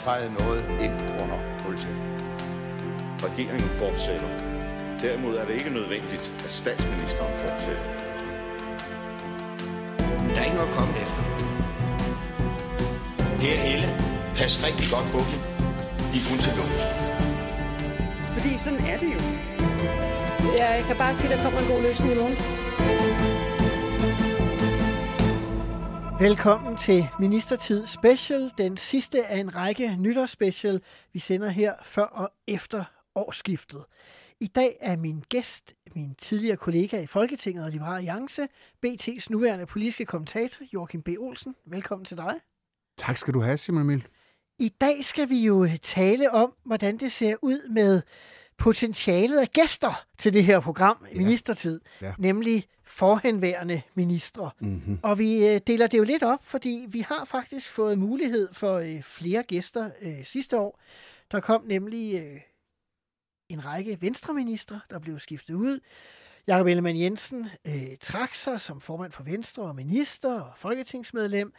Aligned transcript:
fejet 0.00 0.32
noget 0.40 0.64
ind 0.80 0.92
under 1.22 1.38
politiet. 1.64 1.96
Regeringen 3.24 3.68
fortsætter. 3.68 4.28
Derimod 5.02 5.36
er 5.36 5.44
det 5.44 5.54
ikke 5.54 5.70
nødvendigt, 5.70 6.34
at 6.44 6.50
statsministeren 6.50 7.32
fortsætter. 7.38 7.82
Der 10.34 10.40
er 10.40 10.44
ikke 10.44 10.56
noget 10.56 10.70
at 10.70 10.76
komme 10.76 10.92
efter. 11.04 11.22
Per 13.40 13.56
Helle, 13.66 13.88
pas 14.36 14.64
rigtig 14.66 14.86
godt 14.94 15.08
på 15.12 15.18
dem. 15.18 15.40
De 16.12 16.16
er 16.20 16.26
kun 16.30 16.38
til 16.38 16.52
lås. 16.58 16.82
Fordi 18.34 18.58
sådan 18.58 18.80
er 18.80 18.98
det 18.98 19.10
jo. 19.16 19.20
Jeg 20.56 20.84
kan 20.86 20.96
bare 20.96 21.14
sige, 21.14 21.32
at 21.32 21.38
der 21.38 21.44
kommer 21.44 21.60
en 21.60 21.68
god 21.68 21.82
løsning 21.82 22.12
i 22.12 22.18
morgen. 22.18 22.57
Velkommen 26.20 26.76
til 26.76 27.08
Ministertid 27.20 27.86
Special, 27.86 28.50
den 28.58 28.76
sidste 28.76 29.26
af 29.26 29.38
en 29.38 29.56
række 29.56 29.96
nytårsspecial, 29.96 30.82
vi 31.12 31.18
sender 31.18 31.48
her 31.48 31.74
før 31.82 32.04
og 32.04 32.32
efter 32.46 32.84
årsskiftet. 33.14 33.84
I 34.40 34.46
dag 34.46 34.76
er 34.80 34.96
min 34.96 35.24
gæst, 35.28 35.74
min 35.94 36.14
tidligere 36.14 36.56
kollega 36.56 37.00
i 37.00 37.06
Folketinget 37.06 37.64
og 37.64 37.70
Liberale 37.70 37.96
Alliance, 37.96 38.48
BT's 38.86 39.26
nuværende 39.30 39.66
politiske 39.66 40.06
kommentator, 40.06 40.64
Joachim 40.74 41.02
B. 41.02 41.08
Olsen. 41.18 41.54
Velkommen 41.66 42.04
til 42.04 42.16
dig. 42.16 42.34
Tak 42.96 43.16
skal 43.16 43.34
du 43.34 43.40
have, 43.40 43.58
Simon 43.58 43.82
Emil. 43.82 44.06
I 44.58 44.68
dag 44.68 45.04
skal 45.04 45.28
vi 45.28 45.38
jo 45.38 45.68
tale 45.82 46.30
om, 46.30 46.54
hvordan 46.64 46.96
det 46.96 47.12
ser 47.12 47.36
ud 47.42 47.68
med 47.68 48.02
potentialet 48.58 49.38
af 49.38 49.48
gæster 49.48 50.06
til 50.18 50.32
det 50.32 50.44
her 50.44 50.60
program, 50.60 51.06
ja. 51.12 51.18
Ministertid, 51.18 51.80
ja. 52.02 52.12
nemlig 52.18 52.64
forhenværende 52.84 53.82
ministre. 53.94 54.50
Mm-hmm. 54.60 54.98
Og 55.02 55.18
vi 55.18 55.48
øh, 55.48 55.60
deler 55.66 55.86
det 55.86 55.98
jo 55.98 56.02
lidt 56.02 56.22
op, 56.22 56.44
fordi 56.44 56.86
vi 56.88 57.00
har 57.00 57.24
faktisk 57.24 57.70
fået 57.70 57.98
mulighed 57.98 58.54
for 58.54 58.74
øh, 58.74 59.02
flere 59.02 59.42
gæster 59.42 59.90
øh, 60.02 60.24
sidste 60.24 60.58
år. 60.58 60.80
Der 61.30 61.40
kom 61.40 61.64
nemlig 61.64 62.14
øh, 62.14 62.40
en 63.48 63.64
række 63.64 63.98
venstreministre, 64.00 64.80
der 64.90 64.98
blev 64.98 65.18
skiftet 65.18 65.54
ud. 65.54 65.80
Jakob 66.46 66.66
Ellemann 66.66 67.00
Jensen 67.00 67.48
øh, 67.66 67.96
trak 68.00 68.34
sig 68.34 68.60
som 68.60 68.80
formand 68.80 69.12
for 69.12 69.22
Venstre 69.22 69.62
og 69.62 69.76
minister 69.76 70.40
og 70.40 70.52
folketingsmedlem. 70.56 71.52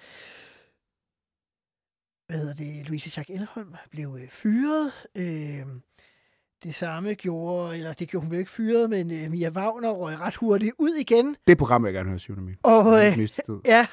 Hvad 2.27 2.39
hedder 2.39 2.53
det? 2.53 2.87
Louise 2.87 3.09
Schack 3.09 3.29
Elholm 3.29 3.75
blev 3.89 4.17
øh, 4.21 4.29
fyret. 4.29 4.91
Øh, 5.15 5.65
det 6.63 6.75
samme 6.75 7.13
gjorde, 7.13 7.77
eller 7.77 7.93
det 7.93 8.09
gjorde 8.09 8.21
hun 8.23 8.29
blev 8.29 8.39
ikke 8.39 8.51
fyret, 8.51 8.89
men 8.89 9.11
øh, 9.11 9.31
Mia 9.31 9.49
Wagner 9.49 9.89
røg 9.89 10.19
ret 10.19 10.35
hurtigt 10.35 10.73
ud 10.77 10.93
igen. 10.93 11.35
Det 11.47 11.57
program 11.57 11.85
jeg 11.85 11.93
gerne 11.93 12.09
høre, 12.09 12.19
Simon 12.19 12.39
Emil. 12.39 12.55
Og, 12.63 13.05
øh, 13.05 13.29
ja, 13.65 13.87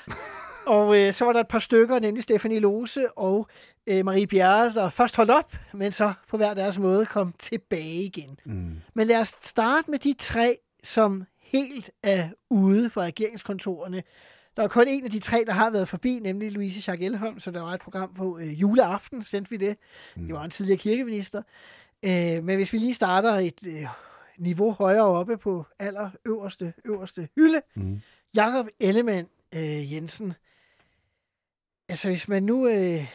og 0.67 1.01
øh, 1.01 1.13
så 1.13 1.25
var 1.25 1.33
der 1.33 1.41
et 1.41 1.49
par 1.49 1.59
stykker, 1.59 1.99
nemlig 1.99 2.23
Stefanie 2.23 2.59
Lose 2.59 3.19
og 3.19 3.49
øh, 3.87 4.05
Marie 4.05 4.27
Bjerre, 4.27 4.73
der 4.73 4.91
først 4.91 5.17
holdt 5.17 5.31
op, 5.31 5.57
men 5.75 5.93
så 5.93 6.13
på 6.29 6.37
hver 6.37 6.55
deres 6.55 6.79
måde 6.79 7.07
kom 7.07 7.35
tilbage 7.39 8.03
igen. 8.05 8.39
Mm. 8.45 8.77
Men 8.95 9.07
lad 9.07 9.21
os 9.21 9.29
starte 9.29 9.91
med 9.91 9.99
de 9.99 10.15
tre, 10.19 10.59
som 10.85 11.25
helt 11.41 11.91
er 12.03 12.29
ude 12.51 12.91
fra 12.91 13.03
regeringskontorene. 13.03 14.03
Der 14.57 14.63
er 14.63 14.69
kun 14.69 14.89
en 14.89 15.05
af 15.05 15.11
de 15.11 15.19
tre, 15.21 15.45
der 15.47 15.53
har 15.53 15.71
været 15.71 15.89
forbi, 15.89 16.19
nemlig 16.23 16.53
Louise 16.53 16.83
Schack 16.83 17.03
Elholm, 17.03 17.41
så 17.41 17.51
der 17.51 17.63
var 17.63 17.73
et 17.75 17.81
program 17.81 18.15
på 18.15 18.39
øh, 18.39 18.61
juleaften, 18.61 19.23
sendte 19.23 19.51
vi 19.51 19.57
det. 19.57 19.77
Mm. 20.17 20.27
Det 20.27 20.35
var 20.35 20.45
en 20.45 20.51
tidligere 20.51 20.79
kirkeminister. 20.79 21.43
Øh, 22.03 22.45
men 22.45 22.57
hvis 22.57 22.73
vi 22.73 22.79
lige 22.79 22.95
starter 22.95 23.31
et 23.33 23.67
øh, 23.67 23.87
niveau 24.39 24.73
højere 24.73 25.07
oppe 25.07 25.37
på 25.37 25.67
aller 25.79 26.11
øverste, 26.25 26.75
øverste 26.85 27.29
hylde. 27.37 27.63
Mm. 27.75 28.01
Jakob 28.35 28.69
Ellemann 28.81 29.29
øh, 29.55 29.93
Jensen. 29.93 30.33
Altså 31.89 32.09
hvis 32.09 32.29
man 32.29 32.43
nu 32.43 32.69
øh, 32.69 33.07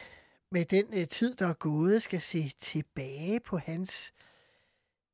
med 0.50 0.64
den 0.64 0.86
øh, 0.92 1.08
tid, 1.08 1.34
der 1.34 1.46
er 1.46 1.52
gået, 1.52 2.02
skal 2.02 2.20
se 2.20 2.52
tilbage 2.60 3.40
på 3.40 3.58
hans 3.58 4.12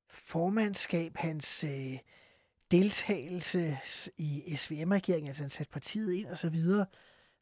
formandskab, 0.09 1.17
hans 1.17 1.65
øh, 1.65 1.99
deltagelse 2.71 3.79
i 4.17 4.57
SVM-regeringen, 4.57 5.29
altså 5.29 5.43
han 5.43 5.51
satte 5.51 5.73
partiet 5.73 6.13
ind 6.13 6.27
og 6.27 6.39
så 6.39 6.49
videre. 6.49 6.87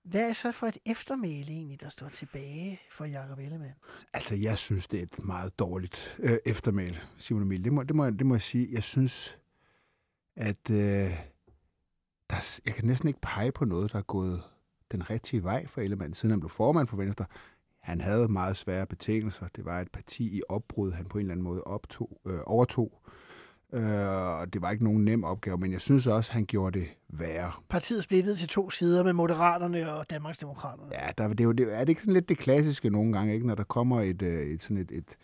Hvad 0.07 0.29
er 0.29 0.33
så 0.33 0.53
for 0.53 0.67
et 0.67 0.79
eftermæle 0.85 1.53
egentlig, 1.53 1.81
der 1.81 1.89
står 1.89 2.09
tilbage 2.09 2.81
for 2.91 3.05
Jacob 3.05 3.39
Ellemann? 3.39 3.75
Altså, 4.13 4.35
jeg 4.35 4.59
synes, 4.59 4.89
det 4.89 4.99
er 4.99 5.03
et 5.03 5.25
meget 5.25 5.59
dårligt 5.59 6.17
øh, 6.19 6.39
eftermæle, 6.45 6.99
Simon 7.19 7.43
Emil. 7.43 7.65
Det 7.65 7.73
må, 7.73 7.83
det, 7.83 7.97
må, 7.97 8.11
det 8.11 8.27
må 8.27 8.35
jeg 8.35 8.43
sige. 8.43 8.69
Jeg 8.73 8.83
synes, 8.83 9.39
at 10.37 10.71
øh, 10.71 10.77
der, 12.31 12.61
jeg 12.67 12.75
kan 12.75 12.85
næsten 12.85 13.09
ikke 13.09 13.21
pege 13.21 13.53
på 13.53 13.65
noget, 13.65 13.93
der 13.93 13.99
er 13.99 14.03
gået 14.03 14.43
den 14.93 15.11
rigtige 15.11 15.45
vej 15.45 15.67
for 15.67 15.81
Ellemann, 15.81 16.15
siden 16.15 16.31
han 16.31 16.41
blev 16.41 16.51
formand 16.51 16.89
for 16.89 16.97
Venstre. 16.97 17.25
Han 17.79 18.01
havde 18.01 18.29
meget 18.29 18.57
svære 18.57 18.87
betingelser. 18.87 19.49
Det 19.57 19.65
var 19.65 19.81
et 19.81 19.91
parti 19.91 20.37
i 20.37 20.43
opbrud, 20.49 20.93
han 20.93 21.05
på 21.05 21.19
en 21.19 21.23
eller 21.23 21.33
anden 21.33 21.45
måde 21.45 21.65
optog, 21.65 22.21
øh, 22.27 22.41
overtog. 22.47 23.03
Øh, 23.07 23.13
og 23.73 24.53
det 24.53 24.63
var 24.63 24.71
ikke 24.71 24.85
nogen 24.85 25.05
nem 25.05 25.25
opgave, 25.25 25.59
men 25.59 25.73
jeg 25.73 25.81
synes 25.81 26.07
også, 26.07 26.33
han 26.33 26.47
gjorde 26.47 26.79
det 26.79 26.89
værre. 27.09 27.53
Partiet 27.69 28.03
splittet 28.03 28.39
til 28.39 28.49
to 28.49 28.71
sider 28.71 29.05
med 29.05 29.13
Moderaterne 29.13 29.93
og 29.93 30.11
Danmarksdemokraterne. 30.11 30.91
Ja, 30.93 31.09
der, 31.19 31.29
det 31.29 31.41
er, 31.41 31.45
jo, 31.45 31.53
det, 31.53 31.75
er 31.75 31.79
det 31.79 31.89
ikke 31.89 32.01
sådan 32.01 32.15
lidt 32.15 32.29
det 32.29 32.39
klassiske 32.39 32.91
nogle 32.91 33.13
gange, 33.13 33.35
ikke? 33.35 33.47
når 33.47 33.55
der 33.55 33.65
kommer 33.65 34.01
et, 34.03 34.23
øh, 34.23 34.47
et, 34.47 34.63
sådan 34.63 34.77
et, 34.77 34.91
et, 34.93 35.17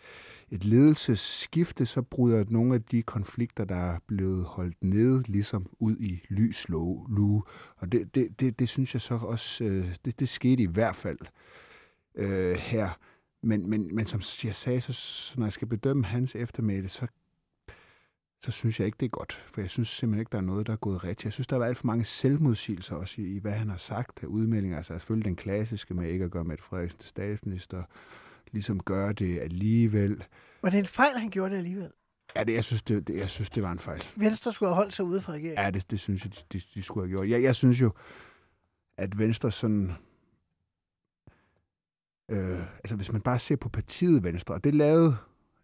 et 0.51 0.63
ledelsesskifte, 0.65 1.85
så 1.85 2.01
bryder 2.01 2.45
nogle 2.49 2.75
af 2.75 2.83
de 2.83 3.01
konflikter, 3.01 3.65
der 3.65 3.75
er 3.75 3.99
blevet 4.07 4.45
holdt 4.45 4.83
nede, 4.83 5.23
ligesom 5.27 5.69
ud 5.79 5.95
i 5.99 6.23
lys 6.29 6.69
lue. 6.69 7.43
Og 7.77 7.91
det, 7.91 8.15
det, 8.15 8.39
det, 8.39 8.59
det 8.59 8.69
synes 8.69 8.93
jeg 8.93 9.01
så 9.01 9.15
også, 9.15 9.63
øh, 9.63 9.95
det, 10.05 10.19
det 10.19 10.29
skete 10.29 10.63
i 10.63 10.67
hvert 10.67 10.95
fald 10.95 11.19
øh, 12.15 12.55
her. 12.55 12.89
Men, 13.43 13.69
men, 13.69 13.95
men 13.95 14.05
som 14.05 14.21
jeg 14.43 14.55
sagde, 14.55 14.81
så, 14.81 15.33
når 15.37 15.45
jeg 15.45 15.53
skal 15.53 15.67
bedømme 15.67 16.05
hans 16.05 16.35
eftermæle, 16.35 16.89
så 16.89 17.07
så 18.43 18.51
synes 18.51 18.79
jeg 18.79 18.85
ikke, 18.85 18.97
det 18.99 19.05
er 19.05 19.09
godt. 19.09 19.43
For 19.53 19.61
jeg 19.61 19.69
synes 19.69 19.89
simpelthen 19.89 20.19
ikke, 20.19 20.31
der 20.31 20.37
er 20.37 20.41
noget, 20.41 20.67
der 20.67 20.73
er 20.73 20.77
gået 20.77 21.03
rigtigt. 21.03 21.25
Jeg 21.25 21.33
synes, 21.33 21.47
der 21.47 21.59
er 21.59 21.63
alt 21.63 21.77
for 21.77 21.87
mange 21.87 22.05
selvmodsigelser 22.05 22.95
også 22.95 23.21
i, 23.21 23.25
i 23.25 23.39
hvad 23.39 23.51
han 23.51 23.69
har 23.69 23.77
sagt 23.77 24.23
af 24.23 24.27
udmeldinger. 24.27 24.77
Altså 24.77 24.93
selvfølgelig 24.93 25.25
den 25.25 25.35
klassiske 25.35 25.93
med 25.93 26.09
ikke 26.09 26.25
at 26.25 26.31
gøre 26.31 26.43
Mette 26.43 26.63
Frederiksen 26.63 26.99
til 26.99 27.09
statsminister, 27.09 27.83
ligesom 28.51 28.79
gøre 28.79 29.13
det 29.13 29.39
alligevel. 29.39 30.23
Var 30.61 30.69
det 30.69 30.79
en 30.79 30.85
fejl, 30.85 31.17
han 31.17 31.29
gjorde 31.29 31.51
det 31.51 31.57
alligevel? 31.57 31.91
Ja, 32.35 32.43
det, 32.43 32.53
jeg, 32.53 32.63
synes, 32.63 32.81
det, 32.81 33.07
det, 33.07 33.17
jeg 33.17 33.29
synes, 33.29 33.49
det 33.49 33.63
var 33.63 33.71
en 33.71 33.79
fejl. 33.79 34.03
Venstre 34.15 34.53
skulle 34.53 34.69
have 34.69 34.75
holdt 34.75 34.93
sig 34.93 35.05
ude 35.05 35.21
fra 35.21 35.33
regeringen? 35.33 35.63
Ja, 35.63 35.71
det, 35.71 35.91
det 35.91 35.99
synes 35.99 36.25
jeg, 36.25 36.33
de, 36.33 36.59
de, 36.59 36.63
de 36.73 36.83
skulle 36.83 37.07
have 37.07 37.09
gjort. 37.09 37.29
Jeg, 37.29 37.43
jeg 37.43 37.55
synes 37.55 37.81
jo, 37.81 37.91
at 38.97 39.17
Venstre 39.17 39.51
sådan... 39.51 39.93
Øh, 42.31 42.59
altså, 42.59 42.95
hvis 42.95 43.11
man 43.11 43.21
bare 43.21 43.39
ser 43.39 43.55
på 43.55 43.69
partiet 43.69 44.23
Venstre, 44.23 44.55
og 44.55 44.63
det 44.63 44.75
lavede 44.75 45.17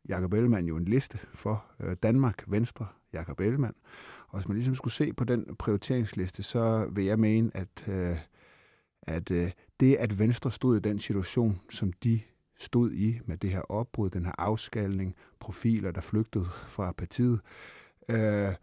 Jakob 0.07 0.33
Ellemann 0.33 0.67
jo 0.67 0.77
en 0.77 0.85
liste 0.85 1.19
for 1.33 1.65
øh, 1.79 1.95
Danmark, 2.03 2.43
Venstre, 2.47 2.87
Jakob 3.13 3.39
Ellemann. 3.39 3.75
Og 4.27 4.39
hvis 4.39 4.47
man 4.47 4.57
ligesom 4.57 4.75
skulle 4.75 4.93
se 4.93 5.13
på 5.13 5.23
den 5.23 5.55
prioriteringsliste, 5.55 6.43
så 6.43 6.89
vil 6.91 7.05
jeg 7.05 7.19
mene, 7.19 7.51
at, 7.53 7.87
øh, 7.87 8.17
at 9.01 9.31
øh, 9.31 9.51
det, 9.79 9.95
at 9.95 10.19
Venstre 10.19 10.51
stod 10.51 10.77
i 10.77 10.79
den 10.79 10.99
situation, 10.99 11.61
som 11.69 11.93
de 11.93 12.21
stod 12.59 12.91
i 12.91 13.19
med 13.25 13.37
det 13.37 13.49
her 13.49 13.61
opbrud, 13.61 14.09
den 14.09 14.25
her 14.25 14.33
afskalning, 14.37 15.15
profiler, 15.39 15.91
der 15.91 16.01
flygtede 16.01 16.45
fra 16.67 16.91
partiet, 16.91 17.39
øh, 18.09 18.53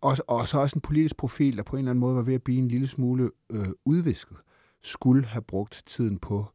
og, 0.00 0.16
og 0.28 0.48
så 0.48 0.60
også 0.60 0.76
en 0.76 0.80
politisk 0.80 1.16
profil, 1.16 1.56
der 1.56 1.62
på 1.62 1.76
en 1.76 1.78
eller 1.78 1.90
anden 1.90 2.00
måde 2.00 2.16
var 2.16 2.22
ved 2.22 2.34
at 2.34 2.42
blive 2.42 2.58
en 2.58 2.68
lille 2.68 2.88
smule 2.88 3.30
øh, 3.50 3.68
udvisket, 3.84 4.36
skulle 4.82 5.24
have 5.24 5.42
brugt 5.42 5.82
tiden 5.86 6.18
på 6.18 6.46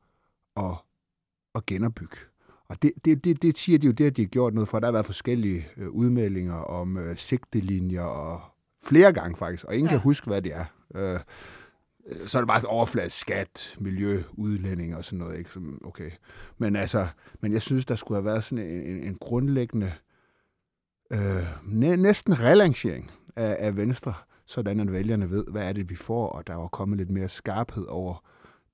at, 0.58 0.74
at 1.56 1.66
genopbygge 1.66 2.18
og 2.68 2.82
det, 2.82 2.92
det, 3.06 3.24
det, 3.24 3.42
det 3.42 3.58
siger 3.58 3.80
de 3.80 3.86
jo, 3.88 3.92
det 3.92 4.06
har 4.06 4.12
de 4.12 4.26
gjort 4.26 4.54
noget 4.54 4.70
for. 4.70 4.80
Der 4.80 4.88
har 4.88 4.92
været 4.92 5.06
forskellige 5.06 5.68
øh, 5.78 5.90
udmeldinger 5.90 6.56
om 6.56 6.98
øh, 6.98 7.18
sigtelinjer 7.18 8.02
og 8.02 8.42
flere 8.84 9.14
gange 9.14 9.38
faktisk, 9.38 9.66
og 9.66 9.74
ingen 9.74 9.88
ja. 9.88 9.92
kan 9.92 10.00
huske, 10.00 10.28
hvad 10.28 10.42
det 10.42 10.54
er. 10.54 10.66
Øh, 10.96 11.20
så 12.26 12.38
er 12.38 12.42
det 12.42 12.48
bare 12.48 12.62
overfladisk 12.66 13.18
skat, 13.18 13.76
miljø, 13.80 14.24
udlænding 14.34 14.96
og 14.96 15.06
sådan 15.06 15.20
noget. 15.20 15.38
Ikke? 15.38 15.50
Som, 15.50 15.82
okay. 15.86 16.12
Men 16.58 16.76
altså, 16.76 17.08
men 17.42 17.54
jeg 17.54 17.62
synes, 17.62 17.86
der 17.86 17.96
skulle 17.96 18.16
have 18.18 18.26
været 18.26 18.44
sådan 18.44 18.66
en, 18.66 18.82
en, 18.82 19.04
en 19.04 19.18
grundlæggende 19.22 19.92
øh, 21.12 21.48
næ, 21.64 21.96
næsten 21.96 22.40
relancering 22.40 23.12
af, 23.36 23.58
af 23.60 23.78
Venstre, 23.78 24.14
sådan 24.46 24.80
at 24.80 24.92
vælgerne 24.92 25.32
ved, 25.32 25.46
hvad 25.48 25.64
er 25.64 25.74
det, 25.74 25.90
vi 25.90 25.96
får, 25.96 26.30
og 26.30 26.48
der 26.48 26.56
var 26.56 26.68
kommet 26.68 26.98
lidt 26.98 27.12
mere 27.12 27.30
skarphed 27.30 27.86
over 27.86 28.24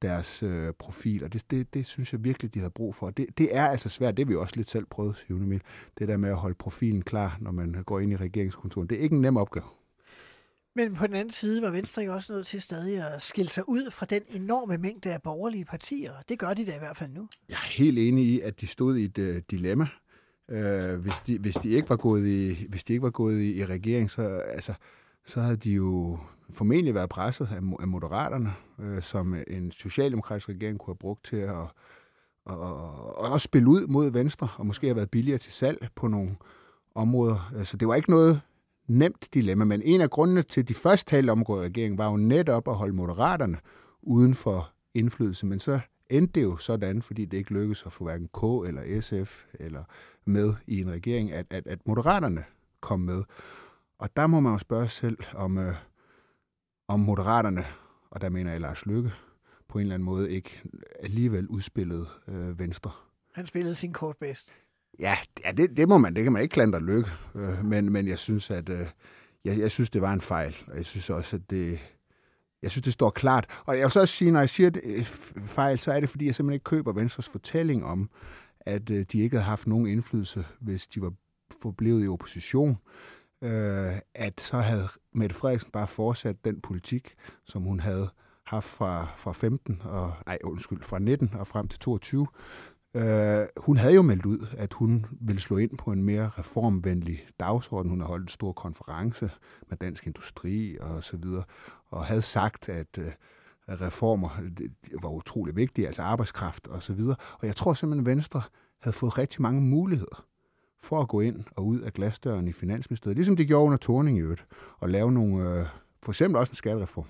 deres 0.01 0.43
øh, 0.43 0.73
profil, 0.73 1.23
og 1.23 1.33
det, 1.33 1.51
det, 1.51 1.73
det 1.73 1.85
synes 1.85 2.13
jeg 2.13 2.23
virkelig, 2.23 2.53
de 2.53 2.59
havde 2.59 2.71
brug 2.71 2.95
for. 2.95 3.09
Det, 3.09 3.37
det 3.37 3.55
er 3.55 3.67
altså 3.67 3.89
svært, 3.89 4.17
det 4.17 4.25
har 4.25 4.29
vi 4.29 4.35
også 4.35 4.55
lidt 4.55 4.69
selv 4.69 4.85
prøvet, 4.85 5.17
Signe 5.17 5.45
Emil, 5.45 5.61
det 5.99 6.07
der 6.07 6.17
med 6.17 6.29
at 6.29 6.35
holde 6.35 6.55
profilen 6.55 7.01
klar, 7.01 7.37
når 7.41 7.51
man 7.51 7.83
går 7.85 7.99
ind 7.99 8.11
i 8.11 8.15
regeringskontoren. 8.15 8.87
Det 8.87 8.97
er 8.97 9.01
ikke 9.01 9.15
en 9.15 9.21
nem 9.21 9.37
opgave. 9.37 9.65
Men 10.75 10.95
på 10.95 11.07
den 11.07 11.15
anden 11.15 11.31
side 11.31 11.61
var 11.61 11.69
Venstre 11.69 12.01
ikke 12.01 12.13
også 12.13 12.33
nødt 12.33 12.47
til 12.47 12.61
stadig 12.61 13.13
at 13.13 13.21
skille 13.21 13.49
sig 13.49 13.69
ud 13.69 13.91
fra 13.91 14.05
den 14.05 14.21
enorme 14.29 14.77
mængde 14.77 15.13
af 15.13 15.21
borgerlige 15.21 15.65
partier. 15.65 16.13
Det 16.29 16.39
gør 16.39 16.53
de 16.53 16.65
da 16.65 16.75
i 16.75 16.79
hvert 16.79 16.97
fald 16.97 17.11
nu. 17.11 17.27
Jeg 17.49 17.55
er 17.55 17.73
helt 17.77 17.99
enig 17.99 18.25
i, 18.25 18.41
at 18.41 18.61
de 18.61 18.67
stod 18.67 18.97
i 18.97 19.03
et 19.03 19.17
uh, 19.17 19.37
dilemma. 19.51 19.87
Uh, 20.47 20.93
hvis, 20.93 21.13
de, 21.27 21.37
hvis, 21.39 21.55
de 21.55 21.69
ikke 21.69 21.89
var 21.89 21.95
gået 21.95 22.27
i, 22.27 22.65
hvis 22.69 22.83
de 22.83 22.93
ikke 22.93 23.03
var 23.03 23.09
gået 23.09 23.41
i, 23.41 23.53
i 23.53 23.65
regering, 23.65 24.11
så, 24.11 24.21
altså, 24.37 24.73
så 25.25 25.41
havde 25.41 25.57
de 25.57 25.71
jo 25.71 26.19
formentlig 26.53 26.95
været 26.95 27.09
presset 27.09 27.49
af, 27.51 27.81
af 27.81 27.87
moderaterne, 27.87 28.53
øh, 28.79 29.01
som 29.01 29.35
en 29.47 29.71
socialdemokratisk 29.71 30.49
regering 30.49 30.79
kunne 30.79 30.91
have 30.91 30.97
brugt 30.97 31.25
til 31.25 31.37
at, 31.37 31.55
og, 32.45 32.59
og, 32.59 33.31
også 33.31 33.43
spille 33.43 33.69
ud 33.69 33.87
mod 33.87 34.11
Venstre, 34.11 34.47
og 34.57 34.65
måske 34.65 34.87
have 34.87 34.95
været 34.95 35.11
billigere 35.11 35.37
til 35.37 35.53
salg 35.53 35.87
på 35.95 36.07
nogle 36.07 36.35
områder. 36.95 37.61
Så 37.63 37.77
det 37.77 37.87
var 37.87 37.95
ikke 37.95 38.09
noget 38.09 38.41
nemt 38.87 39.27
dilemma, 39.33 39.65
men 39.65 39.81
en 39.81 40.01
af 40.01 40.09
grundene 40.09 40.41
til, 40.43 40.61
at 40.61 40.67
de 40.67 40.73
først 40.73 41.07
talte 41.07 41.31
om 41.31 41.39
at 41.39 41.49
regeringen, 41.49 41.97
var 41.97 42.11
jo 42.11 42.17
netop 42.17 42.67
at 42.67 42.75
holde 42.75 42.95
moderaterne 42.95 43.57
uden 44.01 44.35
for 44.35 44.69
indflydelse. 44.93 45.45
Men 45.45 45.59
så 45.59 45.79
endte 46.09 46.39
det 46.39 46.43
jo 46.45 46.57
sådan, 46.57 47.01
fordi 47.01 47.25
det 47.25 47.37
ikke 47.37 47.53
lykkedes 47.53 47.85
at 47.85 47.91
få 47.91 48.03
hverken 48.03 48.27
K 48.27 48.67
eller 48.67 49.01
SF 49.01 49.45
eller 49.59 49.83
med 50.25 50.53
i 50.67 50.81
en 50.81 50.91
regering, 50.91 51.31
at, 51.31 51.45
at, 51.49 51.67
at 51.67 51.79
moderaterne 51.87 52.43
kom 52.81 52.99
med. 52.99 53.23
Og 53.99 54.09
der 54.15 54.27
må 54.27 54.39
man 54.39 54.51
jo 54.51 54.57
spørge 54.57 54.89
selv, 54.89 55.17
om, 55.35 55.57
øh, 55.57 55.75
om 56.91 56.99
moderaterne, 56.99 57.65
og 58.09 58.21
der 58.21 58.29
mener 58.29 58.51
jeg 58.51 58.61
Lars 58.61 58.85
Lykke, 58.85 59.11
på 59.67 59.77
en 59.77 59.81
eller 59.81 59.93
anden 59.93 60.05
måde 60.05 60.31
ikke 60.31 60.61
alligevel 60.99 61.47
udspillede 61.47 62.07
øh, 62.27 62.59
Venstre. 62.59 62.91
Han 63.33 63.45
spillede 63.45 63.75
sin 63.75 63.93
kort 63.93 64.17
bedst. 64.17 64.53
Ja, 64.99 65.15
ja 65.45 65.51
det, 65.51 65.77
det 65.77 65.87
må 65.87 65.97
man. 65.97 66.15
Det 66.15 66.23
kan 66.23 66.33
man 66.33 66.41
ikke 66.41 66.53
klandre 66.53 66.79
Lykke. 66.79 67.09
Øh, 67.35 67.65
men, 67.65 67.91
men 67.91 68.07
jeg 68.07 68.17
synes, 68.19 68.51
at 68.51 68.69
øh, 68.69 68.87
jeg, 69.45 69.59
jeg 69.59 69.71
synes, 69.71 69.89
det 69.89 70.01
var 70.01 70.13
en 70.13 70.21
fejl. 70.21 70.55
Og 70.67 70.77
jeg 70.77 70.85
synes 70.85 71.09
også, 71.09 71.35
at 71.35 71.49
det, 71.49 71.79
jeg 72.61 72.71
synes, 72.71 72.83
det 72.83 72.93
står 72.93 73.09
klart. 73.09 73.45
Og 73.65 73.77
jeg 73.77 73.83
vil 73.83 73.91
så 73.91 73.99
også 73.99 74.15
sige, 74.15 74.31
når 74.31 74.39
jeg 74.39 74.49
siger 74.49 74.69
det, 74.69 74.81
øh, 74.85 75.05
fejl, 75.47 75.79
så 75.79 75.91
er 75.91 75.99
det, 75.99 76.09
fordi 76.09 76.25
jeg 76.25 76.35
simpelthen 76.35 76.53
ikke 76.53 76.63
køber 76.63 76.93
Venstres 76.93 77.29
fortælling 77.29 77.85
om, 77.85 78.09
at 78.59 78.89
øh, 78.89 79.05
de 79.11 79.19
ikke 79.19 79.35
havde 79.35 79.49
haft 79.49 79.67
nogen 79.67 79.87
indflydelse, 79.87 80.45
hvis 80.59 80.87
de 80.87 81.01
var 81.01 81.13
forblevet 81.61 82.05
i 82.05 82.07
opposition. 82.07 82.77
Øh, 83.41 83.93
at 84.15 84.41
så 84.41 84.57
havde 84.57 84.87
Mette 85.13 85.35
Frederiksen 85.35 85.71
bare 85.71 85.87
fortsat 85.87 86.45
den 86.45 86.61
politik, 86.61 87.15
som 87.45 87.61
hun 87.63 87.79
havde 87.79 88.09
haft 88.45 88.67
fra, 88.67 89.07
fra 89.17 89.31
15 89.31 89.81
og, 89.85 90.13
nej, 90.25 90.37
undskyld, 90.43 90.83
fra 90.83 90.99
19 90.99 91.33
og 91.33 91.47
frem 91.47 91.67
til 91.67 91.79
22. 91.79 92.27
Øh, 92.93 93.45
hun 93.57 93.77
havde 93.77 93.93
jo 93.93 94.01
meldt 94.01 94.25
ud, 94.25 94.47
at 94.57 94.73
hun 94.73 95.05
ville 95.11 95.41
slå 95.41 95.57
ind 95.57 95.77
på 95.77 95.91
en 95.91 96.03
mere 96.03 96.31
reformvenlig 96.37 97.27
dagsorden. 97.39 97.89
Hun 97.89 98.01
har 98.01 98.07
holdt 98.07 98.23
en 98.23 98.27
stor 98.27 98.51
konference 98.51 99.31
med 99.69 99.77
Dansk 99.77 100.07
Industri 100.07 100.77
og 100.77 101.03
så 101.03 101.17
videre, 101.17 101.43
og 101.87 102.05
havde 102.05 102.21
sagt, 102.21 102.69
at 102.69 102.97
øh, 102.97 103.11
reformer 103.67 104.29
det 104.59 104.71
var 105.01 105.09
utrolig 105.09 105.55
vigtige, 105.55 105.87
altså 105.87 106.01
arbejdskraft 106.01 106.67
og 106.67 106.83
så 106.83 106.93
videre. 106.93 107.15
Og 107.39 107.47
jeg 107.47 107.55
tror 107.55 107.73
simpelthen, 107.73 108.07
at 108.07 108.15
Venstre 108.15 108.41
havde 108.79 108.95
fået 108.95 109.17
rigtig 109.17 109.41
mange 109.41 109.61
muligheder 109.61 110.25
for 110.83 111.01
at 111.01 111.07
gå 111.07 111.21
ind 111.21 111.43
og 111.55 111.65
ud 111.65 111.79
af 111.79 111.93
glasdøren 111.93 112.47
i 112.47 112.51
Finansministeriet, 112.51 113.17
ligesom 113.17 113.35
de 113.35 113.45
gjorde 113.45 113.65
under 113.65 113.77
Torning 113.77 114.17
i 114.17 114.21
øvrigt, 114.21 114.45
og 114.79 114.89
lave 114.89 115.11
nogle, 115.11 115.49
øh, 115.49 115.65
for 116.03 116.11
eksempel 116.11 116.39
også 116.39 116.51
en 116.51 116.55
skattereform 116.55 117.05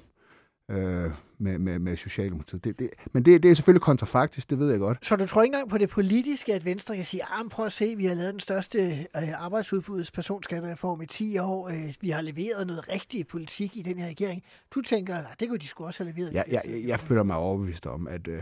øh, 0.72 1.12
med, 1.38 1.60
med, 1.60 1.80
med 1.80 1.98
Socialdemokratiet. 1.98 2.64
Det, 2.64 2.80
det, 2.80 2.90
men 3.12 3.26
det, 3.26 3.44
det 3.44 3.52
er 3.52 3.56
selvfølgelig 3.56 3.82
kontrafaktisk, 3.82 4.50
det 4.50 4.60
ved 4.60 4.70
jeg 4.70 4.80
godt. 4.80 5.06
Så 5.06 5.16
du 5.16 5.28
tror 5.28 5.42
ikke 5.42 5.56
engang 5.56 5.70
på 5.70 5.78
det 5.78 5.90
politiske, 5.90 6.54
at 6.54 6.66
Venstre 6.66 6.96
kan 6.96 7.06
sige, 7.06 7.24
ah, 7.24 7.50
prøv 7.50 7.66
at 7.66 7.74
se, 7.74 7.96
vi 7.96 8.06
har 8.06 8.14
lavet 8.14 8.34
den 8.34 8.40
største 8.40 9.08
øh, 9.16 9.44
arbejdsudbuds 9.44 10.12
personskattereform 10.12 11.02
i 11.02 11.06
10 11.06 11.38
år. 11.38 11.70
Øh, 11.70 11.94
vi 12.02 12.10
har 12.10 12.22
leveret 12.22 12.68
noget 12.68 12.90
rigtig 12.90 13.28
politik 13.28 13.78
i 13.78 13.82
den 13.82 14.00
her 14.00 14.08
regering. 14.08 14.44
Du 14.76 14.82
tænker, 14.82 15.18
at 15.18 15.40
det 15.40 15.48
kunne 15.48 15.60
de 15.60 15.68
sgu 15.68 15.86
også 15.86 16.04
have 16.04 16.14
leveret. 16.14 16.34
det 16.34 16.54
jeg, 16.54 16.62
jeg, 16.66 16.84
jeg 16.88 17.00
føler 17.00 17.24
mig 17.24 17.36
overbevist 17.36 17.86
om, 17.86 18.08
at 18.08 18.28
øh, 18.28 18.42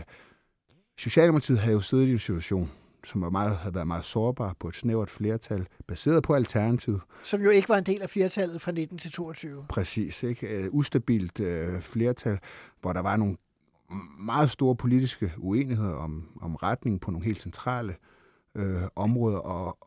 Socialdemokratiet 0.98 1.58
havde 1.58 1.74
jo 1.74 1.80
siddet 1.80 2.06
i 2.06 2.12
en 2.12 2.18
situation, 2.18 2.70
som 3.06 3.22
var 3.22 3.30
meget, 3.30 3.56
havde 3.56 3.74
været 3.74 3.86
meget 3.86 4.04
sårbar 4.04 4.56
på 4.58 4.68
et 4.68 4.74
snævert 4.74 5.10
flertal, 5.10 5.66
baseret 5.86 6.22
på 6.22 6.34
alternativet. 6.34 7.00
Som 7.22 7.42
jo 7.42 7.50
ikke 7.50 7.68
var 7.68 7.78
en 7.78 7.86
del 7.86 8.02
af 8.02 8.10
flertallet 8.10 8.60
fra 8.60 8.72
19 8.72 8.98
til 8.98 9.12
22. 9.12 9.64
Præcis, 9.68 10.22
ikke? 10.22 10.46
Øh, 10.46 10.68
ustabilt 10.70 11.40
øh, 11.40 11.80
flertal, 11.80 12.38
hvor 12.80 12.92
der 12.92 13.00
var 13.00 13.16
nogle 13.16 13.36
meget 14.18 14.50
store 14.50 14.76
politiske 14.76 15.32
uenigheder 15.38 15.94
om, 15.94 16.28
om 16.40 16.56
retning 16.56 17.00
på 17.00 17.10
nogle 17.10 17.26
helt 17.26 17.40
centrale 17.40 17.96
øh, 18.54 18.82
områder, 18.96 19.38
og, 19.38 19.78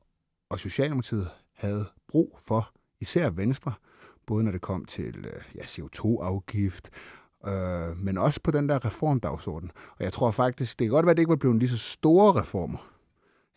og 0.50 0.60
Socialdemokratiet 0.60 1.30
havde 1.54 1.86
brug 2.08 2.40
for, 2.46 2.72
især 3.00 3.30
Venstre, 3.30 3.74
både 4.26 4.44
når 4.44 4.52
det 4.52 4.62
kom 4.62 4.86
til 4.86 5.26
øh, 5.26 5.42
ja, 5.56 5.62
CO2-afgift, 5.62 6.90
øh, 7.48 7.98
men 7.98 8.18
også 8.18 8.40
på 8.44 8.52
den 8.52 8.70
der 8.70 8.86
reformdagsorden. 8.86 9.72
Og 9.98 10.04
jeg 10.04 10.14
tror 10.14 10.32
faktisk, 10.32 10.80
det 10.80 10.86
kan 10.86 10.92
godt 10.92 11.06
være, 11.06 11.12
at 11.12 11.18
det 11.18 11.22
ikke 11.22 11.30
var 11.30 11.36
blevet 11.36 11.60
lige 11.60 11.70
så 11.70 11.78
store 11.78 12.42
reformer, 12.42 12.93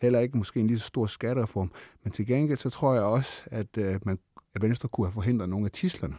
heller 0.01 0.19
ikke 0.19 0.37
måske 0.37 0.59
en 0.59 0.67
lige 0.67 0.79
så 0.79 0.85
stor 0.85 1.05
skattereform, 1.07 1.71
men 2.03 2.11
til 2.13 2.25
gengæld 2.27 2.57
så 2.57 2.69
tror 2.69 2.93
jeg 2.93 3.03
også, 3.03 3.41
at, 3.45 3.77
øh, 3.77 3.99
man, 4.05 4.19
at 4.55 4.61
Venstre 4.61 4.89
kunne 4.89 5.07
have 5.07 5.13
forhindret 5.13 5.49
nogle 5.49 5.65
af 5.65 5.71
tislerne. 5.71 6.15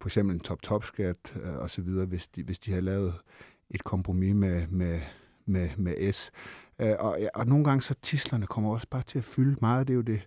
For 0.00 0.08
eksempel 0.08 0.34
en 0.34 0.40
top-top-skat 0.40 1.16
øh, 1.42 1.54
og 1.54 1.70
så 1.70 1.82
videre, 1.82 2.06
hvis 2.06 2.28
de, 2.28 2.42
hvis 2.42 2.58
de 2.58 2.70
havde 2.70 2.84
lavet 2.84 3.14
et 3.70 3.84
kompromis 3.84 4.34
med, 4.34 4.66
med, 4.66 5.00
med, 5.46 5.68
med 5.76 6.12
S. 6.12 6.30
Øh, 6.78 6.94
og, 6.98 7.18
og 7.34 7.46
nogle 7.46 7.64
gange 7.64 7.82
så 7.82 7.94
tislerne 8.02 8.46
kommer 8.46 8.72
også 8.74 8.86
bare 8.90 9.02
til 9.02 9.18
at 9.18 9.24
fylde 9.24 9.56
meget. 9.60 9.88
Det 9.88 9.92
er 9.92 9.96
jo 9.96 10.00
det, 10.02 10.20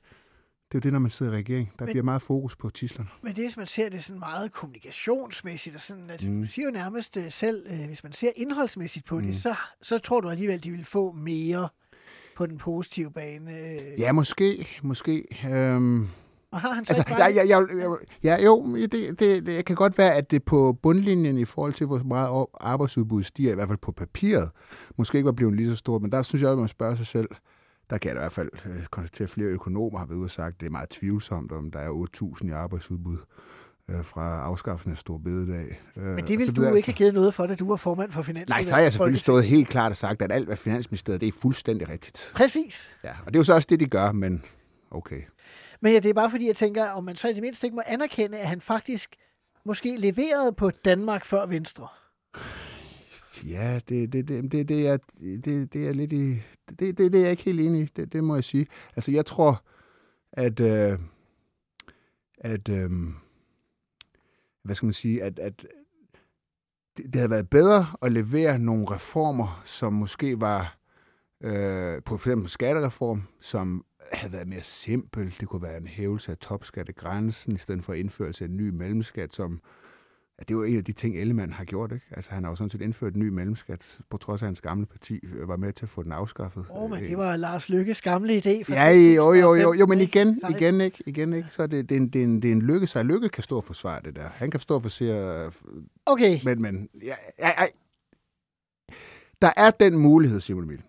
det, 0.71 0.75
er 0.75 0.75
jo 0.75 0.79
det 0.79 0.91
når 0.93 0.99
man 0.99 1.11
sidder 1.11 1.31
i 1.33 1.35
regering. 1.35 1.73
Der 1.79 1.85
Men- 1.85 1.91
bliver 1.93 2.03
meget 2.03 2.21
fokus 2.21 2.55
på 2.55 2.69
tislerne. 2.69 3.09
Men 3.21 3.35
det, 3.35 3.43
hvis 3.43 3.57
man 3.57 3.65
ser 3.67 3.89
det 3.89 4.03
sådan 4.03 4.19
meget 4.19 4.51
kommunikationsmæssigt, 4.51 5.75
og 5.75 5.81
sådan, 5.81 6.09
at 6.09 6.23
Mm. 6.27 6.41
du 6.41 6.47
siger 6.47 6.65
jo 6.65 6.71
nærmest 6.71 7.17
øh, 7.17 7.31
selv, 7.31 7.65
øh, 7.69 7.85
hvis 7.85 8.03
man 8.03 8.13
ser 8.13 8.31
indholdsmæssigt 8.35 9.05
på. 9.05 9.19
Mm. 9.19 9.25
det, 9.25 9.35
så, 9.41 9.55
så 9.81 9.97
tror 9.99 10.21
du 10.21 10.29
alligevel, 10.29 10.63
de 10.63 10.71
vil 10.71 10.85
få 10.85 11.11
mere 11.11 11.69
på 12.39 12.45
den 12.45 12.57
positive 12.57 13.11
bane. 13.11 13.57
øh. 13.57 13.99
Ja, 13.99 14.11
måske. 14.11 14.67
måske 14.83 15.25
øhm, 15.51 16.07
Og 16.51 16.59
har 16.61 16.73
han 16.73 16.85
så 16.85 16.93
Altså, 16.93 17.01
ikke 17.01 17.11
bare... 17.19 17.33
jeg, 17.33 17.47
jeg, 17.47 17.67
jeg, 17.77 17.97
ja, 18.23 18.43
jo, 18.45 18.75
det, 18.75 19.19
det, 19.19 19.45
det 19.45 19.65
kan 19.65 19.75
godt 19.75 19.97
være, 19.97 20.15
at 20.15 20.31
det 20.31 20.43
på 20.43 20.73
bundlinjen 20.81 21.37
i 21.37 21.45
forhold 21.45 21.73
til, 21.73 21.85
hvor 21.87 22.03
meget 22.03 22.45
arbejdsudbud 22.61 23.23
stiger, 23.23 23.51
i 23.51 23.55
hvert 23.55 23.67
fald 23.67 23.77
på 23.77 23.91
papiret, 23.91 24.49
måske 24.97 25.17
ikke 25.17 25.25
var 25.25 25.31
blevet 25.31 25.55
lige 25.55 25.69
så 25.69 25.75
stort, 25.75 26.01
men 26.01 26.11
der 26.11 26.21
synes 26.21 26.41
jeg, 26.41 26.51
at 26.51 26.57
man 26.57 26.67
spørger 26.67 26.95
sig 26.95 27.07
selv, 27.07 27.29
der 27.89 27.97
kan 27.97 28.09
jeg 28.09 28.17
i 28.17 28.19
hvert 28.21 28.31
fald 28.31 28.49
øh, 28.65 28.85
konstatere, 28.91 29.25
at 29.25 29.29
flere 29.29 29.47
økonomer 29.47 29.99
har 29.99 30.05
været 30.05 30.17
ude 30.17 30.25
og 30.25 30.31
sagt, 30.31 30.53
at 30.53 30.59
det 30.59 30.65
er 30.65 30.71
meget 30.71 30.89
tvivlsomt, 30.89 31.51
om 31.51 31.71
der 31.71 31.79
er 31.79 32.07
8.000 32.41 32.47
i 32.47 32.51
arbejdsudbud 32.51 33.17
øh, 33.91 34.05
fra 34.05 34.43
afskaffelsen 34.43 34.91
af 34.91 34.97
stor 34.97 35.17
bededag. 35.17 35.81
Øh, 35.97 36.03
Men 36.03 36.27
det 36.27 36.39
ville 36.39 36.53
du 36.53 36.63
jo 36.63 36.73
ikke 36.73 36.87
have 36.87 36.95
givet 36.95 37.13
noget 37.13 37.33
for, 37.33 37.47
da 37.47 37.55
du 37.55 37.67
var 37.67 37.75
formand 37.75 38.11
for 38.11 38.21
Finansudvalget. 38.21 38.49
Nej, 38.49 38.63
så 38.63 38.73
har 38.73 38.81
jeg 38.81 38.91
selvfølgelig 38.91 39.21
stået 39.21 39.43
helt 39.43 39.67
klart 39.67 39.91
og 39.91 39.97
sagt, 39.97 40.21
at 40.21 40.31
alt, 40.31 40.45
hvad 40.45 40.57
Finansministeriet, 40.57 41.21
det 41.21 41.27
er 41.27 41.31
fuldstændig 41.41 41.89
rigtigt. 41.89 42.31
Præcis. 42.35 42.95
Ja, 43.03 43.11
og 43.25 43.33
det 43.33 43.35
er 43.35 43.39
jo 43.39 43.43
så 43.43 43.53
også 43.53 43.67
det, 43.69 43.79
de 43.79 43.85
gør, 43.85 44.11
men 44.11 44.43
okay. 44.91 45.21
Men 45.81 45.93
ja, 45.93 45.99
det 45.99 46.09
er 46.09 46.13
bare 46.13 46.29
fordi, 46.29 46.47
jeg 46.47 46.55
tænker, 46.55 46.89
om 46.89 47.03
man 47.03 47.15
så 47.15 47.27
i 47.27 47.33
det 47.33 47.41
mindste 47.41 47.67
ikke 47.67 47.75
må 47.75 47.81
anerkende, 47.85 48.37
at 48.37 48.47
han 48.47 48.61
faktisk 48.61 49.15
måske 49.65 49.95
leverede 49.97 50.53
på 50.53 50.69
Danmark 50.69 51.25
før 51.25 51.45
Venstre. 51.45 51.87
Ja, 53.47 53.79
det, 53.89 54.13
det, 54.13 54.27
det, 54.27 54.51
det, 54.51 54.69
det, 54.69 54.87
er, 54.87 54.97
det, 55.19 55.73
det 55.73 55.87
er 55.87 55.93
lidt 55.93 56.13
i... 56.13 56.41
Det, 56.69 56.97
det, 56.97 56.97
det 56.97 57.15
er 57.15 57.19
jeg 57.19 57.31
ikke 57.31 57.43
helt 57.43 57.59
enig 57.59 57.81
i, 57.81 57.85
det, 57.85 58.13
det 58.13 58.23
må 58.23 58.35
jeg 58.35 58.43
sige. 58.43 58.67
Altså, 58.95 59.11
jeg 59.11 59.25
tror, 59.25 59.63
at... 60.33 60.59
Øh, 60.59 60.99
at 62.41 62.69
øh, 62.69 62.89
hvad 64.63 64.75
skal 64.75 64.85
man 64.85 64.93
sige? 64.93 65.23
At, 65.23 65.39
at 65.39 65.61
det, 66.97 67.05
det 67.05 67.15
havde 67.15 67.29
været 67.29 67.49
bedre 67.49 67.87
at 68.01 68.11
levere 68.11 68.59
nogle 68.59 68.91
reformer, 68.91 69.61
som 69.65 69.93
måske 69.93 70.41
var 70.41 70.77
øh, 71.43 72.03
på 72.03 72.17
for 72.17 72.29
eksempel 72.29 72.49
skattereform, 72.49 73.23
som 73.41 73.85
havde 74.13 74.33
været 74.33 74.47
mere 74.47 74.63
simpel. 74.63 75.35
Det 75.39 75.47
kunne 75.47 75.61
være 75.61 75.77
en 75.77 75.87
hævelse 75.87 76.31
af 76.31 76.37
topskattegrænsen, 76.37 77.55
i 77.55 77.57
stedet 77.57 77.83
for 77.83 77.93
indførelse 77.93 78.43
af 78.43 78.49
en 78.49 78.57
ny 78.57 78.69
mellemskat, 78.69 79.33
som 79.33 79.61
Ja, 80.39 80.43
det 80.43 80.51
jo 80.51 80.63
en 80.63 80.77
af 80.77 80.83
de 80.83 80.91
ting, 80.91 81.17
Ellemann 81.17 81.53
har 81.53 81.63
gjort, 81.63 81.91
ikke? 81.91 82.05
Altså, 82.11 82.31
han 82.31 82.43
har 82.43 82.51
jo 82.51 82.55
sådan 82.55 82.69
set 82.69 82.81
indført 82.81 83.13
en 83.13 83.19
ny 83.19 83.27
mellemskat, 83.27 83.99
på 84.09 84.17
trods 84.17 84.41
af, 84.41 84.45
at 84.45 84.47
hans 84.47 84.61
gamle 84.61 84.85
parti 84.85 85.19
øh, 85.23 85.47
var 85.47 85.57
med 85.57 85.73
til 85.73 85.85
at 85.85 85.89
få 85.89 86.03
den 86.03 86.11
afskaffet. 86.11 86.65
Åh, 86.69 86.83
oh, 86.83 86.89
men 86.89 87.03
Øh, 87.03 87.09
det 87.09 87.17
var 87.17 87.35
Lars 87.35 87.69
Lykkes 87.69 88.01
gamle 88.01 88.37
idé. 88.37 88.63
Fra 88.63 88.73
Ja, 88.73 88.89
jo, 88.91 89.33
jo, 89.33 89.55
jo, 89.55 89.73
jo, 89.73 89.85
men 89.85 89.99
2015, 89.99 90.01
igen, 90.01 90.39
16. 90.39 90.57
igen 90.57 90.81
ikke, 90.81 91.03
igen 91.05 91.33
ikke, 91.33 91.47
så 91.51 91.67
det, 91.67 91.89
det, 91.89 91.95
er 91.95 91.99
en, 91.99 92.09
det, 92.09 92.19
er 92.19 92.23
en, 92.23 92.41
det 92.41 92.47
er 92.47 92.51
en 92.51 92.61
lykke, 92.61 92.87
så 92.87 93.03
lykke 93.03 93.29
kan 93.29 93.43
stå 93.43 93.57
og 93.57 93.63
forsvare 93.63 94.01
det 94.05 94.15
der. 94.15 94.29
Han 94.29 94.51
kan 94.51 94.59
stå 94.59 94.75
og 94.75 94.81
forsvare, 94.81 95.45
øh, 95.45 95.51
Okay, 96.05 96.39
men, 96.45 96.61
men, 96.61 96.89
ja, 97.03 97.15
ja, 97.39 97.61
ja. 97.61 97.67
Der 99.41 99.51
er 99.57 99.71
den 99.71 99.97
mulighed, 99.97 100.39
Simon 100.39 100.63
Emil, 100.63 100.81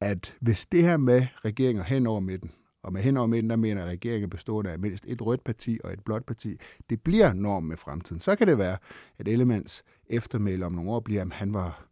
at 0.00 0.34
hvis 0.40 0.66
det 0.66 0.82
her 0.82 0.96
med 0.96 1.26
regeringer 1.44 1.82
hen 1.82 2.06
over 2.06 2.20
midten, 2.20 2.50
og 2.82 2.92
med 2.92 3.02
hen 3.02 3.16
over 3.16 3.26
midten, 3.26 3.50
der 3.50 3.56
mener 3.56 3.84
regeringen 3.86 4.30
bestående 4.30 4.70
af 4.70 4.78
mindst 4.78 5.04
et 5.06 5.22
rødt 5.22 5.44
parti 5.44 5.78
og 5.84 5.92
et 5.92 6.04
blåt 6.04 6.24
parti, 6.24 6.60
det 6.90 7.02
bliver 7.02 7.32
normen 7.32 7.68
med 7.68 7.76
fremtiden. 7.76 8.20
Så 8.20 8.36
kan 8.36 8.46
det 8.46 8.58
være, 8.58 8.76
at 9.18 9.28
Elements 9.28 9.84
eftermæle 10.06 10.66
om 10.66 10.72
nogle 10.72 10.90
år 10.90 11.00
bliver, 11.00 11.22
at 11.22 11.32
han 11.32 11.54
var, 11.54 11.86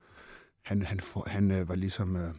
han, 0.63 0.83
han, 0.83 1.01
for, 1.01 1.25
han 1.29 1.51
øh, 1.51 1.69
var 1.69 1.75
ligesom 1.75 2.17
øh, 2.17 2.31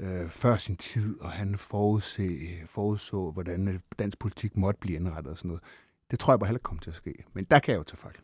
øh, 0.00 0.30
før 0.30 0.56
sin 0.56 0.76
tid, 0.76 1.20
og 1.20 1.30
han 1.30 1.56
forudse, 1.58 2.38
forudså, 2.66 3.30
hvordan 3.30 3.68
øh, 3.68 3.74
dansk 3.98 4.18
politik 4.18 4.56
måtte 4.56 4.80
blive 4.80 4.96
indrettet 4.96 5.30
og 5.30 5.38
sådan 5.38 5.48
noget. 5.48 5.62
Det 6.10 6.18
tror 6.18 6.32
jeg 6.32 6.38
bare 6.38 6.48
heller 6.48 6.58
ikke 6.58 6.62
kommer 6.64 6.82
til 6.82 6.90
at 6.90 6.96
ske. 6.96 7.14
Men 7.32 7.44
der 7.44 7.58
kan 7.58 7.72
jeg 7.72 7.78
jo 7.78 7.84
tage 7.84 7.96
fejl. 7.98 8.14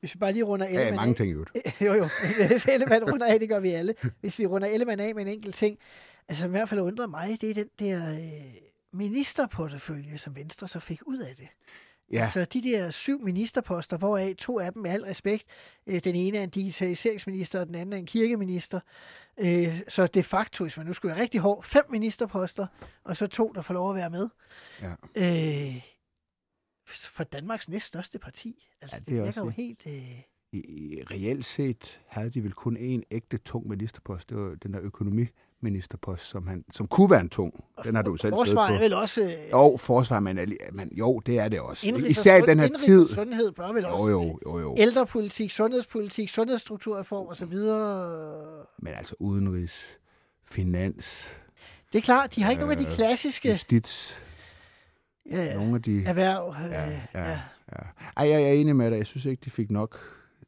hvis 0.00 0.14
vi 0.14 0.18
bare 0.18 0.32
lige 0.32 0.44
runder 0.44 0.66
Ja, 0.66 0.72
Ellemann 0.72 0.96
mange 0.96 1.10
af. 1.10 1.16
ting 1.16 1.28
i 1.28 1.32
øvrigt. 1.32 1.50
jo, 1.86 1.92
jo. 1.94 2.08
Hvis 2.48 2.66
Ellemann 2.66 3.12
runder 3.12 3.26
af, 3.26 3.40
det 3.40 3.48
gør 3.48 3.60
vi 3.60 3.68
alle. 3.70 3.94
Hvis 4.20 4.38
vi 4.38 4.46
runder 4.46 4.68
Ellemann 4.68 5.00
af 5.00 5.14
med 5.14 5.22
en 5.22 5.28
enkelt 5.28 5.54
ting, 5.54 5.78
altså 6.28 6.46
i 6.46 6.50
hvert 6.50 6.68
fald 6.68 6.80
undrer 6.80 7.06
mig, 7.06 7.38
det 7.40 7.50
er 7.50 7.54
den 7.54 7.68
der 7.78 8.12
øh, 8.12 8.54
ministerportefølje, 8.94 10.18
som 10.18 10.36
Venstre 10.36 10.68
så 10.68 10.80
fik 10.80 11.00
ud 11.06 11.18
af 11.18 11.36
det. 11.36 11.48
Ja. 12.12 12.22
Altså 12.22 12.44
de 12.44 12.62
der 12.62 12.90
syv 12.90 13.20
ministerposter, 13.22 13.96
hvoraf 13.96 14.34
to 14.38 14.58
af 14.58 14.72
dem 14.72 14.82
med 14.82 14.90
al 14.90 15.02
respekt. 15.02 15.44
Øh, 15.86 16.04
den 16.04 16.14
ene 16.14 16.38
er 16.38 16.42
en 16.42 16.50
digitaliseringsminister, 16.50 17.60
og 17.60 17.66
den 17.66 17.74
anden 17.74 17.92
er 17.92 17.96
en 17.96 18.06
kirkeminister. 18.06 18.80
Øh, 19.38 19.80
så 19.88 20.06
de 20.06 20.22
facto, 20.22 20.64
hvis 20.64 20.76
man 20.76 20.86
nu 20.86 20.92
skulle 20.92 21.14
være 21.14 21.22
rigtig 21.22 21.40
hård, 21.40 21.64
fem 21.64 21.84
ministerposter, 21.90 22.66
og 23.04 23.16
så 23.16 23.26
to, 23.26 23.52
der 23.54 23.62
får 23.62 23.74
lov 23.74 23.90
at 23.90 23.96
være 23.96 24.10
med. 24.10 24.28
Ja. 24.82 24.94
Øh, 25.14 25.82
for 26.86 27.24
Danmarks 27.24 27.68
næststørste 27.68 28.18
parti. 28.18 28.68
Altså, 28.80 28.96
Ja, 28.96 29.00
det 29.00 29.18
er 29.18 29.22
det 29.22 29.28
også 29.28 29.40
virker 29.40 29.40
jo 29.40 29.46
det. 29.46 29.54
helt... 29.54 29.86
Øh, 29.86 30.20
I, 30.52 31.02
reelt 31.10 31.44
set 31.44 32.00
havde 32.06 32.30
de 32.30 32.42
vel 32.44 32.52
kun 32.52 32.76
én 32.76 33.02
ægte 33.10 33.38
tung 33.38 33.68
ministerpost. 33.68 34.28
Det 34.28 34.36
var 34.36 34.54
den 34.54 34.72
der 34.72 34.80
økonomiministerpost, 35.64 36.24
som, 36.24 36.46
han, 36.46 36.64
som 36.72 36.86
kunne 36.86 37.10
være 37.10 37.20
en 37.20 37.28
tung. 37.28 37.64
Den 37.84 37.94
har 37.94 38.02
du 38.02 38.16
selv 38.16 38.32
Forsvar 38.32 38.68
på. 38.68 38.74
er 38.74 38.78
vel 38.78 38.92
også... 38.94 39.22
Øh, 39.22 39.50
Jo, 39.52 39.76
forsvar, 39.76 40.20
men, 40.20 40.38
men 40.72 40.88
jo, 40.92 41.18
det 41.18 41.38
er 41.38 41.48
det 41.48 41.60
også. 41.60 41.86
indrigs- 41.86 42.06
Især 42.10 42.36
i 42.36 42.40
den 42.40 42.58
her 42.60 42.68
tid. 42.86 43.06
sundhed 43.06 43.52
bør 43.52 43.72
vel 43.72 43.82
Jo, 43.82 43.88
også... 43.88 44.10
jo, 44.10 44.38
jo, 44.46 44.58
jo. 44.60 44.74
Ældrepolitik, 44.78 45.50
sundhedspolitik, 45.50 46.28
sundhedsstrukturreform 46.28 47.26
osv. 47.26 47.56
Men 48.78 48.92
altså 48.94 49.14
udenrigs, 49.18 49.98
finans, 50.44 51.28
Det 51.92 51.98
er 51.98 52.02
klart, 52.02 52.34
de 52.34 52.42
har 52.42 52.50
ikke 52.50 52.60
nogen 52.60 52.78
af 52.78 52.84
de 52.84 52.90
Øh, 52.90 52.96
klassiske 52.96 53.48
justits, 53.50 54.16
ja, 55.30 55.54
nogle 55.54 55.74
af 55.74 55.82
de... 55.82 56.04
erhverv. 56.04 56.54
Øh, 56.64 56.70
Ja, 56.70 56.90
ja, 56.90 57.00
ja. 57.14 57.30
ja. 57.30 57.38
Ej, 58.16 58.28
jeg 58.28 58.42
er 58.42 58.52
enig 58.52 58.76
med 58.76 58.90
dig. 58.90 58.96
Jeg 58.98 59.06
synes 59.06 59.24
ikke, 59.24 59.42
de 59.44 59.50
fik 59.50 59.70
nok, 59.70 59.98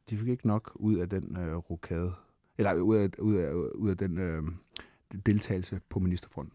de 0.09 0.17
fik 0.17 0.27
ikke 0.27 0.47
nok 0.47 0.71
ud 0.75 0.95
af 0.95 1.09
den 1.09 1.37
øh, 1.39 1.55
rokade. 1.55 2.13
Eller 2.57 2.73
ud 2.73 2.95
af, 2.95 3.09
ud 3.19 3.35
af, 3.35 3.51
ud 3.53 3.89
af 3.89 3.97
den 3.97 4.17
øh, 4.17 4.43
deltagelse 5.25 5.81
på 5.89 5.99
ministerfronten. 5.99 6.53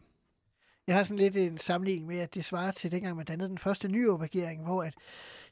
Jeg 0.86 0.96
har 0.96 1.02
sådan 1.02 1.18
lidt 1.18 1.36
en 1.36 1.58
sammenligning 1.58 2.06
med, 2.06 2.18
at 2.18 2.34
det 2.34 2.44
svarer 2.44 2.70
til 2.70 2.90
dengang, 2.90 3.16
man 3.16 3.26
dannede 3.26 3.48
den 3.48 3.58
første 3.58 3.88
nye 3.88 4.16
regering, 4.16 4.64
hvor 4.64 4.82
at 4.82 4.94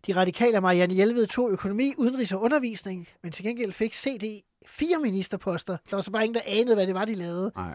de 0.06 0.16
radikale 0.16 0.58
og 0.58 0.62
Marianne 0.62 0.94
Hjelved 0.94 1.26
tog 1.26 1.50
økonomi, 1.50 1.94
udenrigs 1.98 2.32
og 2.32 2.42
undervisning, 2.42 3.08
men 3.22 3.32
til 3.32 3.44
gengæld 3.44 3.72
fik 3.72 3.94
CD 3.94 4.42
fire 4.66 4.98
ministerposter. 4.98 5.76
Der 5.90 5.96
var 5.96 6.00
så 6.00 6.10
bare 6.10 6.24
ingen, 6.24 6.34
der 6.34 6.40
anede, 6.46 6.74
hvad 6.74 6.86
det 6.86 6.94
var, 6.94 7.04
de 7.04 7.14
lavede. 7.14 7.52
Nej. 7.56 7.74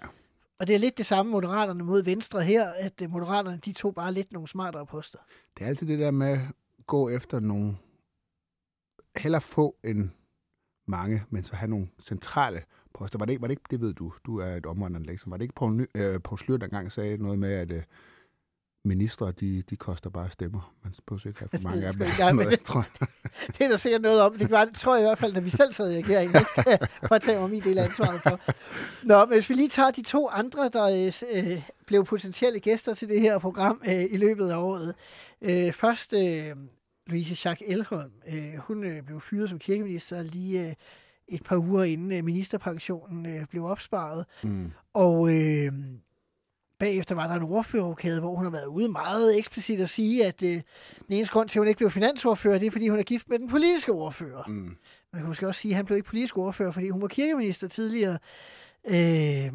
Og 0.60 0.68
det 0.68 0.76
er 0.76 0.80
lidt 0.80 0.98
det 0.98 1.06
samme 1.06 1.32
Moderaterne 1.32 1.84
mod 1.84 2.04
Venstre 2.04 2.44
her, 2.44 2.70
at 2.70 3.02
øh, 3.02 3.10
Moderaterne 3.10 3.60
de 3.66 3.74
tog 3.74 3.96
bare 3.96 4.14
lidt 4.14 4.32
nogle 4.32 4.48
smartere 4.48 4.86
poster. 4.86 5.20
Det 5.58 5.64
er 5.64 5.68
altid 5.68 5.88
det 5.88 6.00
der 6.00 6.12
med 6.12 6.32
at 6.32 6.40
gå 6.88 7.10
efter 7.10 7.40
nogle... 7.40 7.78
Heller 9.18 9.40
få 9.40 9.76
end 9.84 10.10
mange, 10.88 11.24
men 11.30 11.44
så 11.44 11.56
have 11.56 11.70
nogle 11.70 11.88
centrale 12.02 12.64
poster. 12.98 13.20
Var 13.20 13.26
det, 13.26 13.34
ikke, 13.34 13.42
var 13.42 13.48
det 13.48 13.52
ikke, 13.52 13.64
det 13.72 13.82
ved 13.82 13.94
du, 13.94 14.14
du 14.26 14.40
er 14.40 14.56
et 14.56 14.66
omvandrende 14.66 15.18
var 15.26 15.38
det 15.38 15.44
ikke 15.44 15.56
Poul, 15.56 15.74
Ny, 15.74 15.86
øh, 15.96 16.22
Poul 16.24 16.40
Slyr, 16.40 16.58
der 16.58 16.66
engang 16.66 16.92
sagde 16.92 17.18
noget 17.18 17.40
med, 17.40 17.54
at 17.54 17.72
øh, 17.72 17.84
ministre, 18.86 19.32
de, 19.32 19.62
de 19.70 19.76
koster 19.76 20.10
bare 20.10 20.30
stemmer. 20.30 20.76
Man 20.84 20.94
behøver 21.08 21.28
ikke 21.28 21.40
have 21.40 21.50
for 21.50 21.70
mange 21.70 21.88
af 21.88 21.92
dem. 21.94 22.00
Det 22.00 22.06
ikke 22.06 22.22
engang, 22.22 22.36
Noget, 22.36 22.62
tror 22.62 22.86
jeg. 23.00 23.08
Det 23.58 23.62
er 23.62 23.68
der 23.68 23.78
sikkert 23.78 24.02
noget 24.02 24.22
om. 24.22 24.38
Det 24.38 24.52
var, 24.52 24.70
tror 24.76 24.96
jeg 24.96 25.04
i 25.04 25.08
hvert 25.08 25.18
fald, 25.18 25.34
da 25.34 25.40
vi 25.40 25.50
selv 25.50 25.72
sad 25.72 25.92
i 25.92 25.98
regeringen. 26.04 26.34
Det 26.34 26.48
skal 26.48 26.64
jeg 26.68 26.80
påtage 27.10 27.40
mig 27.40 27.50
min 27.50 27.64
del 27.64 27.78
af 27.78 27.84
ansvaret 27.84 28.22
for. 28.22 28.40
Nå, 29.04 29.26
men 29.26 29.34
hvis 29.34 29.50
vi 29.50 29.54
lige 29.54 29.70
tager 29.70 29.92
de 29.92 30.02
to 30.02 30.30
andre, 30.30 30.70
der 30.70 31.12
øh, 31.34 31.62
blev 31.86 32.06
potentielle 32.06 32.60
gæster 32.60 32.94
til 32.94 33.10
det 33.10 33.22
her 33.22 33.40
program 33.40 33.82
øh, 33.88 34.04
i 34.12 34.18
løbet 34.18 34.50
af 34.50 34.58
året. 34.58 34.96
Øh, 35.42 35.74
først 35.74 36.14
øh, 36.14 36.56
Louise 37.08 37.36
Schack 37.36 37.62
Elholm. 37.66 38.12
Øh, 38.28 38.56
hun 38.58 38.84
øh, 38.84 39.04
blev 39.04 39.22
fyret 39.22 39.50
som 39.50 39.60
kirkeminister 39.60 40.22
lige 40.22 40.68
øh, 40.70 40.74
et 41.28 41.44
par 41.44 41.58
uger 41.58 41.84
inden 41.84 42.12
øh, 42.12 42.24
ministerpensionen 42.24 43.26
øh, 43.26 43.46
blev 43.46 43.66
opsparet. 43.66 44.26
Mm. 44.44 44.72
Og 44.94 45.36
øh, 45.36 45.74
bagefter 46.80 47.16
var 47.16 47.28
der 47.28 47.36
en 47.36 47.42
ordførerrokade, 47.42 48.20
hvor 48.20 48.36
hun 48.36 48.46
har 48.46 48.52
været 48.52 48.66
ude 48.66 48.90
meget 48.90 49.38
eksplicit 49.38 49.82
at 49.82 49.90
sige, 49.90 50.26
at 50.26 50.44
øh, 50.44 50.50
den 50.50 50.64
eneste 51.10 51.34
grund 51.34 51.50
til, 51.50 51.60
at 51.60 51.62
hun 51.62 51.68
ikke 51.68 51.78
blev 51.78 51.92
finansordfører, 51.92 52.58
det 52.58 52.68
er, 52.68 52.72
fordi 52.72 52.88
hun 52.88 53.00
er 53.00 53.04
gift 53.04 53.30
med 53.30 53.40
den 53.40 53.50
politiske 53.50 53.92
ordfører. 53.92 54.44
Mm. 54.48 54.78
Man 55.14 55.22
kan 55.22 55.28
måske 55.28 55.48
også 55.48 55.62
sige, 55.62 55.72
at 55.72 55.76
han 55.76 55.86
blev 55.86 55.98
ikke 55.98 56.10
politisk 56.10 56.38
ordfører, 56.38 56.72
fordi 56.72 56.90
hun 56.90 57.02
var 57.02 57.08
kirkeminister 57.08 57.68
tidligere. 57.68 58.20
Øh, 58.86 59.54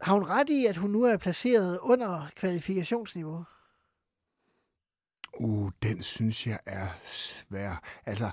har 0.00 0.14
hun 0.14 0.24
ret 0.24 0.50
i, 0.50 0.66
at 0.66 0.76
hun 0.76 0.90
nu 0.90 1.02
er 1.02 1.16
placeret 1.16 1.78
under 1.82 2.28
kvalifikationsniveau? 2.36 3.44
Uh, 5.40 5.70
den 5.82 6.02
synes 6.02 6.46
jeg 6.46 6.58
er 6.66 6.88
svær. 7.04 7.82
Altså, 8.06 8.30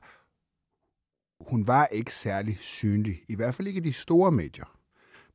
hun 1.47 1.67
var 1.67 1.85
ikke 1.85 2.15
særlig 2.15 2.57
synlig. 2.61 3.23
I 3.27 3.35
hvert 3.35 3.55
fald 3.55 3.67
ikke 3.67 3.77
i 3.77 3.83
de 3.83 3.93
store 3.93 4.31
medier. 4.31 4.77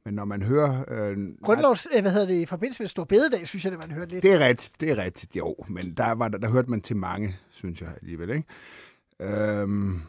Men 0.05 0.15
når 0.15 0.25
man 0.25 0.43
hører... 0.43 0.85
Øh, 0.89 1.17
Grundlovs, 1.43 1.87
øh, 1.95 2.01
hvad 2.03 2.13
hedder 2.13 2.27
det, 2.27 2.41
i 2.41 2.47
forbindelse 2.47 2.83
med 2.83 2.89
Stor 2.89 3.05
Bededag, 3.05 3.47
synes 3.47 3.65
jeg, 3.65 3.73
det 3.73 3.81
man 3.81 3.91
hørte 3.91 4.13
lidt. 4.13 4.23
Det 4.23 4.33
er 4.33 4.39
rigtigt, 4.39 4.81
det 4.81 4.91
er 4.91 4.97
rigtigt, 4.97 5.37
jo. 5.37 5.57
Men 5.69 5.95
der, 5.95 6.13
var, 6.13 6.29
der, 6.29 6.39
der 6.39 6.51
hørte 6.51 6.71
man 6.71 6.81
til 6.81 6.97
mange, 6.97 7.37
synes 7.51 7.81
jeg 7.81 7.89
alligevel. 8.01 8.31
Ikke? 8.31 8.45
Øhm, 9.21 10.01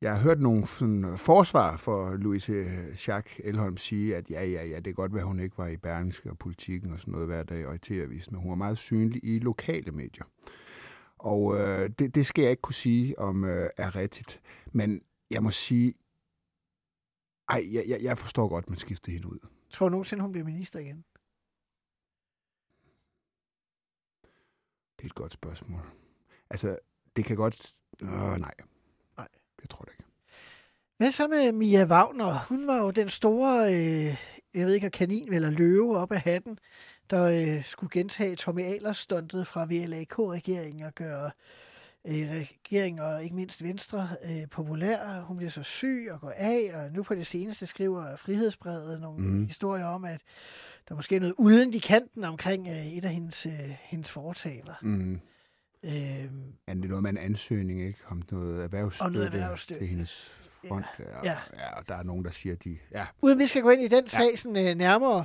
jeg 0.00 0.14
har 0.14 0.22
hørt 0.22 0.40
nogle 0.40 0.66
sådan, 0.66 1.18
forsvar 1.18 1.76
for 1.76 2.14
Louise 2.16 2.66
Schack 2.96 3.40
Elholm 3.44 3.76
sige, 3.76 4.16
at 4.16 4.30
ja, 4.30 4.44
ja, 4.44 4.64
ja, 4.64 4.76
det 4.76 4.84
kan 4.84 4.94
godt 4.94 5.14
være, 5.14 5.22
at 5.22 5.28
hun 5.28 5.40
ikke 5.40 5.58
var 5.58 5.66
i 5.66 5.76
Berlingske 5.76 6.30
og 6.30 6.38
politikken 6.38 6.92
og 6.92 7.00
sådan 7.00 7.12
noget 7.12 7.26
hver 7.26 7.42
dag 7.42 7.66
og 7.66 7.74
i 7.74 7.78
TV-avisen, 7.78 8.32
men 8.32 8.42
hun 8.42 8.50
var 8.50 8.56
meget 8.56 8.78
synlig 8.78 9.20
i 9.24 9.38
lokale 9.38 9.92
medier. 9.92 10.24
Og 11.18 11.58
øh, 11.58 11.90
det, 11.98 12.14
det 12.14 12.26
skal 12.26 12.42
jeg 12.42 12.50
ikke 12.50 12.60
kunne 12.60 12.74
sige, 12.74 13.18
om 13.18 13.44
øh, 13.44 13.70
er 13.76 13.96
rigtigt. 13.96 14.40
Men 14.72 15.02
jeg 15.30 15.42
må 15.42 15.50
sige, 15.50 15.94
ej, 17.48 17.74
jeg, 17.74 17.84
jeg, 17.88 18.02
jeg 18.02 18.18
forstår 18.18 18.48
godt, 18.48 18.70
man 18.70 18.78
skifter 18.78 19.12
hende 19.12 19.26
ud. 19.26 19.38
Tror 19.70 19.88
du 19.88 19.90
nogensinde, 19.90 20.22
hun 20.22 20.32
bliver 20.32 20.44
minister 20.44 20.78
igen? 20.78 21.04
Det 24.96 25.04
er 25.04 25.06
et 25.06 25.14
godt 25.14 25.32
spørgsmål. 25.32 25.80
Altså, 26.50 26.78
det 27.16 27.24
kan 27.24 27.36
godt... 27.36 27.74
Øh, 28.02 28.08
nej. 28.10 28.54
Nej. 29.16 29.28
Jeg 29.62 29.68
tror 29.70 29.84
det 29.84 29.92
ikke. 29.92 30.04
Hvad 30.96 31.12
så 31.12 31.28
med 31.28 31.52
Mia 31.52 31.84
Wagner? 31.84 32.46
Hun 32.48 32.66
var 32.66 32.76
jo 32.76 32.90
den 32.90 33.08
store, 33.08 33.74
øh, 33.74 34.16
jeg 34.54 34.66
ved 34.66 34.74
ikke, 34.74 34.90
kanin 34.90 35.32
eller 35.32 35.50
løve 35.50 35.98
op 35.98 36.12
af 36.12 36.20
hatten, 36.20 36.58
der 37.10 37.24
øh, 37.58 37.64
skulle 37.64 37.90
gentage 37.90 38.36
Tommy 38.36 38.62
Ahlers 38.62 38.96
stuntet 38.96 39.46
fra 39.46 39.64
VLAK-regeringen 39.64 40.82
og 40.82 40.94
gøre 40.94 41.30
øh, 42.04 42.30
regeringen 42.30 42.98
og 42.98 43.24
ikke 43.24 43.36
mindst 43.36 43.62
Venstre 43.62 44.08
øh, 44.24 44.48
populær. 44.50 45.20
Hun 45.20 45.36
bliver 45.36 45.50
så 45.50 45.62
syg 45.62 46.08
og 46.10 46.20
går 46.20 46.32
af, 46.36 46.70
og 46.74 46.92
nu 46.92 47.02
på 47.02 47.14
det 47.14 47.26
seneste 47.26 47.66
skriver 47.66 48.16
Frihedsbrevet 48.16 49.00
nogle 49.00 49.18
mm. 49.24 49.46
historier 49.46 49.86
om, 49.86 50.04
at 50.04 50.20
der 50.88 50.94
måske 50.94 51.16
er 51.16 51.20
noget 51.20 51.34
uden 51.38 51.74
i 51.74 51.78
kanten 51.78 52.24
omkring 52.24 52.68
øh, 52.68 52.86
et 52.86 53.04
af 53.04 53.10
hendes, 53.10 53.46
øh, 53.46 53.52
hendes 53.82 54.10
foretagender. 54.10 54.74
Mm. 54.82 55.20
Øh, 55.82 55.92
Men 55.92 56.76
det 56.76 56.84
er 56.84 56.88
noget 56.88 57.02
med 57.02 57.10
en 57.10 57.18
ansøgning, 57.18 57.82
ikke? 57.82 57.98
Om 58.08 58.22
noget 58.30 58.62
erhvervsstøtte, 58.62 59.06
Om 59.06 59.12
noget 59.12 59.26
erhvervsstøtte. 59.26 59.80
til 59.80 59.88
hendes 59.88 60.38
fond. 60.68 60.84
Ja. 60.98 61.04
Ja. 61.24 61.36
ja. 61.58 61.78
og 61.78 61.88
der 61.88 61.94
er 61.94 62.02
nogen, 62.02 62.24
der 62.24 62.30
siger, 62.30 62.52
at 62.52 62.64
de... 62.64 62.78
Ja, 62.92 63.06
Uden 63.20 63.38
vi 63.38 63.46
skal 63.46 63.62
gå 63.62 63.70
ind 63.70 63.82
i 63.82 63.88
den 63.88 64.08
sag 64.08 64.38
sådan, 64.38 64.66
øh, 64.68 64.74
nærmere, 64.74 65.24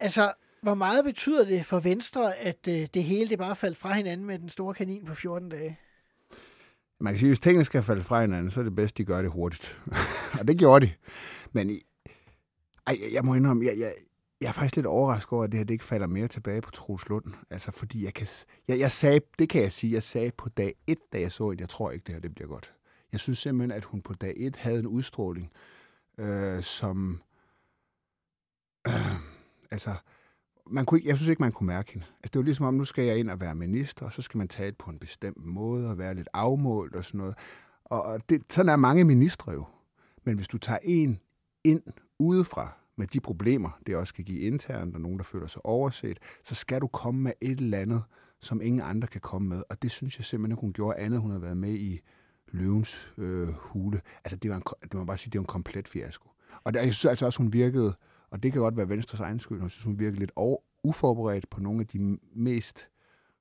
altså, 0.00 0.32
hvor 0.62 0.74
meget 0.74 1.04
betyder 1.04 1.44
det 1.44 1.66
for 1.66 1.80
Venstre, 1.80 2.36
at 2.36 2.68
øh, 2.68 2.86
det 2.94 3.04
hele 3.04 3.28
det 3.28 3.38
bare 3.38 3.56
faldt 3.56 3.78
fra 3.78 3.92
hinanden 3.92 4.26
med 4.26 4.38
den 4.38 4.48
store 4.48 4.74
kanin 4.74 5.04
på 5.04 5.14
14 5.14 5.48
dage? 5.48 5.78
man 7.00 7.12
kan 7.12 7.18
sige, 7.18 7.28
at 7.28 7.30
hvis 7.30 7.40
tingene 7.40 7.64
skal 7.64 7.82
falde 7.82 8.02
fra 8.02 8.20
hinanden, 8.20 8.50
så 8.50 8.60
er 8.60 8.64
det 8.64 8.74
bedst, 8.74 8.98
de 8.98 9.04
gør 9.04 9.22
det 9.22 9.30
hurtigt. 9.30 9.78
og 10.40 10.48
det 10.48 10.58
gjorde 10.58 10.86
de. 10.86 10.92
Men 11.52 11.70
i, 11.70 11.82
ej, 12.86 12.98
jeg 13.12 13.24
må 13.24 13.34
indrømme, 13.34 13.66
jeg, 13.66 13.78
jeg, 13.78 13.94
jeg 14.40 14.48
er 14.48 14.52
faktisk 14.52 14.76
lidt 14.76 14.86
overrasket 14.86 15.32
over, 15.32 15.44
at 15.44 15.52
det 15.52 15.58
her 15.58 15.64
det 15.64 15.74
ikke 15.74 15.84
falder 15.84 16.06
mere 16.06 16.28
tilbage 16.28 16.60
på 16.60 16.70
Troels 16.70 17.08
Lund. 17.08 17.34
Altså, 17.50 17.70
fordi 17.70 18.04
jeg 18.04 18.14
kan... 18.14 18.26
Jeg, 18.68 18.78
jeg 18.78 18.90
sagde, 18.90 19.20
det 19.38 19.48
kan 19.48 19.62
jeg 19.62 19.72
sige, 19.72 19.92
jeg 19.92 20.02
sagde 20.02 20.30
på 20.30 20.48
dag 20.48 20.74
1, 20.86 20.98
da 21.12 21.20
jeg 21.20 21.32
så 21.32 21.50
det, 21.50 21.60
jeg 21.60 21.68
tror 21.68 21.90
ikke, 21.90 22.04
det 22.06 22.14
her 22.14 22.20
det 22.20 22.34
bliver 22.34 22.48
godt. 22.48 22.74
Jeg 23.12 23.20
synes 23.20 23.38
simpelthen, 23.38 23.72
at 23.72 23.84
hun 23.84 24.02
på 24.02 24.14
dag 24.14 24.34
1 24.36 24.56
havde 24.56 24.78
en 24.78 24.86
udstråling, 24.86 25.52
øh, 26.18 26.62
som... 26.62 27.22
Øh, 28.86 29.16
altså, 29.70 29.94
man 30.70 30.84
kunne 30.84 31.00
jeg 31.04 31.16
synes 31.16 31.28
ikke, 31.28 31.42
man 31.42 31.52
kunne 31.52 31.66
mærke 31.66 31.92
hende. 31.92 32.06
Altså, 32.06 32.30
det 32.32 32.38
var 32.38 32.42
ligesom 32.42 32.66
om, 32.66 32.74
nu 32.74 32.84
skal 32.84 33.04
jeg 33.04 33.18
ind 33.18 33.30
og 33.30 33.40
være 33.40 33.54
minister, 33.54 34.06
og 34.06 34.12
så 34.12 34.22
skal 34.22 34.38
man 34.38 34.48
tage 34.48 34.66
det 34.66 34.78
på 34.78 34.90
en 34.90 34.98
bestemt 34.98 35.44
måde, 35.44 35.90
og 35.90 35.98
være 35.98 36.14
lidt 36.14 36.28
afmålt 36.32 36.94
og 36.94 37.04
sådan 37.04 37.18
noget. 37.18 37.34
Og, 37.84 38.28
det, 38.28 38.42
sådan 38.50 38.68
er 38.68 38.76
mange 38.76 39.04
ministre 39.04 39.52
jo. 39.52 39.64
Men 40.24 40.36
hvis 40.36 40.48
du 40.48 40.58
tager 40.58 40.78
en 40.82 41.20
ind 41.64 41.82
udefra 42.18 42.72
med 42.96 43.06
de 43.06 43.20
problemer, 43.20 43.78
det 43.86 43.96
også 43.96 44.14
kan 44.14 44.24
give 44.24 44.40
internt, 44.40 44.94
og 44.94 45.00
nogen, 45.00 45.18
der 45.18 45.24
føler 45.24 45.46
sig 45.46 45.66
overset, 45.66 46.18
så 46.44 46.54
skal 46.54 46.80
du 46.80 46.86
komme 46.86 47.20
med 47.20 47.32
et 47.40 47.60
eller 47.60 47.78
andet, 47.78 48.02
som 48.40 48.62
ingen 48.62 48.80
andre 48.80 49.08
kan 49.08 49.20
komme 49.20 49.48
med. 49.48 49.62
Og 49.70 49.82
det 49.82 49.90
synes 49.90 50.18
jeg 50.18 50.24
simpelthen, 50.24 50.52
at 50.52 50.60
hun 50.60 50.72
gjorde 50.72 50.98
andet. 50.98 51.20
Hun 51.20 51.30
har 51.30 51.38
været 51.38 51.56
med 51.56 51.74
i 51.74 52.00
løvens 52.48 53.12
øh, 53.18 53.48
hule. 53.48 54.00
Altså, 54.24 54.36
det 54.36 54.50
var, 54.50 54.56
en, 54.56 54.62
det 54.82 54.98
var 54.98 55.04
bare 55.04 55.18
sige, 55.18 55.30
det 55.30 55.38
var 55.38 55.42
en 55.42 55.46
komplet 55.46 55.88
fiasko. 55.88 56.28
Og 56.64 56.74
der, 56.74 56.80
jeg 56.80 56.94
synes 56.94 57.10
altså 57.10 57.26
også, 57.26 57.38
hun 57.38 57.52
virkede, 57.52 57.94
og 58.30 58.42
det 58.42 58.52
kan 58.52 58.60
godt 58.60 58.76
være 58.76 58.88
Venstres 58.88 59.20
egen 59.20 59.40
skyld, 59.40 59.62
jeg 59.62 59.70
synes, 59.70 59.84
hun 59.84 59.98
virkede 59.98 60.18
lidt 60.18 60.32
over, 60.36 60.58
uforberedt 60.82 61.50
på 61.50 61.60
nogle 61.60 61.80
af 61.80 61.86
de 61.86 62.18
mest 62.34 62.88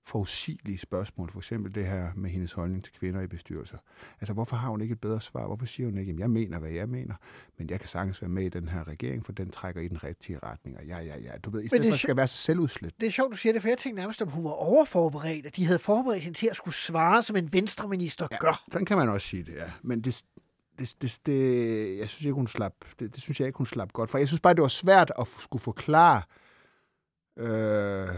forudsigelige 0.08 0.77
spørgsmål. 0.77 1.32
For 1.32 1.39
eksempel 1.39 1.75
det 1.75 1.86
her 1.86 2.12
med 2.15 2.29
hendes 2.29 2.53
holdning 2.53 2.84
til 2.84 2.94
kvinder 2.94 3.22
i 3.22 3.27
bestyrelser. 3.27 3.77
Altså, 4.22 4.34
hvorfor 4.34 4.56
har 4.56 4.70
hun 4.70 4.82
ikke 4.82 4.91
et 4.91 5.01
bedre 5.01 5.22
svar? 5.22 5.48
Hvorfor 5.48 5.65
siger 5.65 5.88
hun 5.88 5.98
ikke, 5.98 6.12
at 6.12 6.20
jeg 6.20 6.29
mener, 6.29 6.60
hvad 6.60 6.70
jeg 6.70 6.89
mener, 6.89 7.15
men 7.58 7.70
jeg 7.70 7.79
kan 7.79 7.89
sagtens 7.89 8.22
være 8.22 8.29
med 8.29 8.44
i 8.44 8.50
den 8.50 8.67
her 8.67 8.88
regering, 8.88 9.25
for 9.25 9.32
den 9.32 9.51
trækker 9.51 9.82
i 9.82 9.88
den 9.88 10.03
rigtige 10.03 10.39
retning. 10.44 10.77
Og 10.77 10.86
ja, 10.86 11.01
ja, 11.01 11.20
ja. 11.20 11.32
Du 11.44 11.50
ved, 11.50 11.63
i 11.63 11.67
stedet 11.67 11.84
det 11.84 11.94
for, 11.94 11.98
skal 11.98 12.15
være 12.17 12.27
så 12.27 12.38
selvudslet. 12.38 12.94
Det 13.00 13.08
er 13.08 13.12
sjovt, 13.12 13.32
du 13.32 13.38
siger 13.38 13.53
det, 13.53 13.62
for 13.62 13.70
jeg 13.70 13.77
tænkte 13.77 14.01
nærmest, 14.01 14.22
at 14.22 14.32
hun 14.32 14.44
var 14.44 14.50
overforberedt, 14.50 15.46
at 15.46 15.56
de 15.56 15.65
havde 15.65 15.79
forberedt 15.79 16.24
hende 16.24 16.38
til 16.38 16.48
at 16.48 16.56
skulle 16.56 16.75
svare, 16.75 17.24
som 17.24 17.36
en 17.36 17.53
venstreminister 17.53 18.27
ja. 18.32 18.38
gør. 18.38 18.63
Sådan 18.72 18.86
kan 18.86 18.98
man 18.98 19.10
også 19.10 19.27
sige 19.27 19.44
det, 19.44 19.56
ja. 19.56 19.72
Men 19.82 20.01
det, 20.01 20.24
det, 20.79 20.96
det, 21.01 21.19
det, 21.25 21.98
jeg 21.98 22.10
synes 22.10 22.25
ikke, 22.25 22.34
hun 22.34 22.48
slap, 22.48 22.74
det, 23.00 23.15
det 23.15 23.22
synes 23.22 23.39
jeg 23.39 23.48
ikke, 23.48 23.57
hun 23.57 23.67
slap 23.67 23.93
godt. 23.93 24.10
For 24.10 24.17
jeg 24.17 24.27
synes 24.27 24.41
bare, 24.41 24.53
det 24.53 24.62
var 24.62 24.67
svært 24.67 25.12
at 25.19 25.27
skulle 25.27 25.63
forklare 25.63 26.22
øh, 27.38 28.15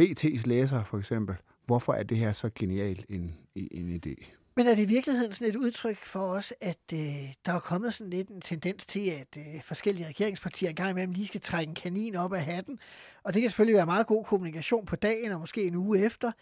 BT's 0.00 0.46
læser, 0.46 0.84
for 0.84 0.98
eksempel, 0.98 1.36
hvorfor 1.66 1.92
er 1.92 2.02
det 2.02 2.16
her 2.16 2.32
så 2.32 2.50
genial 2.54 3.04
en, 3.08 3.38
en 3.54 4.00
idé. 4.06 4.38
Men 4.58 4.66
er 4.66 4.74
det 4.74 4.82
i 4.82 4.86
virkeligheden 4.86 5.32
sådan 5.32 5.48
et 5.48 5.56
udtryk 5.56 6.04
for 6.04 6.20
os, 6.20 6.52
at 6.60 6.78
øh, 6.92 7.34
der 7.46 7.52
er 7.52 7.60
kommet 7.60 7.94
sådan 7.94 8.10
lidt 8.10 8.28
en 8.28 8.40
tendens 8.40 8.86
til, 8.86 9.10
at 9.10 9.38
øh, 9.38 9.62
forskellige 9.62 10.06
regeringspartier 10.06 10.68
engang 10.68 10.90
imellem 10.90 11.12
lige 11.12 11.26
skal 11.26 11.40
trække 11.40 11.68
en 11.68 11.74
kanin 11.74 12.14
op 12.14 12.32
af 12.32 12.44
hatten? 12.44 12.78
Og 13.22 13.34
det 13.34 13.42
kan 13.42 13.50
selvfølgelig 13.50 13.76
være 13.76 13.86
meget 13.86 14.06
god 14.06 14.24
kommunikation 14.24 14.86
på 14.86 14.96
dagen, 14.96 15.32
og 15.32 15.40
måske 15.40 15.64
en 15.64 15.74
uge 15.74 15.98
efter. 15.98 16.32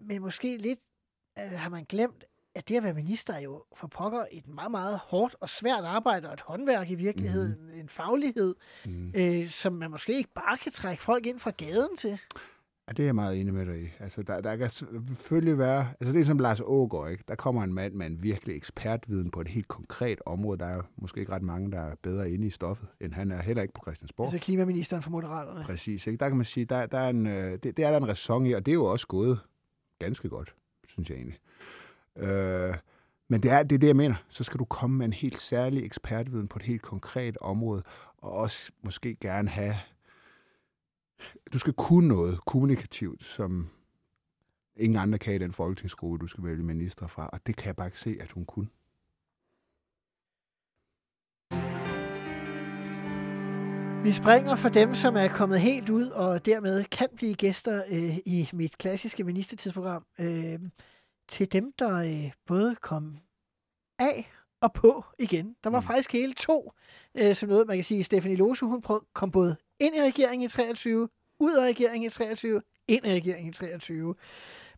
Men 0.00 0.20
måske 0.20 0.56
lidt 0.56 0.80
øh, 1.38 1.50
har 1.50 1.68
man 1.68 1.84
glemt, 1.88 2.24
at 2.56 2.68
det 2.68 2.76
at 2.76 2.82
være 2.82 2.94
minister 2.94 3.34
er 3.34 3.40
jo 3.40 3.64
for 3.74 3.86
pokker 3.86 4.24
et 4.32 4.48
meget, 4.48 4.70
meget 4.70 4.98
hårdt 4.98 5.36
og 5.40 5.48
svært 5.48 5.84
arbejde, 5.84 6.28
og 6.28 6.34
et 6.34 6.40
håndværk 6.40 6.90
i 6.90 6.94
virkeligheden, 6.94 7.56
mm. 7.60 7.80
en 7.80 7.88
faglighed, 7.88 8.54
mm. 8.86 9.12
øh, 9.14 9.50
som 9.50 9.72
man 9.72 9.90
måske 9.90 10.16
ikke 10.16 10.30
bare 10.34 10.56
kan 10.56 10.72
trække 10.72 11.02
folk 11.02 11.26
ind 11.26 11.38
fra 11.38 11.50
gaden 11.50 11.96
til. 11.96 12.18
Ja, 12.88 12.92
det 12.92 13.02
er 13.02 13.06
jeg 13.06 13.14
meget 13.14 13.40
enig 13.40 13.54
med 13.54 13.66
dig 13.66 13.82
i. 13.82 13.88
Altså, 14.00 14.22
der, 14.22 14.40
der 14.40 14.56
kan 14.56 14.70
selvfølgelig 14.70 15.58
være... 15.58 15.88
Altså, 16.00 16.12
det 16.12 16.20
er 16.20 16.24
som 16.24 16.38
Lars 16.38 16.60
Ågaard, 16.64 17.10
ikke? 17.10 17.24
Der 17.28 17.34
kommer 17.34 17.64
en 17.64 17.74
mand 17.74 17.94
med 17.94 18.06
en 18.06 18.22
virkelig 18.22 18.56
ekspertviden 18.56 19.30
på 19.30 19.40
et 19.40 19.48
helt 19.48 19.68
konkret 19.68 20.20
område. 20.26 20.58
Der 20.58 20.66
er 20.66 20.82
måske 20.96 21.20
ikke 21.20 21.32
ret 21.32 21.42
mange, 21.42 21.72
der 21.72 21.80
er 21.80 21.94
bedre 22.02 22.30
inde 22.30 22.46
i 22.46 22.50
stoffet, 22.50 22.88
end 23.00 23.12
han 23.12 23.30
er 23.30 23.42
heller 23.42 23.62
ikke 23.62 23.74
på 23.74 23.80
Christiansborg. 23.84 24.26
Altså 24.26 24.38
klimaministeren 24.38 25.02
for 25.02 25.10
Moderaterne. 25.10 25.64
Præcis, 25.64 26.06
ikke? 26.06 26.18
Der 26.18 26.28
kan 26.28 26.36
man 26.36 26.46
sige, 26.46 26.66
der, 26.66 26.86
der 26.86 26.98
er 26.98 27.08
en, 27.08 27.26
øh, 27.26 27.52
det, 27.52 27.76
det 27.76 27.84
er 27.84 27.90
der 27.90 27.96
en 27.96 28.08
ræson 28.08 28.46
i, 28.46 28.52
og 28.52 28.66
det 28.66 28.72
er 28.72 28.74
jo 28.74 28.84
også 28.84 29.06
gået 29.06 29.38
ganske 29.98 30.28
godt, 30.28 30.54
synes 30.88 31.10
jeg 31.10 31.16
egentlig. 31.16 31.38
Øh, 32.16 32.74
men 33.28 33.42
det 33.42 33.50
er, 33.50 33.62
det 33.62 33.74
er 33.74 33.78
det, 33.78 33.86
jeg 33.86 33.96
mener. 33.96 34.14
Så 34.28 34.44
skal 34.44 34.58
du 34.58 34.64
komme 34.64 34.98
med 34.98 35.06
en 35.06 35.12
helt 35.12 35.40
særlig 35.40 35.84
ekspertviden 35.84 36.48
på 36.48 36.58
et 36.58 36.62
helt 36.62 36.82
konkret 36.82 37.36
område, 37.40 37.82
og 38.18 38.32
også 38.32 38.72
måske 38.82 39.16
gerne 39.20 39.48
have... 39.48 39.76
Du 41.52 41.58
skal 41.58 41.72
kunne 41.72 42.08
noget 42.08 42.40
kommunikativt, 42.46 43.24
som 43.24 43.68
ingen 44.76 44.98
andre 44.98 45.18
kan 45.18 45.34
i 45.34 45.38
den 45.38 45.52
folketingsgruppe, 45.52 46.18
du 46.18 46.26
skal 46.26 46.44
vælge 46.44 46.62
minister 46.62 47.06
fra, 47.06 47.26
og 47.32 47.46
det 47.46 47.56
kan 47.56 47.66
jeg 47.66 47.76
bare 47.76 47.86
ikke 47.86 48.00
se, 48.00 48.16
at 48.20 48.32
hun 48.32 48.44
kunne. 48.44 48.68
Vi 54.04 54.12
springer 54.12 54.56
for 54.56 54.68
dem, 54.68 54.94
som 54.94 55.16
er 55.16 55.28
kommet 55.28 55.60
helt 55.60 55.88
ud, 55.88 56.08
og 56.08 56.46
dermed 56.46 56.84
kan 56.84 57.08
blive 57.16 57.34
gæster 57.34 57.82
øh, 57.90 58.18
i 58.18 58.50
mit 58.52 58.78
klassiske 58.78 59.24
ministertidsprogram. 59.24 60.04
Øh, 60.18 60.58
til 61.28 61.52
dem, 61.52 61.72
der 61.78 61.94
øh, 61.94 62.32
både 62.46 62.76
kom 62.76 63.18
af 63.98 64.32
og 64.60 64.72
på 64.72 65.04
igen. 65.18 65.56
Der 65.64 65.70
var 65.70 65.80
mm. 65.80 65.86
faktisk 65.86 66.12
hele 66.12 66.34
to, 66.34 66.72
øh, 67.14 67.36
som 67.36 67.48
noget, 67.48 67.66
man 67.66 67.76
kan 67.76 67.84
sige, 67.84 68.04
Stefanie 68.04 68.36
Lose, 68.36 68.66
hun 68.66 68.82
prøv, 68.82 69.06
kom 69.12 69.30
både 69.30 69.56
ind 69.80 69.96
i 69.96 70.02
regeringen 70.02 70.44
i 70.44 70.48
23, 70.48 71.08
ud 71.40 71.54
af 71.54 71.62
regeringen 71.62 72.06
i 72.06 72.10
23, 72.10 72.62
ind 72.88 73.06
i 73.06 73.10
regeringen 73.10 73.50
i 73.50 73.52
23. 73.52 74.14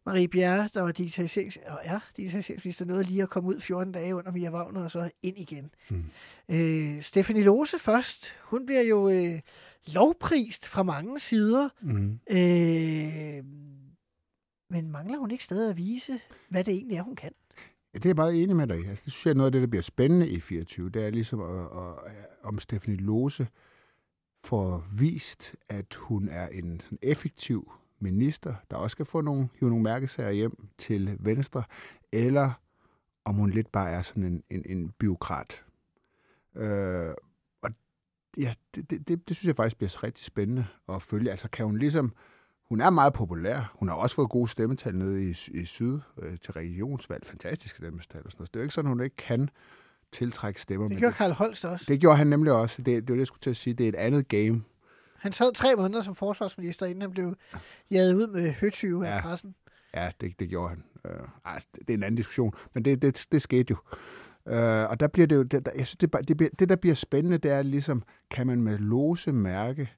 Marie 0.06 0.28
Bjerre, 0.28 0.68
der 0.74 0.82
var 0.82 0.92
digitaliserings- 0.92 1.72
og 1.72 1.80
er 1.82 2.00
digitaliseringsminister, 2.16 2.84
nåede 2.84 3.04
lige 3.04 3.22
at 3.22 3.30
komme 3.30 3.48
ud 3.48 3.60
14 3.60 3.92
dage 3.92 4.14
under 4.14 4.32
Mia 4.32 4.50
Wagner, 4.50 4.84
og 4.84 4.90
så 4.90 5.10
ind 5.22 5.38
igen. 5.38 5.70
Mm. 5.90 6.04
Øh, 6.48 7.02
Stefanie 7.02 7.42
Lose 7.42 7.78
først, 7.78 8.34
hun 8.42 8.66
bliver 8.66 8.82
jo 8.82 9.08
øh, 9.08 9.40
lovprist 9.86 10.66
fra 10.66 10.82
mange 10.82 11.18
sider. 11.18 11.68
Mm. 11.80 12.20
Øh, 12.30 13.44
men 14.68 14.90
mangler 14.90 15.18
hun 15.18 15.30
ikke 15.30 15.44
stadig 15.44 15.70
at 15.70 15.76
vise, 15.76 16.20
hvad 16.48 16.64
det 16.64 16.74
egentlig 16.74 16.96
er, 16.96 17.02
hun 17.02 17.16
kan? 17.16 17.32
Ja, 17.94 17.98
det 17.98 18.04
er 18.04 18.08
jeg 18.08 18.16
meget 18.16 18.42
enig 18.42 18.56
med 18.56 18.66
dig 18.66 18.80
i. 18.80 18.86
Altså, 18.86 19.04
det 19.04 19.12
synes 19.12 19.26
jeg 19.26 19.30
er 19.30 19.34
noget 19.36 19.48
af 19.48 19.52
det, 19.52 19.60
der 19.60 19.66
bliver 19.66 19.82
spændende 19.82 20.28
i 20.28 20.40
24. 20.40 20.90
Det 20.90 21.06
er 21.06 21.10
ligesom, 21.10 21.40
at, 21.40 21.64
at, 21.64 22.16
at, 22.16 22.26
om 22.42 22.58
Stephanie 22.58 23.00
Lose 23.00 23.48
får 24.44 24.86
vist, 24.92 25.54
at 25.68 25.94
hun 25.94 26.28
er 26.28 26.48
en 26.48 26.80
sådan 26.80 26.98
effektiv 27.02 27.72
minister, 27.98 28.54
der 28.70 28.76
også 28.76 28.94
skal 28.94 29.06
få 29.06 29.20
nogle, 29.20 29.48
hive 29.60 29.70
nogle 29.70 29.84
mærkesager 29.84 30.30
hjem 30.30 30.68
til 30.78 31.16
Venstre, 31.20 31.62
eller 32.12 32.52
om 33.24 33.34
hun 33.34 33.50
lidt 33.50 33.72
bare 33.72 33.90
er 33.90 34.02
sådan 34.02 34.24
en, 34.24 34.42
en, 34.50 34.62
en 34.66 34.90
byråkrat. 34.90 35.64
Øh, 36.54 37.14
og 37.62 37.70
ja, 38.36 38.54
det, 38.74 38.90
det, 38.90 39.08
det, 39.08 39.28
det 39.28 39.36
synes 39.36 39.46
jeg 39.46 39.56
faktisk 39.56 39.76
bliver 39.76 40.02
rigtig 40.02 40.24
spændende 40.24 40.66
at 40.88 41.02
følge. 41.02 41.30
Altså 41.30 41.48
kan 41.48 41.66
hun 41.66 41.78
ligesom 41.78 42.12
hun 42.68 42.80
er 42.80 42.90
meget 42.90 43.12
populær. 43.12 43.72
Hun 43.74 43.88
har 43.88 43.94
også 43.94 44.16
fået 44.16 44.30
gode 44.30 44.48
stemmetal 44.48 44.94
nede 44.94 45.24
i, 45.24 45.34
i 45.48 45.64
syd 45.64 45.98
øh, 46.22 46.38
til 46.38 46.52
regionsvalg. 46.52 47.26
Fantastiske 47.26 47.76
stemmetal 47.76 48.20
og 48.24 48.30
sådan 48.30 48.38
noget. 48.38 48.54
Det 48.54 48.56
er 48.56 48.60
jo 48.60 48.64
ikke 48.64 48.74
sådan, 48.74 48.88
hun 48.88 49.00
ikke 49.00 49.16
kan 49.16 49.48
tiltrække 50.12 50.62
stemmer. 50.62 50.88
Det 50.88 50.98
gjorde 50.98 51.14
Karl 51.14 51.32
Holst 51.32 51.64
også. 51.64 51.84
Det 51.88 52.00
gjorde 52.00 52.16
han 52.16 52.26
nemlig 52.26 52.52
også. 52.52 52.82
Det, 52.82 52.86
det 52.86 53.08
var 53.08 53.14
det, 53.14 53.18
jeg 53.18 53.26
skulle 53.26 53.40
til 53.40 53.50
at 53.50 53.56
sige. 53.56 53.74
Det 53.74 53.84
er 53.84 53.88
et 53.88 53.94
andet 53.94 54.28
game. 54.28 54.62
Han 55.18 55.32
sad 55.32 55.52
tre 55.52 55.76
måneder 55.76 56.02
som 56.02 56.14
forsvarsminister, 56.14 56.86
inden 56.86 57.02
han 57.02 57.10
blev 57.10 57.36
jaget 57.90 58.14
ud 58.14 58.26
med 58.26 58.52
høtyve 58.52 59.06
af 59.06 59.16
ja. 59.16 59.20
pressen. 59.20 59.54
Ja, 59.94 60.10
det, 60.20 60.40
det 60.40 60.48
gjorde 60.48 60.68
han. 60.68 60.84
Uh, 61.04 61.28
ej, 61.46 61.62
det, 61.74 61.90
er 61.90 61.94
en 61.94 62.02
anden 62.02 62.16
diskussion, 62.16 62.54
men 62.74 62.84
det, 62.84 63.02
det, 63.02 63.26
det 63.32 63.42
skete 63.42 63.70
jo. 63.70 63.76
Uh, 64.46 64.90
og 64.90 65.00
der 65.00 65.06
bliver 65.06 65.26
det 65.26 65.36
jo, 65.36 65.42
det, 65.42 65.66
der, 65.66 65.72
jeg 65.76 65.86
synes, 65.86 65.96
det, 65.96 66.28
det, 66.28 66.58
det, 66.58 66.68
der 66.68 66.76
bliver 66.76 66.94
spændende, 66.94 67.38
det 67.38 67.50
er 67.50 67.62
ligesom, 67.62 68.02
kan 68.30 68.46
man 68.46 68.62
med 68.62 68.78
lose 68.78 69.32
mærke, 69.32 69.90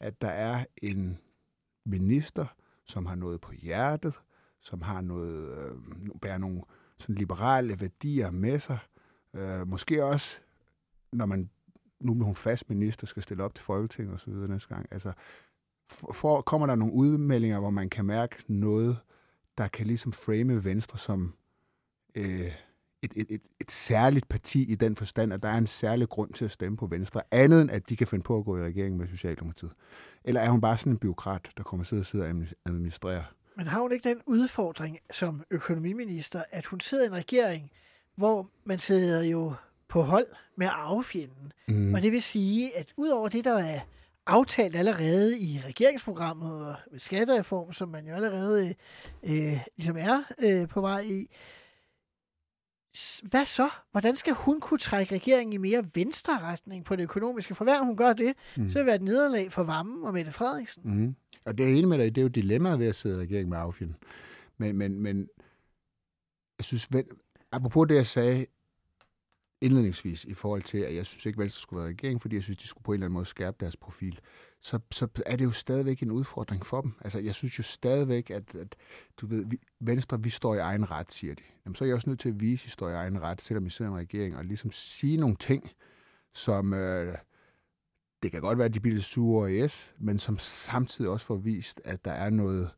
at 0.00 0.22
der 0.22 0.28
er 0.28 0.64
en 0.76 1.18
minister, 1.88 2.46
som 2.84 3.06
har 3.06 3.14
noget 3.14 3.40
på 3.40 3.52
hjertet, 3.52 4.14
som 4.60 4.82
har 4.82 5.00
noget, 5.00 5.58
øh, 5.58 5.76
bærer 6.20 6.38
nogle 6.38 6.62
sådan 6.98 7.14
liberale 7.14 7.80
værdier 7.80 8.30
med 8.30 8.60
sig. 8.60 8.78
Øh, 9.34 9.68
måske 9.68 10.04
også, 10.04 10.38
når 11.12 11.26
man 11.26 11.50
nu 12.00 12.14
med 12.14 12.26
hun 12.26 12.34
fast 12.34 12.70
minister 12.70 13.06
skal 13.06 13.22
stille 13.22 13.44
op 13.44 13.54
til 13.54 13.64
Folketinget 13.64 14.14
og 14.14 14.20
så 14.20 14.30
videre 14.30 14.48
næste 14.48 14.68
gang. 14.68 14.86
Altså, 14.90 15.12
for, 16.12 16.40
kommer 16.40 16.66
der 16.66 16.74
nogle 16.74 16.94
udmeldinger, 16.94 17.60
hvor 17.60 17.70
man 17.70 17.90
kan 17.90 18.04
mærke 18.04 18.36
noget, 18.46 18.98
der 19.58 19.68
kan 19.68 19.86
ligesom 19.86 20.12
frame 20.12 20.64
Venstre 20.64 20.98
som 20.98 21.34
øh, 22.14 22.52
et, 23.02 23.12
et, 23.16 23.26
et, 23.30 23.40
et 23.60 23.70
særligt 23.70 24.28
parti 24.28 24.62
i 24.62 24.74
den 24.74 24.96
forstand, 24.96 25.32
at 25.32 25.42
der 25.42 25.48
er 25.48 25.58
en 25.58 25.66
særlig 25.66 26.08
grund 26.08 26.32
til 26.32 26.44
at 26.44 26.50
stemme 26.50 26.76
på 26.76 26.86
Venstre, 26.86 27.22
andet 27.30 27.62
end 27.62 27.70
at 27.70 27.88
de 27.88 27.96
kan 27.96 28.06
finde 28.06 28.22
på 28.22 28.38
at 28.38 28.44
gå 28.44 28.58
i 28.58 28.62
regering 28.62 28.96
med 28.96 29.08
Socialdemokratiet. 29.08 29.72
Eller 30.24 30.40
er 30.40 30.50
hun 30.50 30.60
bare 30.60 30.78
sådan 30.78 30.92
en 30.92 30.98
byråkrat, 30.98 31.50
der 31.56 31.62
kommer 31.62 31.84
til 31.84 31.96
at 31.96 32.06
sidde 32.06 32.24
og 32.24 32.30
administrere? 32.66 33.24
Men 33.56 33.66
har 33.66 33.80
hun 33.80 33.92
ikke 33.92 34.08
den 34.08 34.18
udfordring 34.26 34.98
som 35.10 35.42
økonomiminister, 35.50 36.42
at 36.50 36.66
hun 36.66 36.80
sidder 36.80 37.04
i 37.04 37.06
en 37.06 37.14
regering, 37.14 37.70
hvor 38.16 38.50
man 38.64 38.78
sidder 38.78 39.22
jo 39.22 39.54
på 39.88 40.02
hold 40.02 40.26
med 40.56 40.66
arvefjenden. 40.72 41.52
Mm. 41.68 41.94
Og 41.94 42.02
det 42.02 42.12
vil 42.12 42.22
sige, 42.22 42.76
at 42.76 42.92
udover 42.96 43.28
det, 43.28 43.44
der 43.44 43.58
er 43.58 43.80
aftalt 44.26 44.76
allerede 44.76 45.38
i 45.38 45.60
regeringsprogrammet 45.66 46.66
og 46.66 46.74
med 46.90 47.00
skattereform, 47.00 47.72
som 47.72 47.88
man 47.88 48.06
jo 48.06 48.14
allerede 48.14 48.74
øh, 49.22 49.60
ligesom 49.76 49.96
er 49.96 50.22
øh, 50.38 50.68
på 50.68 50.80
vej 50.80 51.00
i, 51.00 51.28
hvad 53.22 53.46
så? 53.46 53.68
Hvordan 53.90 54.16
skal 54.16 54.32
hun 54.32 54.60
kunne 54.60 54.78
trække 54.78 55.14
regeringen 55.14 55.52
i 55.52 55.56
mere 55.56 55.84
venstre 55.94 56.38
retning 56.38 56.84
på 56.84 56.96
det 56.96 57.02
økonomiske? 57.02 57.54
For 57.54 57.64
hver 57.64 57.82
hun 57.82 57.96
gør 57.96 58.12
det, 58.12 58.36
mm. 58.56 58.70
så 58.70 58.74
vil 58.74 58.74
det 58.74 58.86
være 58.86 58.94
et 58.94 59.02
nederlag 59.02 59.52
for 59.52 59.62
Vammen 59.62 60.04
og 60.04 60.12
Mette 60.12 60.32
Frederiksen. 60.32 60.82
Mm. 60.84 61.16
Og 61.44 61.58
det 61.58 61.66
er 61.66 61.70
enig 61.70 61.88
med 61.88 61.98
dig, 61.98 62.14
det 62.14 62.20
er 62.20 62.22
jo 62.22 62.28
dilemmaet 62.28 62.78
ved 62.78 62.86
at 62.86 62.96
sidde 62.96 63.16
i 63.16 63.18
regering 63.18 63.48
med 63.48 63.58
affjend. 63.58 63.94
Men, 64.58 64.78
men, 64.78 65.00
men 65.00 65.28
jeg 66.58 66.64
synes, 66.64 66.88
apropos 67.52 67.88
det, 67.88 67.94
jeg 67.94 68.06
sagde 68.06 68.46
indledningsvis 69.60 70.24
i 70.24 70.34
forhold 70.34 70.62
til, 70.62 70.78
at 70.78 70.94
jeg 70.94 71.06
synes 71.06 71.26
ikke, 71.26 71.38
Venstre 71.38 71.60
skulle 71.60 71.80
være 71.80 71.90
regering, 71.90 72.22
fordi 72.22 72.36
jeg 72.36 72.42
synes, 72.42 72.58
de 72.58 72.66
skulle 72.66 72.84
på 72.84 72.92
en 72.92 72.94
eller 72.94 73.06
anden 73.06 73.14
måde 73.14 73.26
skærpe 73.26 73.56
deres 73.60 73.76
profil 73.76 74.20
så, 74.60 74.78
så 74.90 75.08
er 75.26 75.36
det 75.36 75.44
jo 75.44 75.50
stadigvæk 75.50 76.02
en 76.02 76.10
udfordring 76.10 76.66
for 76.66 76.80
dem. 76.80 76.92
Altså, 77.00 77.18
jeg 77.18 77.34
synes 77.34 77.58
jo 77.58 77.62
stadigvæk, 77.62 78.30
at, 78.30 78.54
at 78.54 78.76
du 79.16 79.26
ved, 79.26 79.44
vi, 79.46 79.60
Venstre, 79.80 80.22
vi 80.22 80.30
står 80.30 80.54
i 80.54 80.58
egen 80.58 80.90
ret, 80.90 81.12
siger 81.12 81.34
de. 81.34 81.42
Jamen, 81.64 81.74
så 81.74 81.84
er 81.84 81.86
jeg 81.86 81.96
også 81.96 82.10
nødt 82.10 82.20
til 82.20 82.28
at 82.28 82.40
vise, 82.40 82.62
at 82.62 82.66
I 82.66 82.70
står 82.70 82.88
i 82.88 82.92
egen 82.92 83.22
ret, 83.22 83.42
selvom 83.42 83.66
I 83.66 83.70
sidder 83.70 83.90
i 83.90 83.94
en 83.94 83.98
regering, 83.98 84.36
og 84.36 84.44
ligesom 84.44 84.70
sige 84.72 85.16
nogle 85.16 85.36
ting, 85.36 85.70
som, 86.34 86.74
øh, 86.74 87.18
det 88.22 88.30
kan 88.30 88.40
godt 88.40 88.58
være, 88.58 88.64
at 88.64 88.74
de 88.74 88.80
bliver 88.80 89.00
sure 89.00 89.64
og 89.64 89.70
S, 89.70 89.94
men 89.98 90.18
som 90.18 90.38
samtidig 90.38 91.10
også 91.10 91.26
får 91.26 91.36
vist, 91.36 91.80
at 91.84 92.04
der 92.04 92.12
er 92.12 92.30
noget, 92.30 92.70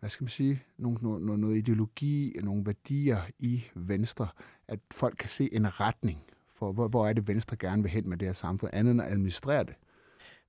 hvad 0.00 0.10
skal 0.10 0.24
man 0.24 0.28
sige, 0.28 0.62
nogle, 0.76 0.98
noget, 1.00 1.40
noget 1.40 1.56
ideologi, 1.56 2.36
nogle 2.42 2.66
værdier 2.66 3.20
i 3.38 3.64
Venstre, 3.74 4.28
at 4.68 4.80
folk 4.90 5.16
kan 5.18 5.28
se 5.28 5.54
en 5.54 5.80
retning 5.80 6.24
for, 6.54 6.72
hvor, 6.72 6.88
hvor 6.88 7.08
er 7.08 7.12
det 7.12 7.28
Venstre 7.28 7.56
gerne 7.56 7.82
vil 7.82 7.90
hen 7.90 8.08
med 8.08 8.16
det 8.16 8.28
her 8.28 8.32
samfund, 8.32 8.70
andet 8.74 8.90
end 8.90 9.02
at 9.02 9.12
administrere 9.12 9.64
det. 9.64 9.74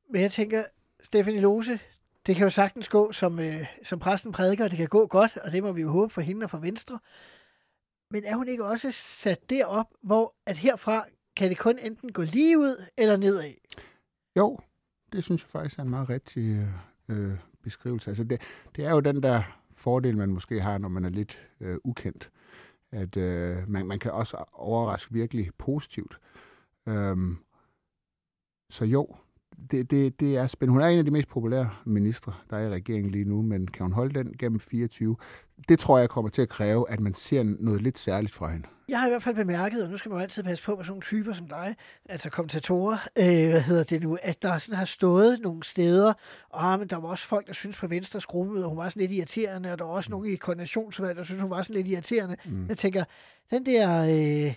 Men 0.09 0.21
jeg 0.21 0.31
tænker, 0.31 0.63
Stefanie 1.03 1.41
Lose, 1.41 1.79
Det 2.25 2.35
kan 2.35 2.43
jo 2.43 2.49
sagtens 2.49 2.89
gå, 2.89 3.11
som, 3.11 3.39
øh, 3.39 3.65
som 3.83 3.99
præsten 3.99 4.31
prædiker, 4.31 4.67
det 4.67 4.77
kan 4.77 4.87
gå 4.87 5.07
godt, 5.07 5.37
og 5.37 5.51
det 5.51 5.63
må 5.63 5.71
vi 5.71 5.81
jo 5.81 5.91
håbe 5.91 6.13
for 6.13 6.21
hende 6.21 6.43
og 6.43 6.49
for 6.49 6.57
Venstre. 6.57 6.99
Men 8.11 8.23
er 8.23 8.35
hun 8.35 8.47
ikke 8.47 8.65
også 8.65 8.91
sat 8.91 9.49
derop, 9.49 9.87
hvor 10.01 10.35
at 10.45 10.57
herfra 10.57 11.05
kan 11.35 11.49
det 11.49 11.57
kun 11.57 11.79
enten 11.79 12.11
gå 12.11 12.21
lige 12.21 12.59
ud 12.59 12.85
eller 12.97 13.17
nedad? 13.17 13.53
Jo, 14.35 14.59
det 15.11 15.23
synes 15.23 15.41
jeg 15.41 15.49
faktisk 15.49 15.79
er 15.79 15.83
en 15.83 15.89
meget 15.89 16.09
rigtig 16.09 16.67
øh, 17.09 17.31
øh 17.31 17.37
beskrivelse. 17.65 18.09
Altså 18.09 18.23
det, 18.23 18.41
det 18.75 18.85
er 18.85 18.89
jo 18.89 18.99
den 18.99 19.23
der 19.23 19.43
fordel, 19.75 20.17
man 20.17 20.29
måske 20.29 20.61
har, 20.61 20.77
når 20.77 20.89
man 20.89 21.05
er 21.05 21.09
lidt 21.09 21.47
øh, 21.59 21.77
ukendt. 21.83 22.31
At 22.91 23.17
øh, 23.17 23.69
man, 23.69 23.85
man 23.85 23.99
kan 23.99 24.11
også 24.11 24.43
overraske 24.53 25.13
virkelig 25.13 25.51
positivt. 25.57 26.19
Øhm, 26.85 27.37
så 28.69 28.85
jo, 28.85 29.15
det, 29.71 29.91
det, 29.91 30.19
det 30.19 30.37
er 30.37 30.47
spændende. 30.47 30.73
Hun 30.73 30.81
er 30.81 30.87
en 30.87 30.99
af 30.99 31.05
de 31.05 31.11
mest 31.11 31.27
populære 31.27 31.69
ministre, 31.85 32.33
der 32.49 32.57
er 32.57 32.67
i 32.67 32.69
regeringen 32.69 33.11
lige 33.11 33.25
nu, 33.25 33.41
men 33.41 33.67
kan 33.67 33.83
hun 33.83 33.93
holde 33.93 34.13
den 34.13 34.33
gennem 34.39 34.59
24? 34.59 35.15
Det 35.69 35.79
tror 35.79 35.97
jeg 35.97 36.09
kommer 36.09 36.29
til 36.29 36.41
at 36.41 36.49
kræve, 36.49 36.89
at 36.89 36.99
man 36.99 37.13
ser 37.13 37.43
noget 37.43 37.81
lidt 37.81 37.99
særligt 37.99 38.33
fra 38.33 38.51
hende. 38.51 38.67
Jeg 38.89 38.99
har 38.99 39.07
i 39.07 39.09
hvert 39.09 39.23
fald 39.23 39.35
bemærket, 39.35 39.83
og 39.83 39.89
nu 39.89 39.97
skal 39.97 40.09
man 40.09 40.17
jo 40.17 40.21
altid 40.21 40.43
passe 40.43 40.63
på 40.63 40.75
med 40.75 40.83
sådan 40.83 40.91
nogle 40.91 41.01
typer 41.01 41.33
som 41.33 41.47
dig, 41.47 41.75
altså 42.09 42.29
kommentatorer, 42.29 42.97
øh, 43.17 43.49
hvad 43.49 43.61
hedder 43.61 43.83
det 43.83 44.03
nu, 44.03 44.17
at 44.21 44.41
der 44.41 44.57
sådan 44.57 44.77
har 44.77 44.85
stået 44.85 45.39
nogle 45.41 45.63
steder, 45.63 46.13
og 46.49 46.73
ah, 46.73 46.79
men 46.79 46.87
der 46.87 46.97
var 46.97 47.09
også 47.09 47.27
folk, 47.27 47.47
der 47.47 47.53
synes 47.53 47.77
på 47.77 47.87
Venstres 47.87 48.25
gruppemøde, 48.25 48.67
hun 48.67 48.77
var 48.77 48.89
sådan 48.89 49.01
lidt 49.01 49.11
irriterende, 49.11 49.71
og 49.71 49.79
der 49.79 49.85
var 49.85 49.91
også 49.91 50.11
nogle 50.11 50.31
i 50.31 50.35
koordinationsudvalget, 50.35 51.17
der 51.17 51.23
synes, 51.23 51.41
hun 51.41 51.51
var 51.51 51.61
sådan 51.61 51.75
lidt 51.75 51.87
irriterende. 51.87 52.35
Mm. 52.45 52.67
Jeg 52.69 52.77
tænker, 52.77 53.03
den 53.51 53.65
der... 53.65 54.03
Øh, 54.47 54.53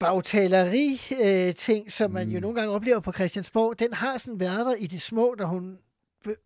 bagtaleri-ting, 0.00 1.84
øh, 1.86 1.90
som 1.90 2.10
man 2.10 2.26
mm. 2.26 2.32
jo 2.32 2.40
nogle 2.40 2.60
gange 2.60 2.74
oplever 2.74 3.00
på 3.00 3.12
Christiansborg, 3.12 3.78
den 3.78 3.92
har 3.92 4.18
sådan 4.18 4.40
været 4.40 4.66
der 4.66 4.74
i 4.74 4.86
det 4.86 5.02
små, 5.02 5.34
da 5.38 5.44
hun 5.44 5.78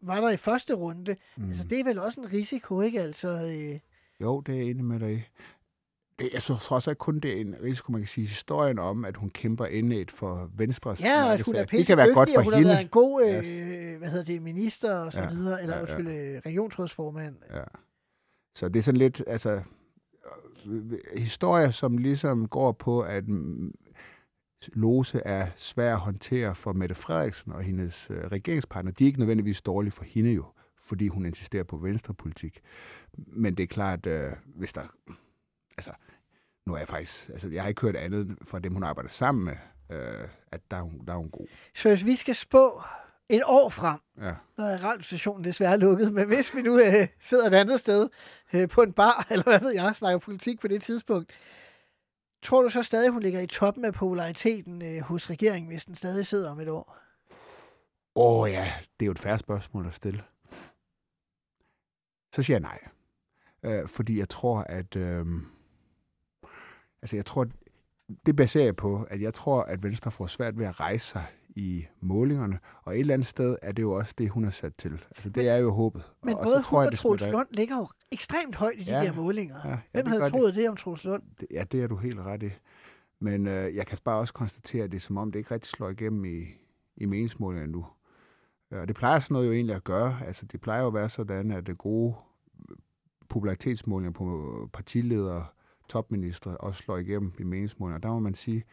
var 0.00 0.20
der 0.20 0.30
i 0.30 0.36
første 0.36 0.74
runde. 0.74 1.16
Mm. 1.36 1.48
Altså, 1.48 1.64
det 1.64 1.80
er 1.80 1.84
vel 1.84 1.98
også 1.98 2.20
en 2.20 2.32
risiko, 2.32 2.80
ikke? 2.80 3.00
Altså, 3.00 3.28
øh... 3.28 3.80
Jo, 4.20 4.40
det 4.40 4.54
er 4.54 4.58
jeg 4.58 4.66
enig 4.66 4.84
med 4.84 5.00
dig 5.00 5.12
i. 5.12 5.22
Jeg 6.32 6.42
tror 6.42 6.76
også 6.76 6.90
ikke 6.90 6.98
kun, 6.98 7.20
det 7.20 7.36
er 7.36 7.40
en 7.40 7.54
risiko, 7.62 7.92
man 7.92 8.00
kan 8.00 8.08
sige, 8.08 8.26
historien 8.26 8.78
om, 8.78 9.04
at 9.04 9.16
hun 9.16 9.30
kæmper 9.30 9.66
indet 9.66 10.10
for 10.10 10.50
Venstres 10.56 11.00
Ja, 11.00 11.24
og 11.24 11.32
at 11.32 11.40
hun 11.40 11.54
er 11.54 11.64
pisse 11.64 11.78
det 11.78 11.86
kan 11.86 11.96
være 11.96 12.12
godt 12.12 12.30
for 12.30 12.38
og 12.38 12.44
hun 12.44 12.54
hende. 12.54 12.68
har 12.68 12.74
været 12.74 12.84
en 12.84 12.88
god 12.88 13.24
øh, 13.24 13.98
hvad 13.98 14.08
hedder 14.08 14.24
det, 14.24 14.42
minister 14.42 14.94
og 14.94 15.12
så 15.12 15.20
ja, 15.20 15.28
videre, 15.28 15.62
eller 15.62 15.76
ja, 15.76 15.80
ja. 15.80 15.82
undskyld, 15.82 16.08
øh, 16.08 16.40
regionsrådsformand. 16.46 17.36
Ja. 17.54 17.62
Så 18.54 18.68
det 18.68 18.78
er 18.78 18.82
sådan 18.82 18.98
lidt, 18.98 19.22
altså, 19.26 19.62
historier, 21.16 21.70
som 21.70 21.98
ligesom 21.98 22.48
går 22.48 22.72
på, 22.72 23.00
at 23.00 23.24
Lose 24.72 25.20
er 25.24 25.48
svær 25.56 25.94
at 25.94 26.00
håndtere 26.00 26.54
for 26.54 26.72
Mette 26.72 26.94
Frederiksen 26.94 27.52
og 27.52 27.62
hendes 27.62 28.06
øh, 28.10 28.24
regeringspartner. 28.24 28.92
De 28.92 29.04
er 29.04 29.06
ikke 29.06 29.18
nødvendigvis 29.18 29.62
dårlige 29.62 29.92
for 29.92 30.04
hende 30.04 30.32
jo, 30.32 30.44
fordi 30.84 31.08
hun 31.08 31.26
insisterer 31.26 31.64
på 31.64 31.76
venstrepolitik. 31.76 32.60
Men 33.16 33.54
det 33.54 33.62
er 33.62 33.66
klart, 33.66 34.06
øh, 34.06 34.32
hvis 34.46 34.72
der... 34.72 34.82
Altså, 35.76 35.92
nu 36.66 36.74
er 36.74 36.78
jeg 36.78 36.88
faktisk... 36.88 37.28
Altså, 37.28 37.48
jeg 37.48 37.62
har 37.62 37.68
ikke 37.68 37.80
hørt 37.80 37.96
andet 37.96 38.38
fra 38.42 38.58
dem, 38.58 38.72
hun 38.72 38.82
arbejder 38.82 39.10
sammen 39.10 39.44
med, 39.44 39.56
øh, 39.90 40.28
at 40.52 40.60
der 40.70 40.76
er, 40.76 40.82
hun, 40.82 41.06
der 41.06 41.12
er 41.12 41.16
hun 41.16 41.30
god. 41.30 41.46
Så 41.74 41.88
hvis 41.88 42.04
vi 42.06 42.16
skal 42.16 42.34
spå 42.34 42.82
et 43.28 43.42
år 43.44 43.68
frem, 43.68 43.98
ja. 44.18 44.34
der 44.56 44.64
er 44.64 44.84
radiostationen 44.84 45.44
desværre 45.44 45.78
lukket, 45.78 46.12
men 46.12 46.26
hvis 46.26 46.54
vi 46.54 46.62
nu 46.62 46.78
øh, 46.78 47.08
sidder 47.20 47.46
et 47.46 47.54
andet 47.54 47.80
sted 47.80 48.08
øh, 48.52 48.68
på 48.68 48.82
en 48.82 48.92
bar, 48.92 49.26
eller 49.30 49.44
hvad 49.44 49.60
ved 49.60 49.70
jeg, 49.70 49.96
snakker 49.96 50.18
politik 50.18 50.60
på 50.60 50.68
det 50.68 50.82
tidspunkt, 50.82 51.32
tror 52.42 52.62
du 52.62 52.68
så 52.68 52.82
stadig, 52.82 53.10
hun 53.10 53.22
ligger 53.22 53.40
i 53.40 53.46
toppen 53.46 53.84
af 53.84 53.94
populariteten 53.94 54.82
øh, 54.82 55.00
hos 55.00 55.30
regeringen, 55.30 55.70
hvis 55.70 55.84
den 55.84 55.94
stadig 55.94 56.26
sidder 56.26 56.50
om 56.50 56.60
et 56.60 56.68
år? 56.68 56.98
Åh 58.16 58.40
oh, 58.40 58.50
ja, 58.50 58.72
det 59.00 59.04
er 59.04 59.06
jo 59.06 59.12
et 59.12 59.18
færre 59.18 59.38
spørgsmål 59.38 59.86
at 59.86 59.94
stille. 59.94 60.22
Så 62.32 62.42
siger 62.42 62.54
jeg 62.54 62.60
nej. 62.60 62.78
Øh, 63.62 63.88
fordi 63.88 64.18
jeg 64.18 64.28
tror, 64.28 64.60
at... 64.60 64.96
Øh, 64.96 65.26
altså 67.02 67.16
jeg 67.16 67.26
tror, 67.26 67.46
det 68.26 68.36
baserer 68.36 68.64
jeg 68.64 68.76
på, 68.76 69.02
at 69.02 69.20
jeg 69.20 69.34
tror, 69.34 69.62
at 69.62 69.82
Venstre 69.82 70.10
får 70.10 70.26
svært 70.26 70.58
ved 70.58 70.66
at 70.66 70.80
rejse 70.80 71.06
sig 71.06 71.26
i 71.54 71.86
målingerne, 72.00 72.58
og 72.82 72.94
et 72.94 73.00
eller 73.00 73.14
andet 73.14 73.26
sted 73.26 73.56
er 73.62 73.72
det 73.72 73.82
jo 73.82 73.92
også 73.92 74.14
det, 74.18 74.30
hun 74.30 74.44
er 74.44 74.50
sat 74.50 74.74
til. 74.74 74.92
Altså, 75.16 75.28
det 75.28 75.48
er 75.48 75.56
jo 75.56 75.70
håbet. 75.70 76.12
Men 76.22 76.34
og, 76.34 76.42
både 76.42 76.62
hun 76.66 76.78
og 76.78 76.98
Troels 76.98 77.26
Lund 77.26 77.48
ligger 77.50 77.76
jo 77.76 77.88
ekstremt 78.12 78.54
højt 78.54 78.78
i 78.78 78.84
de 78.84 78.96
ja, 78.96 79.04
der 79.04 79.12
målinger. 79.12 79.56
Ja, 79.64 79.70
ja, 79.70 79.78
Hvem 79.92 80.06
havde 80.06 80.30
troet 80.30 80.54
det. 80.54 80.60
det 80.60 80.68
om 80.68 80.76
Troels 80.76 81.04
Lund? 81.04 81.22
Ja, 81.50 81.64
det 81.72 81.82
er 81.82 81.86
du 81.86 81.96
helt 81.96 82.20
ret 82.20 82.42
i. 82.42 82.50
Men 83.18 83.46
øh, 83.46 83.74
jeg 83.74 83.86
kan 83.86 83.98
bare 84.04 84.18
også 84.18 84.34
konstatere, 84.34 84.84
at 84.84 84.92
det 84.92 84.96
er 84.96 85.00
som 85.00 85.16
om, 85.16 85.32
det 85.32 85.38
ikke 85.38 85.54
rigtig 85.54 85.70
slår 85.70 85.88
igennem 85.88 86.24
i, 86.24 86.44
i 86.96 87.06
meningsmålingerne 87.06 87.72
nu. 87.72 87.86
Og 88.70 88.88
det 88.88 88.96
plejer 88.96 89.20
sådan 89.20 89.34
noget 89.34 89.46
jo 89.46 89.52
egentlig 89.52 89.76
at 89.76 89.84
gøre. 89.84 90.18
Altså, 90.26 90.46
det 90.46 90.60
plejer 90.60 90.80
jo 90.80 90.86
at 90.86 90.94
være 90.94 91.08
sådan, 91.08 91.50
at 91.50 91.66
det 91.66 91.78
gode 91.78 92.14
popularitetsmålinger 93.28 94.12
på 94.12 94.68
partiledere, 94.72 95.46
topminister 95.88 96.50
også 96.50 96.82
slår 96.82 96.96
igennem 96.96 97.32
i 97.38 97.42
meningsmålingerne. 97.42 98.02
Der 98.02 98.08
må 98.08 98.18
man 98.18 98.34
sige, 98.34 98.64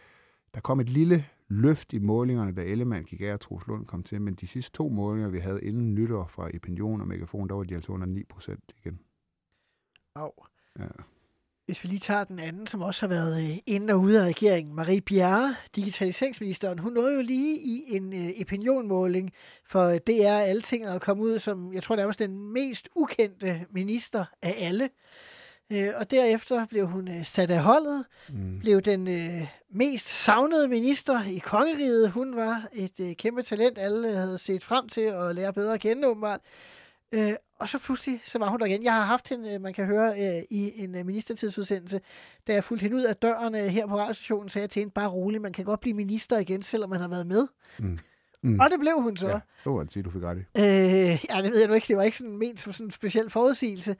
der 0.53 0.61
kom 0.61 0.79
et 0.79 0.89
lille 0.89 1.25
løft 1.51 1.93
i 1.93 1.99
målingerne, 1.99 2.55
da 2.55 2.61
Ellemann 2.61 3.05
gik 3.05 3.21
af 3.21 3.33
og 3.33 3.39
Troels 3.39 3.67
Lund 3.67 3.85
kom 3.85 4.03
til, 4.03 4.21
men 4.21 4.33
de 4.33 4.47
sidste 4.47 4.71
to 4.71 4.89
målinger, 4.89 5.29
vi 5.29 5.39
havde 5.39 5.63
inden 5.63 5.95
nytår 5.95 6.27
fra 6.27 6.49
Opinion 6.55 7.01
og 7.01 7.07
Megafon, 7.07 7.49
der 7.49 7.55
var 7.55 7.63
de 7.63 7.75
altså 7.75 7.91
under 7.91 8.07
9 8.07 8.23
procent 8.23 8.63
igen. 8.77 8.99
Au. 10.15 10.31
Ja. 10.79 10.85
Hvis 11.65 11.83
vi 11.83 11.89
lige 11.89 11.99
tager 11.99 12.23
den 12.23 12.39
anden, 12.39 12.67
som 12.67 12.81
også 12.81 13.01
har 13.01 13.07
været 13.07 13.43
øh, 13.43 13.57
inde 13.65 13.93
og 13.93 13.99
ude 13.99 14.21
af 14.21 14.25
regeringen, 14.25 14.75
Marie 14.75 15.01
Bjerre, 15.01 15.55
digitaliseringsministeren, 15.75 16.79
hun 16.79 16.93
nåede 16.93 17.15
jo 17.15 17.21
lige 17.21 17.59
i 17.59 17.83
en 17.87 18.13
øh, 18.13 18.29
opinionmåling 18.41 19.31
for 19.65 19.97
DR 19.97 20.39
Alting 20.39 20.85
at 20.85 21.01
komme 21.01 21.23
ud 21.23 21.39
som, 21.39 21.73
jeg 21.73 21.83
tror, 21.83 21.95
det 21.95 22.03
er 22.03 22.07
også 22.07 22.23
den 22.23 22.53
mest 22.53 22.89
ukendte 22.95 23.65
minister 23.69 24.25
af 24.41 24.55
alle. 24.57 24.89
Øh, 25.71 25.89
og 25.95 26.11
derefter 26.11 26.65
blev 26.65 26.87
hun 26.87 27.07
øh, 27.07 27.25
sat 27.25 27.51
af 27.51 27.59
holdet, 27.59 28.05
mm. 28.29 28.59
blev 28.59 28.81
den 28.81 29.07
øh, 29.07 29.47
mest 29.69 30.07
savnede 30.07 30.67
minister 30.67 31.23
i 31.23 31.37
kongeriget. 31.37 32.11
Hun 32.11 32.35
var 32.35 32.67
et 32.73 32.99
øh, 32.99 33.15
kæmpe 33.15 33.43
talent, 33.43 33.77
alle 33.77 34.15
havde 34.15 34.37
set 34.37 34.63
frem 34.63 34.89
til 34.89 35.01
at 35.01 35.35
lære 35.35 35.53
bedre 35.53 35.73
at 35.73 35.79
kende, 35.79 36.07
åbenbart. 36.07 36.39
Øh, 37.11 37.33
og 37.59 37.69
så 37.69 37.77
pludselig, 37.77 38.21
så 38.23 38.39
var 38.39 38.49
hun 38.49 38.59
der 38.59 38.65
igen. 38.65 38.83
Jeg 38.83 38.93
har 38.93 39.03
haft 39.03 39.29
hende, 39.29 39.53
øh, 39.53 39.61
man 39.61 39.73
kan 39.73 39.85
høre, 39.85 40.11
øh, 40.11 40.43
i 40.49 40.83
en 40.83 40.95
øh, 40.95 41.05
ministertidsudsendelse, 41.05 42.01
da 42.47 42.53
jeg 42.53 42.63
fulgte 42.63 42.83
hende 42.83 42.97
ud 42.97 43.01
af 43.01 43.15
døren 43.15 43.55
øh, 43.55 43.65
her 43.65 43.87
på 43.87 43.97
radiostationen, 43.97 44.49
sagde 44.49 44.63
jeg 44.63 44.69
til 44.69 44.79
hende, 44.79 44.91
bare 44.91 45.07
roligt, 45.07 45.41
man 45.41 45.53
kan 45.53 45.65
godt 45.65 45.79
blive 45.79 45.93
minister 45.93 46.37
igen, 46.37 46.61
selvom 46.61 46.89
man 46.89 46.99
har 46.99 47.07
været 47.07 47.27
med. 47.27 47.47
Mm. 47.79 47.99
Mm. 48.43 48.59
Og 48.59 48.69
det 48.69 48.79
blev 48.79 49.01
hun 49.01 49.17
så. 49.17 49.27
Ja, 49.27 49.39
det 49.63 49.71
var 49.71 49.83
det, 49.83 50.05
du 50.05 50.09
fik 50.09 50.21
ret 50.23 50.37
i. 50.37 50.39
Øh, 50.39 51.25
ja, 51.29 51.41
det 51.41 51.51
ved 51.51 51.59
jeg 51.59 51.67
nu 51.67 51.73
ikke. 51.73 51.87
Det 51.87 51.97
var 51.97 52.03
ikke 52.03 52.17
sådan 52.17 52.37
ment 52.37 52.59
som 52.59 52.73
sådan 52.73 52.87
en 52.87 52.91
speciel 52.91 53.29
forudsigelse. 53.29 53.95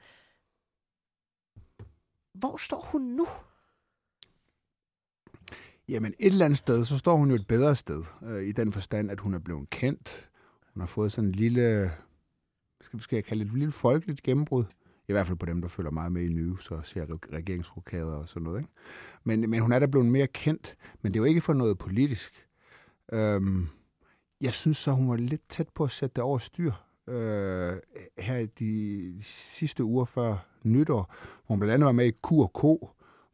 Hvor 2.34 2.56
står 2.56 2.88
hun 2.92 3.02
nu? 3.02 3.26
Jamen 5.88 6.14
et 6.18 6.32
eller 6.32 6.44
andet 6.44 6.58
sted, 6.58 6.84
så 6.84 6.98
står 6.98 7.16
hun 7.16 7.28
jo 7.28 7.34
et 7.34 7.46
bedre 7.46 7.76
sted, 7.76 8.04
øh, 8.22 8.44
i 8.44 8.52
den 8.52 8.72
forstand, 8.72 9.10
at 9.10 9.20
hun 9.20 9.34
er 9.34 9.38
blevet 9.38 9.70
kendt. 9.70 10.28
Hun 10.74 10.80
har 10.80 10.86
fået 10.86 11.12
sådan 11.12 11.28
en 11.28 11.34
lille, 11.34 11.92
skal, 12.80 13.00
skal 13.00 13.16
jeg 13.16 13.24
kalde 13.24 13.44
det 13.44 13.50
et 13.50 13.58
lille 13.58 13.72
folkeligt 13.72 14.22
gennembrud. 14.22 14.64
I 15.08 15.12
hvert 15.12 15.26
fald 15.26 15.38
på 15.38 15.46
dem, 15.46 15.60
der 15.60 15.68
følger 15.68 15.90
meget 15.90 16.12
med 16.12 16.22
i 16.22 16.28
nye, 16.28 16.56
så 16.60 16.80
ser 16.84 17.06
regeringsrokader 17.32 18.14
og 18.14 18.28
sådan 18.28 18.42
noget. 18.42 18.60
Ikke? 18.60 18.72
Men, 19.24 19.50
men 19.50 19.60
hun 19.60 19.72
er 19.72 19.78
da 19.78 19.86
blevet 19.86 20.08
mere 20.08 20.26
kendt, 20.26 20.76
men 21.02 21.14
det 21.14 21.18
er 21.18 21.22
jo 21.22 21.28
ikke 21.28 21.40
for 21.40 21.52
noget 21.52 21.78
politisk. 21.78 22.46
Øhm, 23.12 23.68
jeg 24.40 24.54
synes 24.54 24.78
så, 24.78 24.92
hun 24.92 25.08
var 25.08 25.16
lidt 25.16 25.48
tæt 25.48 25.68
på 25.68 25.84
at 25.84 25.90
sætte 25.90 26.14
det 26.14 26.24
over 26.24 26.38
styr 26.38 26.72
øh, 27.08 27.76
her 28.18 28.46
de 28.58 29.16
sidste 29.22 29.84
uger 29.84 30.04
før 30.04 30.46
nytår, 30.62 31.14
hvor 31.46 31.54
hun 31.54 31.58
blandt 31.58 31.74
andet 31.74 31.86
var 31.86 31.92
med 31.92 32.06
i 32.06 32.10
Q&K, 32.10 32.60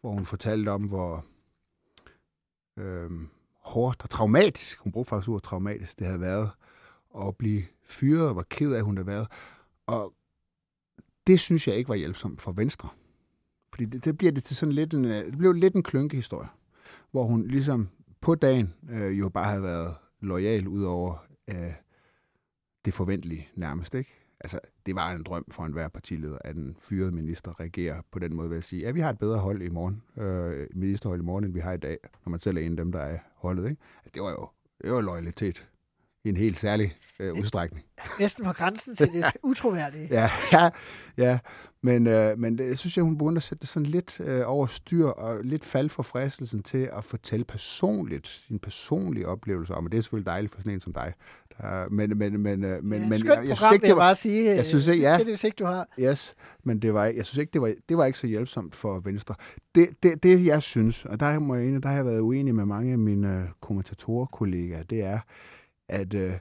hvor 0.01 0.11
hun 0.11 0.25
fortalte 0.25 0.69
om, 0.69 0.83
hvor 0.83 1.25
øh, 2.77 3.11
hårdt 3.61 4.03
og 4.03 4.11
traumatisk, 4.11 4.79
hun 4.79 4.93
brugte 4.93 5.09
faktisk 5.09 5.29
ordet 5.29 5.43
traumatisk, 5.43 5.99
det 5.99 6.07
havde 6.07 6.21
været 6.21 6.51
at 7.27 7.37
blive 7.37 7.63
fyret, 7.83 8.27
og 8.27 8.33
hvor 8.33 8.45
ked 8.51 8.73
af 8.73 8.83
hun 8.83 8.97
havde 8.97 9.07
været. 9.07 9.29
Og 9.87 10.15
det 11.27 11.41
synes 11.41 11.69
jeg 11.69 11.77
ikke 11.77 11.89
var 11.89 11.95
hjælpsomt 11.95 12.41
for 12.41 12.53
Venstre. 12.53 12.89
Fordi 13.71 13.85
det, 13.85 14.05
det 14.05 14.19
bliver 14.19 14.33
det 14.33 14.45
til 14.45 14.57
sådan 14.57 14.73
lidt 14.73 14.95
en, 14.95 15.05
øh, 15.05 15.25
det 15.25 15.39
blev 15.39 15.53
lidt 15.53 15.75
en 15.75 15.83
klynkehistorie, 15.83 16.49
hvor 17.11 17.23
hun 17.23 17.47
ligesom 17.47 17.89
på 18.21 18.35
dagen 18.35 18.75
øh, 18.91 19.19
jo 19.19 19.29
bare 19.29 19.45
havde 19.45 19.63
været 19.63 19.95
lojal 20.21 20.69
ud 20.69 20.83
over 20.85 21.27
øh, 21.49 21.73
det 22.89 22.95
forventelige 22.95 23.49
nærmest, 23.55 23.95
ikke? 23.95 24.11
Altså, 24.41 24.61
det 24.87 24.95
var 24.95 25.13
en 25.13 25.23
drøm 25.23 25.45
for 25.51 25.65
enhver 25.65 25.89
partileder, 25.89 26.39
at 26.41 26.57
en 26.57 26.77
fyret 26.81 27.15
minister 27.15 27.61
reagerer 27.61 28.03
på 28.11 28.19
den 28.19 28.37
måde 28.37 28.51
ved 28.51 28.57
at 28.57 28.65
sige, 28.65 28.83
ja, 28.83 28.91
vi 28.91 29.01
har 29.01 29.11
et 29.11 29.19
bedre 29.19 29.39
hold 29.39 29.63
i 29.63 29.69
morgen, 29.69 30.03
øh, 30.19 30.67
ministerhold 30.75 31.21
i 31.21 31.25
morgen, 31.25 31.45
end 31.45 31.53
vi 31.53 31.61
har 31.61 31.73
i 31.73 31.77
dag, 31.77 31.99
når 32.25 32.31
man 32.31 32.41
selv 32.41 32.57
er 32.57 32.61
en 32.61 32.73
af 32.73 32.77
dem, 32.77 32.93
der 32.93 33.01
er 33.01 33.19
holdet, 33.35 33.71
ikke? 33.71 33.83
Altså, 34.05 34.11
det 34.15 34.23
var 34.23 34.31
jo 34.31 34.49
det 34.83 34.93
var 34.93 35.01
loyalitet 35.01 35.67
i 36.25 36.29
en 36.29 36.37
helt 36.37 36.59
særlig 36.59 36.97
øh, 37.19 37.35
udstrækning. 37.35 37.87
Næsten 38.19 38.45
på 38.45 38.53
grænsen 38.53 38.97
til 38.97 39.13
det 39.13 39.25
utroværdige. 39.43 40.09
ja, 40.11 40.31
ja, 40.53 40.71
ja, 41.17 41.39
Men, 41.83 42.07
øh, 42.07 42.39
men 42.39 42.59
jeg 42.59 42.79
synes, 42.79 42.99
at 42.99 43.05
hun 43.05 43.19
begyndte 43.19 43.39
at 43.39 43.43
sætte 43.43 43.61
det 43.61 43.69
sådan 43.69 43.87
lidt 43.87 44.21
øh, 44.21 44.41
over 44.47 44.67
styr, 44.67 45.07
og 45.07 45.45
lidt 45.45 45.65
fald 45.65 45.89
for 45.89 46.03
fristelsen 46.03 46.63
til 46.63 46.91
at 46.93 47.05
fortælle 47.05 47.45
personligt, 47.45 48.27
sin 48.49 48.59
personlige 48.59 49.29
oplevelser 49.29 49.75
om, 49.75 49.85
og 49.85 49.93
det 49.93 49.99
er 49.99 50.03
selvfølgelig 50.03 50.27
dejligt 50.27 50.53
for 50.55 50.61
sådan 50.61 50.73
en 50.73 50.81
som 50.81 50.93
dig. 50.93 51.13
Der, 51.59 51.89
men, 51.89 52.19
men, 52.19 52.41
men, 52.41 52.65
øh, 52.65 52.85
men, 52.85 53.03
ja, 53.03 53.09
men 53.09 53.27
jeg, 53.27 53.45
jeg, 53.49 53.57
synes 53.57 53.73
ikke, 53.73 53.87
det 53.87 53.97
var, 53.97 54.01
bare 54.03 54.15
sige. 54.15 54.45
jeg 54.55 54.67
synes 54.67 54.87
ikke- 54.87 55.03
ja. 55.05 55.13
Det 55.13 55.21
er 55.21 55.25
det, 55.25 55.45
ikke, 55.45 55.57
du 55.59 55.65
har. 55.65 55.89
Yes, 56.01 56.35
men 56.65 56.83
det 56.83 56.95
var, 56.95 57.05
jeg 57.05 57.27
synes 57.27 57.37
ikke, 57.39 57.51
det 57.53 57.61
var, 57.61 57.75
det 57.89 57.97
var 57.97 58.05
ikke 58.05 58.19
så 58.19 58.27
hjælpsomt 58.27 58.75
for 58.75 59.01
Venstre. 59.01 59.35
Det, 59.75 59.89
det, 60.03 60.23
det 60.23 60.45
jeg 60.47 60.63
synes, 60.63 61.05
og 61.05 61.21
der, 61.21 61.39
må 61.39 61.55
jeg, 61.55 61.83
der 61.83 61.89
har 61.89 61.97
jeg 61.97 62.07
været 62.07 62.21
uenig 62.21 62.55
med 62.55 62.65
mange 62.65 62.93
af 62.93 62.99
mine 62.99 63.39
øh, 63.39 63.45
kommentatorkollegaer, 63.61 64.83
det 64.83 65.01
er, 65.03 65.19
at 65.89 66.15
øh, 66.15 66.33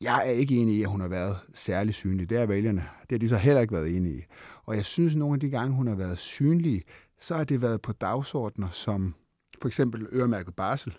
jeg 0.00 0.16
er 0.26 0.30
ikke 0.30 0.56
enig 0.56 0.74
i, 0.76 0.82
at 0.82 0.88
hun 0.88 1.00
har 1.00 1.08
været 1.08 1.36
særlig 1.54 1.94
synlig. 1.94 2.30
Det 2.30 2.38
er 2.38 2.46
vælgerne. 2.46 2.84
Det 3.00 3.12
har 3.12 3.18
de 3.18 3.28
så 3.28 3.36
heller 3.36 3.60
ikke 3.60 3.74
været 3.74 3.96
enige 3.96 4.14
i. 4.18 4.22
Og 4.66 4.76
jeg 4.76 4.84
synes, 4.84 5.14
nogle 5.14 5.34
af 5.34 5.40
de 5.40 5.50
gange, 5.50 5.76
hun 5.76 5.86
har 5.86 5.94
været 5.94 6.18
synlig, 6.18 6.82
så 7.20 7.36
har 7.36 7.44
det 7.44 7.62
været 7.62 7.82
på 7.82 7.92
dagsordner 7.92 8.70
som 8.70 9.14
for 9.60 9.68
eksempel 9.68 10.06
øremærket 10.12 10.54
barsel, 10.54 10.98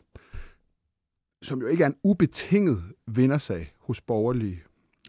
som 1.41 1.61
jo 1.61 1.67
ikke 1.67 1.83
er 1.83 1.87
en 1.87 1.97
ubetinget 2.03 2.83
vindersag 3.07 3.73
hos 3.79 4.01
borgerlige 4.01 4.63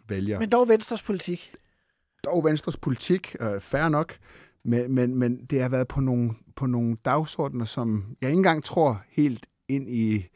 vælgere 0.09 0.39
Men 0.39 0.49
dog 0.49 0.69
Venstres 0.69 1.03
politik. 1.03 1.55
dog 2.25 2.45
Venstres 2.45 2.77
politik, 2.77 3.37
øh, 3.41 3.61
fair 3.61 3.89
nok, 3.89 4.19
men, 4.65 4.95
men, 4.95 5.19
men 5.19 5.47
det 5.47 5.63
har 5.63 5.69
været 5.69 5.89
på 5.89 6.01
nogle, 6.01 6.31
på 6.57 6.67
nogle 6.67 6.97
dagsordner, 7.05 7.65
som 7.65 8.17
jeg 8.21 8.31
ikke 8.31 8.37
engang 8.39 8.65
tror 8.65 9.03
helt 9.09 9.47
ind 9.69 9.89
i 9.89 10.27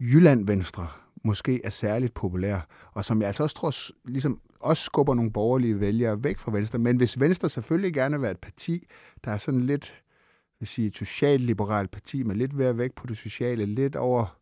Jylland 0.00 0.46
Venstre 0.46 0.88
måske 1.24 1.60
er 1.64 1.70
særligt 1.70 2.14
populær, 2.14 2.66
og 2.92 3.04
som 3.04 3.20
jeg 3.20 3.26
altså 3.26 3.42
også 3.42 3.56
tror 3.56 3.72
ligesom 4.10 4.40
også 4.60 4.84
skubber 4.84 5.14
nogle 5.14 5.32
borgerlige 5.32 5.80
vælgere 5.80 6.24
væk 6.24 6.38
fra 6.38 6.52
Venstre. 6.52 6.78
Men 6.78 6.96
hvis 6.96 7.20
Venstre 7.20 7.48
selvfølgelig 7.48 7.94
gerne 7.94 8.16
vil 8.16 8.22
være 8.22 8.30
et 8.30 8.38
parti, 8.38 8.86
der 9.24 9.30
er 9.30 9.38
sådan 9.38 9.60
lidt, 9.60 10.02
vil 10.60 10.68
sige, 10.68 10.86
et 10.88 10.96
socialliberalt 10.96 11.90
parti, 11.90 12.22
med 12.22 12.36
lidt 12.36 12.58
ved 12.58 12.72
væk 12.72 12.92
på 12.92 13.06
det 13.06 13.16
sociale, 13.16 13.66
lidt 13.66 13.96
over 13.96 14.38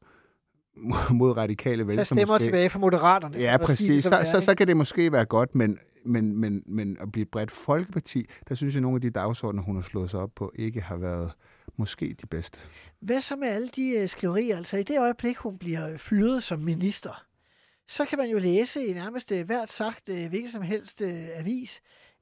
mod 1.21 1.37
radikale 1.37 1.83
Så 1.83 1.87
vælgere. 1.87 2.05
stemmer 2.05 2.27
måske. 2.27 2.45
tilbage 2.45 2.71
fra 2.71 2.79
Moderaterne. 2.79 3.39
Ja, 3.39 3.53
for 3.53 3.59
det, 3.59 3.67
præcis. 3.67 4.05
Så, 4.05 4.29
så, 4.33 4.41
så 4.41 4.55
kan 4.55 4.67
det 4.67 4.77
måske 4.77 5.13
være 5.13 5.25
godt, 5.25 5.55
men, 5.55 5.79
men, 6.05 6.37
men, 6.37 6.63
men 6.67 6.97
at 7.01 7.13
blive 7.13 7.23
et 7.23 7.31
bredt 7.31 7.51
folkeparti, 7.51 8.27
der 8.49 8.55
synes 8.55 8.75
jeg, 8.75 8.79
at 8.79 8.83
nogle 8.83 8.97
af 8.97 9.01
de 9.01 9.11
dagsordner, 9.11 9.63
hun 9.63 9.77
har 9.77 9.83
slået 9.83 10.11
sig 10.11 10.21
op 10.21 10.31
på, 10.37 10.53
ikke 10.55 10.81
har 10.81 10.97
været 10.97 11.33
måske 11.77 12.17
de 12.21 12.27
bedste. 12.27 12.59
Hvad 13.01 13.21
så 13.21 13.37
med 13.37 13.49
alle 13.49 13.69
de 13.69 13.91
øh, 13.91 14.09
skriverier? 14.09 14.57
Altså 14.57 14.77
i 14.77 14.83
det 14.83 15.01
øjeblik, 15.01 15.37
hun 15.37 15.59
bliver 15.59 15.89
øh, 15.89 15.99
fyret 15.99 16.43
som 16.43 16.59
minister, 16.59 17.27
så 17.89 18.05
kan 18.05 18.19
man 18.19 18.31
jo 18.31 18.39
læse 18.39 18.87
i 18.87 18.93
nærmest 18.93 19.33
øh, 19.33 19.47
hvert 19.47 19.71
sagt, 19.71 20.05
hvilket 20.07 20.53
som 20.53 20.63
helst 20.63 21.03
avis, 21.03 21.81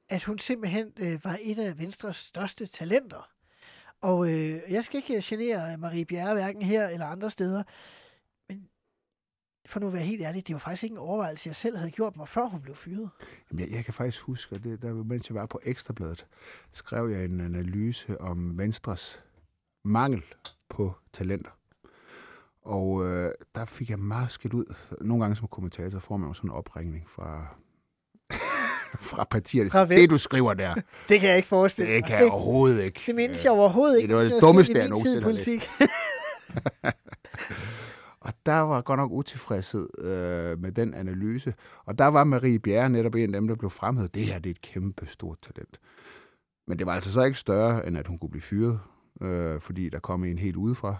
at 0.09 0.23
hun 0.23 0.39
simpelthen 0.39 0.91
var 1.23 1.37
et 1.41 1.59
af 1.59 1.79
Venstres 1.79 2.17
største 2.17 2.65
talenter. 2.65 3.29
Og 4.01 4.29
øh, 4.29 4.61
jeg 4.69 4.83
skal 4.83 4.97
ikke 4.97 5.21
genere 5.23 5.77
Marie 5.77 6.05
Bjerre, 6.05 6.33
hverken 6.33 6.61
her 6.61 6.87
eller 6.87 7.05
andre 7.05 7.31
steder, 7.31 7.63
men 8.49 8.69
for 9.65 9.79
nu 9.79 9.87
at 9.87 9.93
være 9.93 10.03
helt 10.03 10.21
ærlig, 10.21 10.47
det 10.47 10.53
var 10.53 10.59
faktisk 10.59 10.83
ikke 10.83 10.93
en 10.93 10.99
overvejelse, 10.99 11.47
jeg 11.47 11.55
selv 11.55 11.77
havde 11.77 11.91
gjort 11.91 12.17
mig, 12.17 12.27
før 12.27 12.45
hun 12.45 12.61
blev 12.61 12.75
fyret. 12.75 13.09
Jamen, 13.51 13.65
jeg, 13.65 13.75
jeg 13.75 13.85
kan 13.85 13.93
faktisk 13.93 14.23
huske, 14.23 14.55
at 14.55 14.63
det, 14.63 14.81
der, 14.81 14.93
mens 14.93 15.29
jeg 15.29 15.35
var 15.35 15.45
på 15.45 15.59
Ekstrabladet, 15.63 16.25
skrev 16.73 17.09
jeg 17.09 17.25
en 17.25 17.41
analyse 17.41 18.21
om 18.21 18.57
Venstres 18.57 19.21
mangel 19.83 20.23
på 20.69 20.93
talenter. 21.13 21.49
Og 22.61 23.05
øh, 23.05 23.31
der 23.55 23.65
fik 23.65 23.89
jeg 23.89 23.99
meget 23.99 24.31
skidt 24.31 24.53
ud. 24.53 24.75
Nogle 25.01 25.23
gange 25.23 25.35
som 25.35 25.47
kommentator 25.47 25.99
får 25.99 26.17
man 26.17 26.27
jo 26.27 26.33
sådan 26.33 26.49
en 26.49 26.53
opringning 26.55 27.09
fra, 27.09 27.55
fra 29.09 29.23
partierne. 29.23 29.69
Fra 29.69 29.85
det, 29.85 30.09
du 30.09 30.17
skriver 30.17 30.53
der, 30.53 30.75
Det 31.09 31.19
kan 31.19 31.29
jeg 31.29 31.37
ikke 31.37 31.47
forestille 31.47 31.93
det 31.93 32.01
mig. 32.01 32.09
kan 32.09 32.19
jeg 32.19 32.31
overhovedet 32.31 32.83
ikke. 32.83 33.03
det 33.07 33.15
mindes 33.15 33.43
jeg 33.43 33.51
overhovedet 33.51 34.01
ikke. 34.01 34.07
det 34.07 34.17
var 34.17 34.23
det 34.33 34.41
dummeste, 34.41 34.77
jeg 34.77 34.89
nogensinde 34.89 35.21
politik. 35.21 35.69
Og 38.21 38.33
der 38.45 38.59
var 38.59 38.81
godt 38.81 38.99
nok 38.99 39.11
utilfredshed 39.11 39.89
øh, 39.99 40.59
med 40.59 40.71
den 40.71 40.93
analyse. 40.93 41.53
Og 41.85 41.97
der 41.97 42.05
var 42.05 42.23
Marie 42.23 42.59
Bjerre 42.59 42.89
netop 42.89 43.15
en 43.15 43.35
af 43.35 43.41
dem, 43.41 43.47
der 43.47 43.55
blev 43.55 43.69
fremhævet. 43.69 44.13
Det 44.15 44.25
her 44.25 44.39
det 44.39 44.49
er 44.49 44.53
et 44.53 44.61
kæmpe 44.61 45.05
stort 45.05 45.37
talent. 45.41 45.79
Men 46.67 46.79
det 46.79 46.85
var 46.87 46.93
altså 46.93 47.11
så 47.11 47.23
ikke 47.23 47.37
større, 47.39 47.87
end 47.87 47.97
at 47.97 48.07
hun 48.07 48.19
kunne 48.19 48.29
blive 48.29 48.41
fyret, 48.41 48.79
øh, 49.21 49.61
fordi 49.61 49.89
der 49.89 49.99
kom 49.99 50.23
en 50.23 50.37
helt 50.37 50.55
udefra. 50.55 50.95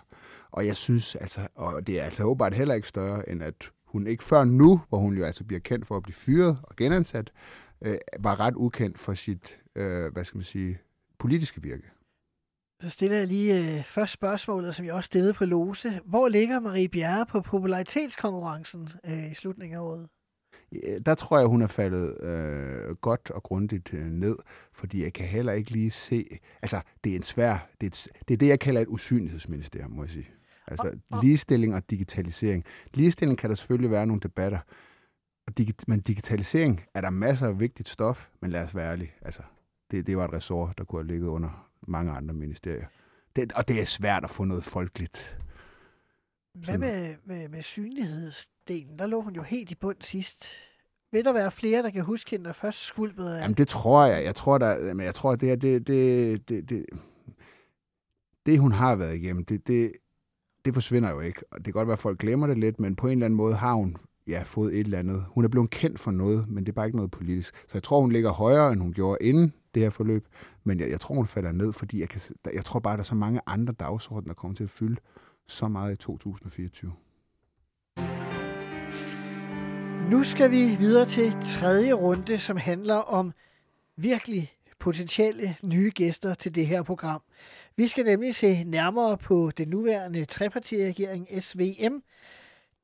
Og 0.51 0.65
jeg 0.65 0.75
synes 0.75 1.15
altså, 1.15 1.47
og 1.55 1.87
det 1.87 1.99
er 1.99 2.03
altså 2.03 2.23
åbenbart 2.23 2.53
heller 2.53 2.73
ikke 2.73 2.87
større, 2.87 3.29
end 3.29 3.43
at 3.43 3.71
hun 3.85 4.07
ikke 4.07 4.23
før 4.23 4.43
nu, 4.43 4.81
hvor 4.89 4.97
hun 4.97 5.17
jo 5.17 5.25
altså 5.25 5.43
bliver 5.43 5.59
kendt 5.59 5.87
for 5.87 5.97
at 5.97 6.03
blive 6.03 6.13
fyret 6.13 6.57
og 6.63 6.75
genansat, 6.75 7.31
øh, 7.81 7.97
var 8.19 8.39
ret 8.39 8.55
ukendt 8.55 8.99
for 8.99 9.13
sit, 9.13 9.59
øh, 9.75 10.13
hvad 10.13 10.23
skal 10.23 10.37
man 10.37 10.45
sige, 10.45 10.79
politiske 11.19 11.61
virke. 11.61 11.83
Så 12.81 12.89
stiller 12.89 13.17
jeg 13.17 13.27
lige 13.27 13.77
øh, 13.77 13.83
først 13.83 14.13
spørgsmålet, 14.13 14.75
som 14.75 14.85
jeg 14.85 14.93
også 14.93 15.07
stillede 15.07 15.33
på 15.33 15.45
Lose. 15.45 15.99
Hvor 16.05 16.27
ligger 16.27 16.59
Marie 16.59 16.89
Bjerre 16.89 17.25
på 17.25 17.41
popularitetskonkurrencen 17.41 18.89
øh, 19.05 19.31
i 19.31 19.33
slutningen 19.33 19.77
af 19.77 19.81
året? 19.81 20.07
Der 21.05 21.15
tror 21.15 21.37
jeg, 21.39 21.47
hun 21.47 21.61
er 21.61 21.67
faldet 21.67 22.21
øh, 22.23 22.95
godt 22.95 23.31
og 23.31 23.43
grundigt 23.43 23.93
øh, 23.93 24.05
ned, 24.05 24.35
fordi 24.73 25.03
jeg 25.03 25.13
kan 25.13 25.25
heller 25.25 25.53
ikke 25.53 25.71
lige 25.71 25.91
se... 25.91 26.39
Altså, 26.61 26.81
det 27.03 27.11
er 27.11 27.15
en 27.15 27.23
svær... 27.23 27.67
Det 27.81 27.87
er, 27.87 27.91
et, 27.91 28.07
det, 28.27 28.33
er 28.33 28.37
det, 28.37 28.47
jeg 28.47 28.59
kalder 28.59 28.81
et 28.81 28.87
usynlighedsministerium, 28.87 29.91
må 29.91 30.03
jeg 30.03 30.09
sige. 30.11 30.29
Altså, 30.67 30.87
Og- 30.87 30.93
og- 31.17 31.23
ligestilling 31.23 31.75
og 31.75 31.89
digitalisering. 31.89 32.65
Ligestilling 32.93 33.37
kan 33.39 33.49
der 33.49 33.55
selvfølgelig 33.55 33.91
være 33.91 34.05
nogle 34.07 34.19
debatter, 34.19 34.59
og 35.47 35.53
digi- 35.59 35.83
men 35.87 35.99
digitalisering 35.99 36.81
er 36.93 37.01
der 37.01 37.09
masser 37.09 37.47
af 37.47 37.59
vigtigt 37.59 37.89
stof, 37.89 38.27
men 38.41 38.51
lad 38.51 38.63
os 38.63 38.75
være 38.75 38.91
ærlige. 38.91 39.11
Altså, 39.21 39.41
det, 39.91 40.07
det 40.07 40.17
var 40.17 40.25
et 40.25 40.33
ressort, 40.33 40.77
der 40.77 40.83
kunne 40.83 41.01
have 41.01 41.07
ligget 41.07 41.27
under 41.27 41.69
mange 41.87 42.11
andre 42.11 42.33
ministerier. 42.33 42.85
Det, 43.35 43.51
og 43.53 43.67
det 43.67 43.81
er 43.81 43.85
svært 43.85 44.23
at 44.23 44.29
få 44.29 44.43
noget 44.43 44.63
folkeligt. 44.63 45.39
Hvad 46.53 46.77
med, 46.77 47.15
med, 47.25 47.49
med 47.49 47.61
synlighedsdelen? 47.61 48.99
Der 48.99 49.07
lå 49.07 49.21
hun 49.21 49.35
jo 49.35 49.41
helt 49.41 49.71
i 49.71 49.75
bund 49.75 49.97
sidst. 50.01 50.45
Vil 51.11 51.25
der 51.25 51.33
være 51.33 51.51
flere, 51.51 51.83
der 51.83 51.89
kan 51.89 52.03
huske 52.03 52.31
hende, 52.31 52.45
der 52.45 52.53
først 52.53 52.85
skvulpede 52.85 53.37
af? 53.37 53.41
Jamen, 53.41 53.57
det 53.57 53.67
tror 53.67 54.05
jeg. 54.05 54.23
Jeg 54.23 54.35
tror, 54.35 54.57
der, 54.57 54.93
men 54.93 55.05
jeg 55.05 55.15
tror, 55.15 55.35
det 55.35 55.51
er 55.51 55.55
det, 55.55 55.87
det, 55.87 56.49
det, 56.49 56.69
det, 56.69 56.85
det, 58.45 58.59
hun 58.59 58.71
har 58.71 58.95
været 58.95 59.15
igennem, 59.15 59.45
det, 59.45 59.67
det, 59.67 59.91
det 60.65 60.73
forsvinder 60.73 61.09
jo 61.09 61.19
ikke. 61.19 61.43
Og 61.51 61.57
det 61.57 61.65
kan 61.65 61.73
godt 61.73 61.87
være, 61.87 61.93
at 61.93 61.99
folk 61.99 62.19
glemmer 62.19 62.47
det 62.47 62.57
lidt, 62.57 62.79
men 62.79 62.95
på 62.95 63.07
en 63.07 63.11
eller 63.11 63.25
anden 63.25 63.37
måde 63.37 63.55
har 63.55 63.73
hun 63.73 63.97
ja, 64.27 64.43
fået 64.45 64.73
et 64.73 64.79
eller 64.79 64.99
andet. 64.99 65.25
Hun 65.29 65.43
er 65.43 65.49
blevet 65.49 65.69
kendt 65.69 65.99
for 65.99 66.11
noget, 66.11 66.49
men 66.49 66.65
det 66.65 66.71
er 66.71 66.73
bare 66.73 66.85
ikke 66.85 66.97
noget 66.97 67.11
politisk. 67.11 67.55
Så 67.55 67.71
jeg 67.73 67.83
tror, 67.83 68.01
hun 68.01 68.11
ligger 68.11 68.31
højere, 68.31 68.73
end 68.73 68.81
hun 68.81 68.93
gjorde 68.93 69.17
inden 69.21 69.53
det 69.73 69.83
her 69.83 69.89
forløb. 69.89 70.27
Men 70.63 70.79
jeg, 70.79 70.89
jeg 70.89 71.01
tror, 71.01 71.15
hun 71.15 71.27
falder 71.27 71.51
ned, 71.51 71.73
fordi 71.73 71.99
jeg, 71.99 72.09
kan, 72.09 72.21
jeg 72.53 72.65
tror 72.65 72.79
bare, 72.79 72.93
der 72.93 72.99
er 72.99 73.03
så 73.03 73.15
mange 73.15 73.41
andre 73.45 73.73
dagsordner, 73.73 74.33
der 74.33 74.33
kommer 74.33 74.55
til 74.55 74.63
at 74.63 74.69
fylde 74.69 74.97
så 75.49 75.67
meget 75.67 75.93
i 75.93 75.95
2024. 75.95 76.93
Nu 80.09 80.23
skal 80.23 80.51
vi 80.51 80.75
videre 80.75 81.05
til 81.05 81.33
tredje 81.41 81.93
runde, 81.93 82.39
som 82.39 82.57
handler 82.57 82.95
om 82.95 83.31
virkelig 83.95 84.51
potentielle 84.79 85.55
nye 85.63 85.91
gæster 85.95 86.33
til 86.33 86.55
det 86.55 86.67
her 86.67 86.83
program. 86.83 87.21
Vi 87.75 87.87
skal 87.87 88.05
nemlig 88.05 88.35
se 88.35 88.63
nærmere 88.63 89.17
på 89.17 89.51
den 89.57 89.67
nuværende 89.67 90.25
trepartiregering 90.25 91.27
SVM. 91.43 92.03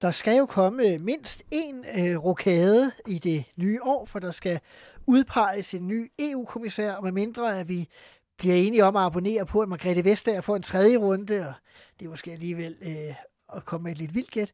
Der 0.01 0.11
skal 0.11 0.37
jo 0.37 0.45
komme 0.45 0.97
mindst 0.97 1.43
en 1.51 1.85
øh, 1.97 2.17
rokade 2.17 2.91
i 3.07 3.19
det 3.19 3.45
nye 3.55 3.79
år, 3.83 4.05
for 4.05 4.19
der 4.19 4.31
skal 4.31 4.59
udpeges 5.05 5.73
en 5.73 5.87
ny 5.87 6.11
EU-kommissær, 6.19 6.93
og 6.93 7.03
med 7.03 7.11
mindre 7.11 7.59
at 7.59 7.67
vi 7.67 7.89
bliver 8.37 8.55
enige 8.55 8.83
om 8.83 8.95
at 8.95 9.03
abonnere 9.03 9.45
på, 9.45 9.61
at 9.61 9.69
Margrethe 9.69 10.03
Vestager 10.03 10.41
får 10.41 10.55
en 10.55 10.61
tredje 10.61 10.97
runde, 10.97 11.47
og 11.47 11.53
det 11.99 12.05
er 12.05 12.09
måske 12.09 12.31
alligevel 12.31 12.77
øh, 12.81 13.15
at 13.55 13.65
komme 13.65 13.83
med 13.83 13.91
et 13.91 13.97
lidt 13.97 14.15
vildt 14.15 14.31
gæt, 14.31 14.51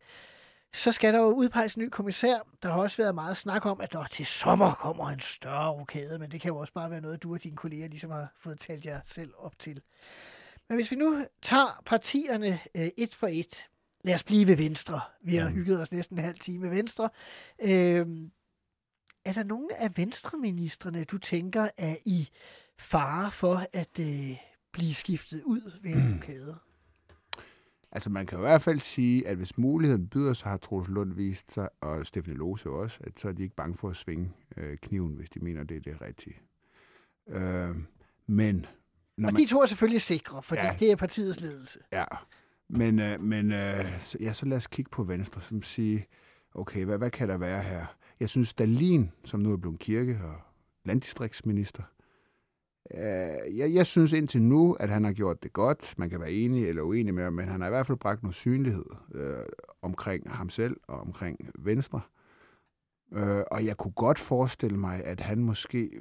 så 0.74 0.91
skal 0.91 1.13
der 1.13 1.20
jo 1.20 1.26
udpeges 1.26 1.76
en 1.76 1.84
ny 1.84 1.89
kommissær. 1.89 2.39
Der 2.63 2.72
har 2.72 2.82
også 2.82 2.98
været 2.98 3.15
meget 3.15 3.38
snak 3.38 3.65
om, 3.65 3.82
at 3.82 3.94
der 3.94 4.06
til 4.06 4.26
sommer 4.26 4.72
kommer 4.74 5.10
en 5.10 5.20
større 5.20 5.72
rokade, 5.72 6.20
men 6.20 6.32
det 6.32 6.41
kan 6.41 6.50
jo 6.50 6.58
også 6.58 6.74
bare 6.74 6.91
være 6.91 7.02
noget, 7.02 7.24
du 7.24 7.34
og 7.34 7.44
dine 7.44 7.56
kolleger 7.56 7.88
ligesom 7.88 8.12
har 8.12 8.34
fået 8.39 8.60
talt 8.60 8.86
jer 8.86 9.00
selv 9.06 9.34
op 9.38 9.60
til. 9.60 9.82
Men 10.70 10.76
hvis 10.76 10.91
vi 10.91 10.96
nu 10.96 11.26
tager 11.41 11.82
partierne 11.86 12.60
øh, 12.76 12.89
et 12.98 13.15
for 13.15 13.28
et, 13.28 13.67
lad 14.04 14.13
os 14.13 14.24
blive 14.24 14.48
ved 14.48 14.56
Venstre. 14.56 15.02
Vi 15.22 15.36
har 15.36 15.50
hygget 15.50 15.82
os 15.82 15.91
næsten 15.91 16.17
en 16.17 16.26
halv 16.26 16.39
time 16.39 16.62
med 16.62 16.70
Venstre. 16.70 17.10
Øh, 17.62 18.08
er 19.26 19.34
der 19.34 19.44
nogen 19.44 19.72
af 19.72 19.98
venstreministerne, 19.98 21.04
du 21.04 21.17
tænker 21.17 21.70
er 21.78 21.96
i 22.06 22.30
fare 22.82 23.32
for 23.32 23.65
at 23.74 24.00
øh, 24.00 24.38
blive 24.72 24.94
skiftet 24.94 25.44
ud 25.44 25.72
ved 25.84 25.91
en 25.91 26.15
rokade? 26.15 26.58
Altså, 27.91 28.10
man 28.10 28.26
kan 28.26 28.38
i 28.38 28.41
hvert 28.41 28.62
fald 28.62 28.80
sige, 28.80 29.28
at 29.28 29.38
hvis 29.38 29.58
muligheden 29.58 30.08
byder 30.08 30.34
sig, 30.34 30.50
har 30.50 30.58
Troels 30.58 30.88
Lund 30.88 31.13
vist 31.13 31.54
sig, 31.54 31.70
og 31.82 32.06
Stefanie 32.06 32.38
Lose 32.38 32.70
også, 32.70 32.98
at 33.04 33.20
så 33.20 33.28
er 33.28 33.32
de 33.32 33.44
ikke 33.44 33.56
bange 33.56 33.78
for 33.78 33.89
at 33.89 33.96
svinge 33.96 34.32
øh, 34.58 34.78
kniven, 34.78 35.13
hvis 35.13 35.30
de 35.30 35.39
mener, 35.39 35.63
det 35.63 35.78
er 35.78 35.82
det 35.82 36.02
rigtige. 36.02 36.36
Øh, 37.28 37.76
men... 38.28 38.65
Når 39.17 39.30
Og 39.30 39.38
de 39.38 39.46
to 39.46 39.62
er 39.62 39.65
selvfølgelig 39.65 40.02
sikre, 40.02 40.44
fordi 40.44 40.62
ja. 40.62 40.76
Det 40.80 40.91
er 40.91 40.96
partiets 40.96 41.41
ledelse. 41.41 41.80
Ja, 41.91 42.06
men, 42.67 43.00
øh, 43.00 43.22
men 43.22 43.52
øh, 43.52 44.00
så, 44.00 44.17
ja, 44.22 44.34
så 44.34 44.46
lad 44.46 44.58
os 44.58 44.67
kigge 44.67 44.89
på 44.89 45.04
Venstre, 45.04 45.41
som 45.41 45.62
sige, 45.62 46.08
okay, 46.54 46.86
hvad, 46.86 46.98
hvad 46.98 47.12
kan 47.12 47.30
der 47.30 47.38
være 47.38 47.63
her? 47.63 47.86
Jeg 48.20 48.30
synes, 48.30 48.50
Stalin, 48.50 49.12
som 49.26 49.39
nu 49.39 49.54
er 49.54 49.58
blevet 49.58 49.80
kirke 49.80 50.20
og 50.24 50.36
landdistriktsminister. 50.86 51.84
Øh, 52.94 53.58
jeg, 53.58 53.74
jeg 53.74 53.86
synes 53.86 54.14
indtil 54.14 54.42
nu, 54.42 54.74
at 54.74 54.90
han 54.90 55.04
har 55.04 55.12
gjort 55.12 55.44
det 55.44 55.54
godt. 55.54 55.94
Man 55.98 56.10
kan 56.10 56.20
være 56.20 56.32
enig 56.32 56.68
eller 56.70 56.82
uenig 56.82 57.14
med 57.14 57.24
ham, 57.24 57.34
men 57.34 57.48
han 57.48 57.62
har 57.62 57.68
i 57.68 57.72
hvert 57.72 57.88
fald 57.88 57.98
bragt 57.98 58.24
noget 58.24 58.36
synlighed 58.36 58.86
øh, 59.14 59.46
omkring 59.82 60.32
ham 60.32 60.50
selv 60.50 60.78
og 60.88 61.00
omkring 61.00 61.50
Venstre. 61.56 62.02
Øh, 63.14 63.44
og 63.52 63.66
jeg 63.66 63.78
kunne 63.78 63.92
godt 63.92 64.20
forestille 64.20 64.78
mig, 64.78 65.04
at 65.04 65.20
han 65.20 65.44
måske 65.44 65.92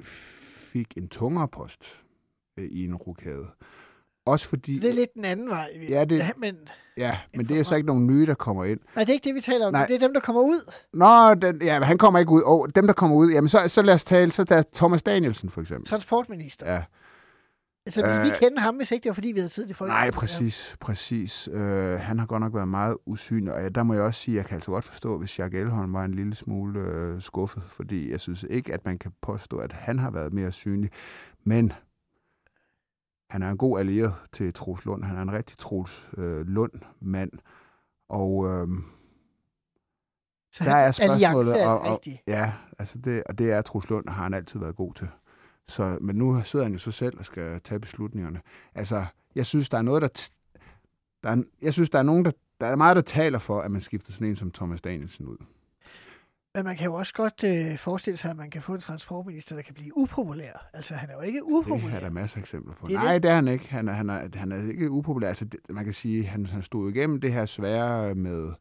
fik 0.71 0.97
en 0.97 1.09
tungere 1.09 1.47
post 1.47 2.03
øh, 2.57 2.65
i 2.65 2.85
en 2.85 2.95
rokade. 2.95 3.47
Også 4.25 4.47
fordi... 4.47 4.79
Det 4.79 4.89
er 4.89 4.93
lidt 4.93 5.13
den 5.13 5.25
anden 5.25 5.49
vej. 5.49 5.69
Ja, 5.89 6.05
det- 6.05 6.17
Ja, 6.17 6.29
men 6.37 6.55
Ja, 6.97 7.17
men 7.35 7.45
det 7.45 7.59
er 7.59 7.63
så 7.63 7.75
ikke 7.75 7.87
nogen 7.87 8.07
nye, 8.07 8.25
der 8.25 8.33
kommer 8.33 8.63
ind. 8.65 8.79
nej, 8.95 9.03
det 9.03 9.09
er 9.09 9.13
ikke 9.13 9.23
det, 9.23 9.35
vi 9.35 9.41
taler 9.41 9.67
om. 9.67 9.73
Nej. 9.73 9.85
Det 9.85 9.95
er 9.95 9.99
dem, 9.99 10.13
der 10.13 10.19
kommer 10.19 10.41
ud. 10.41 10.71
Nå, 10.93 11.33
den, 11.47 11.61
ja, 11.61 11.79
han 11.83 11.97
kommer 11.97 12.19
ikke 12.19 12.31
ud. 12.31 12.41
Oh, 12.45 12.67
dem, 12.75 12.87
der 12.87 12.93
kommer 12.93 13.17
ud, 13.17 13.31
jamen 13.31 13.49
så, 13.49 13.67
så 13.67 13.81
lad 13.81 13.93
os 13.93 14.03
tale, 14.03 14.31
så 14.31 14.43
der 14.43 14.55
er 14.55 14.63
Thomas 14.75 15.03
Danielsen 15.03 15.49
for 15.49 15.61
eksempel. 15.61 15.87
Transportminister. 15.87 16.73
Ja, 16.73 16.83
Altså, 17.85 18.01
øh, 18.05 18.23
vi 18.23 18.29
Øh, 18.29 18.37
kende 18.39 18.59
ham, 18.61 18.75
hvis 18.75 18.91
ikke 18.91 19.03
det 19.03 19.09
var, 19.09 19.13
fordi 19.13 19.27
vi 19.27 19.39
havde 19.39 19.49
tid 19.49 19.67
til 19.67 19.75
folk. 19.75 19.89
nej, 19.89 20.11
præcis, 20.11 20.75
præcis. 20.79 21.49
Øh, 21.53 21.99
han 21.99 22.19
har 22.19 22.25
godt 22.25 22.41
nok 22.41 22.53
været 22.55 22.67
meget 22.67 22.97
usynlig, 23.05 23.53
og 23.53 23.61
ja, 23.61 23.69
der 23.69 23.83
må 23.83 23.93
jeg 23.93 24.03
også 24.03 24.19
sige, 24.19 24.35
at 24.35 24.37
jeg 24.37 24.45
kan 24.45 24.55
altså 24.55 24.71
godt 24.71 24.83
forstå, 24.85 25.17
hvis 25.17 25.39
Jacques 25.39 25.61
Elholm 25.61 25.93
var 25.93 26.03
en 26.05 26.13
lille 26.13 26.35
smule 26.35 26.79
øh, 26.79 27.21
skuffet, 27.21 27.63
fordi 27.67 28.11
jeg 28.11 28.19
synes 28.19 28.45
ikke, 28.49 28.73
at 28.73 28.85
man 28.85 28.97
kan 28.97 29.11
påstå, 29.21 29.57
at 29.57 29.73
han 29.73 29.99
har 29.99 30.11
været 30.11 30.33
mere 30.33 30.51
synlig. 30.51 30.89
Men 31.43 31.73
han 33.31 33.41
er 33.43 33.49
en 33.51 33.57
god 33.57 33.79
allieret 33.79 34.13
til 34.31 34.53
Troels 34.53 34.85
Lund. 34.85 35.03
Han 35.03 35.17
er 35.17 35.21
en 35.21 35.31
rigtig 35.31 35.57
Troels 35.57 36.07
øh, 36.17 36.47
Lund-mand. 36.47 37.31
Og 38.09 38.47
øh, 38.47 38.67
Så 40.51 40.63
der 40.63 40.75
er 40.75 40.91
spørgsmålet, 40.91 41.61
er 41.61 41.67
og- 41.67 41.79
og-. 41.79 42.01
Ja, 42.27 42.53
altså 42.79 42.97
det, 42.97 43.23
og 43.23 43.37
det 43.37 43.51
er 43.51 43.61
Troels 43.61 43.89
Lund, 43.89 44.09
har 44.09 44.23
han 44.23 44.33
altid 44.33 44.59
været 44.59 44.75
god 44.75 44.93
til. 44.93 45.07
Så, 45.67 45.97
men 46.01 46.15
nu 46.15 46.41
sidder 46.43 46.65
han 46.65 46.73
jo 46.73 46.79
så 46.79 46.91
selv 46.91 47.19
og 47.19 47.25
skal 47.25 47.61
tage 47.61 47.79
beslutningerne. 47.79 48.41
Altså, 48.75 49.05
jeg 49.35 49.45
synes, 49.45 49.69
der 49.69 49.77
er 49.77 49.81
noget, 49.81 50.01
der... 50.01 50.29
Der 51.23 51.29
er, 51.29 51.43
jeg 51.61 51.73
synes, 51.73 51.89
der 51.89 51.99
er 51.99 52.03
nogen, 52.03 52.25
der... 52.25 52.31
Der 52.61 52.67
er 52.67 52.75
meget, 52.75 52.95
der 52.95 53.01
taler 53.01 53.39
for, 53.39 53.61
at 53.61 53.71
man 53.71 53.81
skifter 53.81 54.11
sådan 54.13 54.27
en 54.27 54.35
som 54.35 54.51
Thomas 54.51 54.81
Danielsen 54.81 55.25
ud. 55.25 55.37
Men 56.55 56.63
man 56.63 56.75
kan 56.77 56.85
jo 56.85 56.93
også 56.93 57.13
godt 57.13 57.43
øh, 57.43 57.77
forestille 57.77 58.17
sig, 58.17 58.31
at 58.31 58.37
man 58.37 58.49
kan 58.49 58.61
få 58.61 58.73
en 58.73 58.79
transportminister, 58.79 59.55
der 59.55 59.61
kan 59.61 59.73
blive 59.73 59.97
upopulær. 59.97 60.69
Altså, 60.73 60.93
han 60.93 61.09
er 61.09 61.13
jo 61.13 61.21
ikke 61.21 61.37
Det 61.39 61.45
upopulær. 61.45 61.95
er 61.95 61.99
der 61.99 62.09
masser 62.09 62.37
af 62.37 62.41
eksempler 62.41 62.73
på. 62.75 62.87
Det 62.87 62.93
Nej, 62.95 63.17
det 63.19 63.31
er 63.31 63.35
han 63.35 63.47
ikke. 63.47 63.65
Han 63.67 63.87
er, 63.87 63.93
han 63.93 64.09
er, 64.09 64.27
han 64.35 64.51
er 64.51 64.69
ikke 64.69 64.91
upopulær. 64.91 65.27
Altså, 65.27 65.45
det, 65.45 65.59
man 65.69 65.85
kan 65.85 65.93
sige, 65.93 66.25
han, 66.25 66.45
han 66.45 66.63
stod 66.63 66.91
igennem 66.91 67.21
det 67.21 67.33
her 67.33 67.45
svære 67.45 68.15
med 68.15 68.51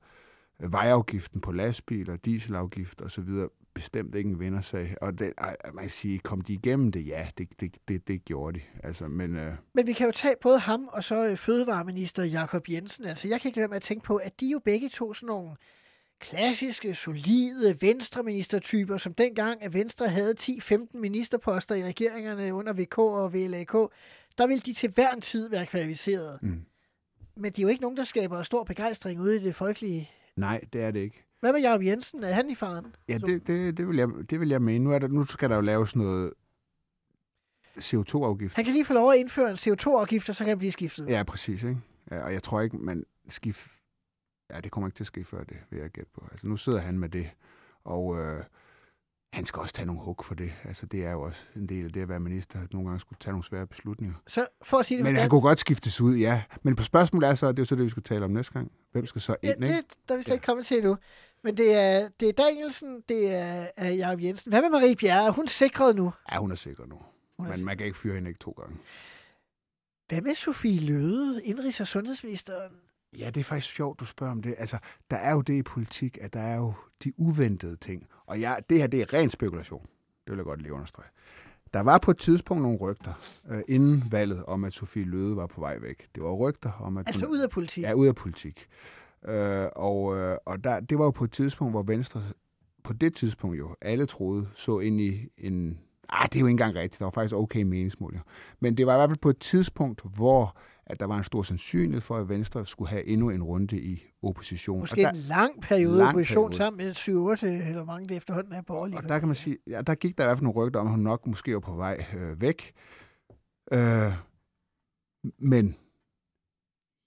vejafgiften 0.59 1.41
på 1.41 1.53
lastbiler, 1.53 2.17
dieselafgift 2.17 3.01
og 3.01 3.11
så 3.11 3.21
videre. 3.21 3.49
Bestemt 3.75 4.15
ikke 4.15 4.31
en 4.31 4.41
vindersag. 4.41 4.97
Og 5.01 5.19
det, 5.19 5.33
man 5.75 5.85
kan 5.85 5.91
sige, 5.91 6.19
kom 6.19 6.41
de 6.41 6.53
igennem 6.53 6.93
det? 6.93 7.07
Ja, 7.07 7.27
det, 7.39 7.49
det, 7.61 7.77
det, 7.89 8.09
det 8.09 8.25
gjorde 8.25 8.59
de. 8.59 8.65
Altså, 8.83 9.09
men 9.09 9.37
øh, 9.37 9.55
Men 9.75 9.87
vi 9.87 9.93
kan 9.93 10.07
jo 10.07 10.13
tage 10.13 10.35
både 10.43 10.59
ham 10.59 10.89
og 10.93 11.05
så 11.05 11.27
øh, 11.27 11.37
fødevareminister 11.37 12.25
Jakob 12.25 12.69
Jensen. 12.69 13.05
Altså, 13.05 13.29
jeg 13.29 13.41
kan 13.41 13.49
ikke 13.49 13.57
lade 13.57 13.63
være 13.63 13.69
med 13.69 13.77
at 13.77 13.83
tænke 13.83 14.05
på, 14.05 14.17
at 14.17 14.41
de 14.41 14.47
jo 14.51 14.59
begge 14.65 14.89
to 14.89 15.15
sådan 15.15 15.27
nogle 15.27 15.51
klassiske, 16.21 16.95
solide 16.95 17.77
venstreministertyper, 17.81 18.97
som 18.97 19.15
dengang, 19.15 19.63
at 19.63 19.75
Venstre 19.75 20.09
havde 20.09 20.35
10-15 20.41 20.77
ministerposter 20.95 21.75
i 21.75 21.85
regeringerne 21.85 22.55
under 22.55 22.73
VK 22.73 22.99
og 22.99 23.33
VLAK, 23.33 23.73
der 24.39 24.47
ville 24.47 24.61
de 24.61 24.73
til 24.73 24.91
hver 24.91 25.11
en 25.11 25.21
tid 25.21 25.51
være 25.51 25.67
kvalificerede. 25.67 26.39
Mm. 26.43 26.63
Men 27.37 27.53
de 27.53 27.61
er 27.61 27.63
jo 27.63 27.69
ikke 27.69 27.83
nogen, 27.83 27.97
der 27.97 28.05
skaber 28.05 28.43
stor 28.43 28.65
begejstring 28.65 29.21
ude 29.21 29.37
i 29.37 29.39
det 29.39 29.55
folkelige. 29.55 30.11
nej, 30.37 30.61
det 30.73 30.83
er 30.83 30.91
det 30.91 31.01
ikke. 31.01 31.25
Hvad 31.41 31.53
med 31.53 31.61
Jacob 31.61 31.83
Jensen? 31.83 32.25
Er 32.25 32.33
han 32.33 32.51
i 32.51 32.55
faren? 32.55 32.87
Ja, 33.09 33.19
det, 33.19 33.47
det, 33.47 33.77
det, 33.77 33.89
vil 33.89 33.97
jeg, 33.97 34.09
det 34.31 34.41
vil 34.41 34.49
jeg 34.49 34.63
mene. 34.63 34.85
Nu, 34.85 34.93
er 34.93 34.99
der, 34.99 35.09
nu 35.09 35.25
skal 35.25 35.51
der 35.51 35.57
jo 35.57 35.61
laves 35.61 35.97
noget 35.97 36.33
CO2-afgift. 37.79 38.57
Han 38.57 38.65
kan 38.65 38.73
lige 38.73 38.85
få 38.85 38.93
lov 38.93 39.13
at 39.13 39.19
indføre 39.19 39.51
en 39.51 39.57
CO2-afgift, 39.57 40.29
og 40.29 40.35
så 40.35 40.45
kan 40.45 40.49
han 40.49 40.59
blive 40.59 40.73
skiftet. 40.73 41.09
Ja, 41.09 41.23
præcis. 41.23 41.63
Ikke? 41.63 41.77
Ja, 42.11 42.25
og 42.25 42.33
jeg 42.33 42.43
tror 42.43 42.61
ikke, 42.61 42.77
man 42.77 43.05
skif... 43.29 43.69
Ja, 44.55 44.61
det 44.61 44.71
kommer 44.73 44.89
ikke 44.89 44.97
til 44.97 45.03
at 45.03 45.07
ske 45.07 45.25
før 45.25 45.45
det, 45.45 45.57
vil 45.71 45.81
jeg 45.81 45.91
gætte 45.91 46.11
på. 46.15 46.29
Altså, 46.33 46.47
nu 46.47 46.57
sidder 46.57 46.81
han 46.81 46.99
med 46.99 47.09
det, 47.09 47.31
og 47.85 48.19
øh, 48.21 48.45
han 49.33 49.47
skal 49.47 49.61
også 49.61 49.75
tage 49.75 49.87
nogle 49.87 50.03
hug 50.03 50.17
for 50.25 50.35
det. 50.35 50.53
Altså, 50.65 50.87
det 50.87 51.05
er 51.05 51.11
jo 51.11 51.23
også 51.23 51.41
en 51.57 51.67
del 51.69 51.85
af 51.85 51.93
det 51.93 52.03
at 52.03 52.09
være 52.09 52.21
minister, 52.21 52.61
at 52.63 52.73
nogle 52.73 52.89
gange 52.89 53.01
skulle 53.01 53.19
tage 53.21 53.33
nogle 53.33 53.45
svære 53.45 53.67
beslutninger. 53.67 54.15
Så 54.27 54.47
for 54.63 54.79
at 54.79 54.87
sige 54.87 54.99
det 54.99 55.05
Men 55.05 55.15
han 55.15 55.21
dansk- 55.23 55.31
kunne 55.31 55.41
godt 55.41 55.61
skiftes 55.61 56.01
ud, 56.01 56.17
ja. 56.17 56.43
Men 56.63 56.77
på 56.77 56.83
spørgsmålet 56.83 57.29
er 57.29 57.35
så, 57.35 57.49
det 57.53 57.59
er 57.59 57.63
jo 57.63 57.67
så 57.67 57.77
det, 57.77 57.85
vi 57.85 57.91
skal 57.91 58.03
tale 58.03 58.25
om 58.25 58.31
næste 58.31 58.53
gang. 58.53 58.73
Hvem 58.93 59.07
skal 59.07 59.21
så 59.21 59.37
Ja, 59.43 59.53
ind, 59.53 59.65
ikke? 59.65 59.77
det, 59.77 59.85
der 60.09 60.15
er 60.15 60.19
vi 60.19 60.23
slet 60.23 60.31
Ja. 60.31 60.35
ikke 60.35 60.47
kommet 60.47 60.67
til 60.67 60.77
endnu. 60.77 60.97
Men 61.45 61.57
det 61.57 61.75
er, 61.75 62.09
det 62.21 62.29
er 62.29 62.33
Danielsen, 62.33 63.03
det 63.09 63.35
er, 63.35 63.67
er 63.77 63.91
Jacob 63.91 64.21
Jensen. 64.23 64.53
Hvad 64.53 64.63
med 64.63 64.71
Marie 64.71 64.97
Bjerre? 64.97 65.27
Er 65.27 65.31
hun 65.31 65.49
sikret 65.49 65.97
nu? 65.97 66.13
Ja, 66.33 66.39
hun 66.39 66.51
er 66.51 66.55
sikker 66.57 66.87
nu. 66.87 66.99
Hun 67.39 67.49
Men 67.49 67.65
man 67.65 67.77
kan 67.77 67.87
ikke 67.87 67.99
fyre 67.99 68.15
hende 68.15 68.29
ikke 68.31 68.41
to 68.41 68.51
gange. 68.51 68.77
Hvad 70.09 70.21
med 70.23 70.35
Sofie 70.35 70.81
Løde, 70.81 71.43
indrigs- 71.45 71.81
og 71.81 71.87
sundhedsministeren? 71.87 72.73
Ja, 73.19 73.31
det 73.31 73.41
er 73.41 73.45
faktisk 73.45 73.75
sjovt, 73.75 74.01
du 74.01 74.05
spørger 74.05 74.33
om 74.33 74.43
det. 74.43 74.55
Altså, 74.59 74.79
der 75.11 75.17
er 75.17 75.33
jo 75.33 75.41
det 75.41 75.55
i 75.55 75.63
politik, 75.63 76.19
at 76.21 76.33
der 76.33 76.41
er 76.41 76.57
jo 76.57 76.73
de 77.05 77.13
uventede 77.17 77.77
ting. 77.77 78.07
Og 78.27 78.41
ja, 78.41 78.55
det 78.71 78.79
her, 78.79 78.87
det 78.87 79.01
er 79.01 79.13
ren 79.13 79.31
spekulation. 79.31 79.83
Det 80.25 80.31
vil 80.31 80.37
jeg 80.37 80.45
godt 80.45 80.63
lige 80.63 80.73
understrege. 80.73 81.09
Der 81.73 81.81
var 81.81 81.99
på 81.99 82.11
et 82.11 82.19
tidspunkt 82.19 82.63
nogle 82.63 82.79
rygter 82.79 83.13
øh, 83.51 83.63
inden 83.69 84.05
valget 84.11 84.45
om, 84.45 84.65
at 84.65 84.73
Sofie 84.73 85.05
Løde 85.05 85.37
var 85.37 85.47
på 85.47 85.61
vej 85.61 85.79
væk. 85.79 86.09
Det 86.15 86.23
var 86.23 86.33
rygter 86.33 86.73
om, 86.81 86.97
at 86.97 87.07
Altså 87.07 87.27
hun, 87.27 87.35
ud 87.35 87.41
af 87.41 87.51
politik. 87.51 87.83
Ja, 87.83 87.93
ud 87.93 88.07
af 88.07 88.15
politik. 88.15 88.67
Øh, 89.29 89.67
og 89.77 90.17
øh, 90.17 90.37
og 90.45 90.65
der, 90.65 90.81
det 90.81 90.99
var 90.99 91.05
jo 91.05 91.11
på 91.11 91.25
et 91.25 91.33
tidspunkt, 91.33 91.73
hvor 91.73 91.83
Venstre, 91.83 92.23
på 92.83 92.93
det 92.93 93.15
tidspunkt 93.15 93.59
jo, 93.59 93.77
alle 93.81 94.07
troede, 94.07 94.49
så 94.55 94.79
ind 94.79 95.01
i 95.01 95.29
en... 95.39 95.79
Ah, 96.09 96.29
det 96.29 96.37
er 96.37 96.41
jo 96.41 96.47
ikke 96.47 96.51
engang 96.51 96.75
rigtigt. 96.75 96.99
Der 96.99 97.05
var 97.05 97.11
faktisk 97.11 97.35
okay 97.35 97.63
meningsmålinger. 97.63 98.23
Men 98.61 98.77
det 98.77 98.87
var 98.87 98.95
i 98.95 98.97
hvert 98.97 99.11
fald 99.11 99.19
på 99.19 99.31
et 99.31 99.39
tidspunkt, 99.39 100.03
hvor 100.17 100.57
at 100.91 101.01
der 101.01 101.07
var 101.07 101.19
en 101.19 101.25
stor 101.25 101.43
sandsynlighed 101.43 102.01
for, 102.01 102.17
at 102.17 102.29
Venstre 102.29 102.67
skulle 102.67 102.89
have 102.89 103.05
endnu 103.07 103.31
en 103.31 103.43
runde 103.43 103.81
i 103.81 104.03
opposition. 104.23 104.81
Måske 104.81 105.07
og 105.07 105.11
en 105.11 105.17
der, 105.17 105.29
lang 105.29 105.61
periode 105.63 105.99
lang 105.99 106.09
opposition 106.09 106.51
periode. 106.51 106.57
sammen 106.57 106.87
med 106.87 106.95
7-8, 106.97 107.47
eller 107.47 107.73
hvor 107.73 107.85
mange 107.85 108.09
det 108.09 108.17
efterhånden 108.17 108.53
er 108.53 108.63
borgerlige. 108.63 108.99
og 108.99 109.09
der 109.09 109.19
kan 109.19 109.29
man 109.29 109.35
sige, 109.35 109.59
ja, 109.67 109.83
der 109.83 109.95
gik 109.95 110.19
der 110.19 110.25
i 110.25 110.27
hvert 110.27 110.39
fald 110.39 110.45
nogle 110.45 110.67
rygter 110.67 110.81
om, 110.81 110.87
at 110.87 110.93
hun 110.93 111.01
nok 111.01 111.27
måske 111.27 111.55
var 111.55 111.61
på 111.61 111.75
vej 111.75 112.07
øh, 112.17 112.41
væk. 112.41 112.73
Øh, 113.73 114.13
men 115.39 115.77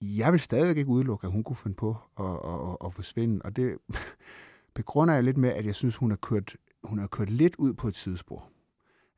jeg 0.00 0.32
vil 0.32 0.40
stadigvæk 0.40 0.76
ikke 0.76 0.90
udelukke, 0.90 1.26
at 1.26 1.32
hun 1.32 1.44
kunne 1.44 1.56
finde 1.56 1.76
på 1.76 1.96
at, 2.18 2.24
at, 2.24 2.70
at, 2.70 2.76
at 2.86 2.94
forsvinde. 2.94 3.40
Og 3.44 3.56
det 3.56 3.78
begrunder 4.74 5.14
jeg 5.14 5.24
lidt 5.24 5.36
med, 5.36 5.50
at 5.50 5.66
jeg 5.66 5.74
synes, 5.74 5.96
hun 5.96 6.10
har 6.10 6.16
kørt, 6.16 6.56
hun 6.84 6.98
har 6.98 7.06
kørt 7.06 7.30
lidt 7.30 7.56
ud 7.56 7.72
på 7.74 7.88
et 7.88 7.96
sidespor. 7.96 8.50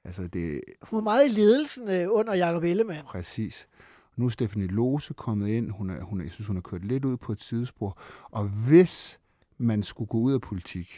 Altså 0.05 0.26
det 0.26 0.61
Hun 0.83 0.96
var 0.96 1.02
meget 1.02 1.26
i 1.26 1.29
ledelsen 1.29 1.88
øh, 1.88 2.07
under 2.11 2.35
Jacob 2.35 2.62
Ellemann. 2.62 3.07
præcis. 3.07 3.68
Nu 4.16 4.24
er 4.24 4.29
Stephanie 4.29 4.68
Lose 4.68 5.14
kommet 5.14 5.48
ind. 5.48 5.70
Hun 5.70 5.90
er, 5.90 6.02
hun 6.02 6.20
er, 6.20 6.24
jeg 6.24 6.33
synes, 6.33 6.46
hun 6.46 6.57
har 6.57 6.61
kørt 6.61 6.85
lidt 6.85 7.05
ud 7.05 7.16
på 7.16 7.33
et 7.33 7.42
sidespor. 7.42 7.98
Og 8.22 8.44
hvis 8.44 9.20
man 9.59 9.83
skulle 9.83 10.09
gå 10.09 10.18
ud 10.18 10.33
af 10.33 10.40
politik 10.40 10.88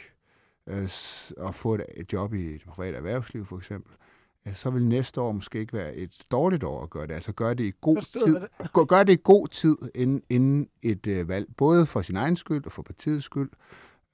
øh, 0.67 0.91
og 1.37 1.55
få 1.55 1.75
et, 1.75 1.85
et 1.97 2.13
job 2.13 2.35
i 2.35 2.55
et 2.55 2.63
privat 2.67 2.95
erhvervsliv 2.95 3.47
for 3.47 3.57
eksempel, 3.57 3.93
ja, 4.47 4.53
så 4.53 4.71
vil 4.71 4.89
næste 4.89 5.21
år 5.21 5.33
måske 5.33 5.61
ikke 5.61 5.73
være 5.73 5.95
et 5.95 6.27
dårligt 6.31 6.65
år 6.65 6.83
at 6.83 6.91
gøre 6.91 7.07
det. 7.07 7.15
Altså 7.15 7.33
gøre 7.33 7.55
det 7.55 7.65
i 7.65 7.73
god 7.81 7.97
Forstået, 7.97 8.25
tid. 8.25 8.69
Gør, 8.73 8.85
gør 8.85 9.03
det 9.03 9.13
i 9.13 9.21
god 9.25 9.49
tid 9.49 9.77
inden, 9.95 10.23
inden 10.31 10.69
et 10.83 11.07
øh, 11.07 11.29
valg. 11.29 11.49
Både 11.57 11.87
for 11.87 12.03
sin 12.03 12.17
egen 12.17 12.37
skyld 12.37 12.67
og 12.67 12.73
for 12.73 12.83
partiets 12.83 13.25
skyld. 13.25 13.51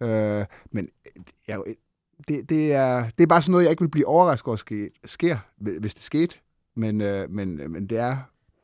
Øh, 0.01 0.45
men 0.71 0.89
øh, 1.07 1.23
jeg, 1.49 1.61
det, 2.29 2.51
det, 2.51 2.73
er, 2.73 3.11
det 3.19 3.23
er 3.23 3.27
bare 3.27 3.43
sådan 3.43 3.51
noget, 3.51 3.65
jeg 3.65 3.71
ikke 3.71 3.83
vil 3.83 3.89
blive 3.89 4.07
overrasket 4.07 4.49
over 4.49 4.57
ske, 4.57 4.91
sker, 5.05 5.39
hvis 5.57 5.95
det 5.95 6.03
skete. 6.03 6.37
Men, 6.75 7.01
øh, 7.01 7.31
men, 7.31 7.73
men 7.73 7.87
det 7.87 7.99
er, 7.99 8.17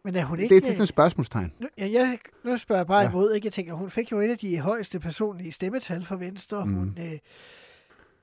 Men 0.04 0.16
er 0.16 0.24
hun 0.24 0.38
det 0.38 0.42
ikke... 0.42 0.56
er 0.56 0.60
sådan 0.60 0.82
et 0.82 0.88
spørgsmålstegn. 0.88 1.52
Nu, 1.58 1.68
ja, 1.78 1.90
jeg, 1.92 2.18
nu 2.44 2.56
spørger 2.56 2.80
jeg 2.80 2.86
bare 2.86 3.02
Ja. 3.02 3.08
imod. 3.10 3.32
Ikke? 3.32 3.46
Jeg 3.46 3.52
tænker, 3.52 3.74
hun 3.74 3.90
fik 3.90 4.12
jo 4.12 4.20
et 4.20 4.30
af 4.30 4.38
de 4.38 4.60
højeste 4.60 5.00
personlige 5.00 5.52
stemmetal 5.52 6.04
for 6.04 6.16
Venstre. 6.16 6.66
Mm. 6.66 6.74
Hun 6.74 6.98
øh, 6.98 7.18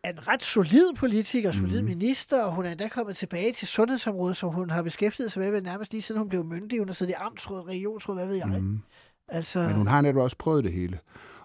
er 0.04 0.10
en 0.12 0.28
ret 0.28 0.44
solid 0.44 0.96
politiker, 0.96 1.52
solid 1.52 1.82
mm. 1.82 1.88
minister, 1.88 2.44
og 2.44 2.56
hun 2.56 2.66
er 2.66 2.70
endda 2.72 2.88
kommet 2.88 3.18
tilbage 3.18 3.54
til 3.54 3.68
sundhedsområdet, 3.68 4.38
som 4.38 4.50
hun 4.54 4.70
har 4.70 4.82
beskæftiget 4.82 5.32
sig 5.32 5.42
med 5.42 5.52
vel 5.52 5.64
nærmest 5.64 5.92
lige 5.92 6.02
siden 6.02 6.20
hun 6.20 6.30
blev 6.30 6.46
myndig. 6.46 6.80
Hun 6.80 6.88
har 6.88 6.94
siddet 6.94 7.12
i 7.12 7.16
amtsråd, 7.20 7.68
regionsråd, 7.68 8.16
hvad 8.16 8.28
ved 8.28 8.36
jeg. 8.36 8.48
Mm. 8.48 8.80
Altså, 9.28 9.60
Men 9.60 9.74
hun 9.74 9.88
har 9.88 10.02
netop 10.02 10.22
også 10.24 10.38
prøvet 10.38 10.64
det 10.64 10.74
hele. 10.74 11.00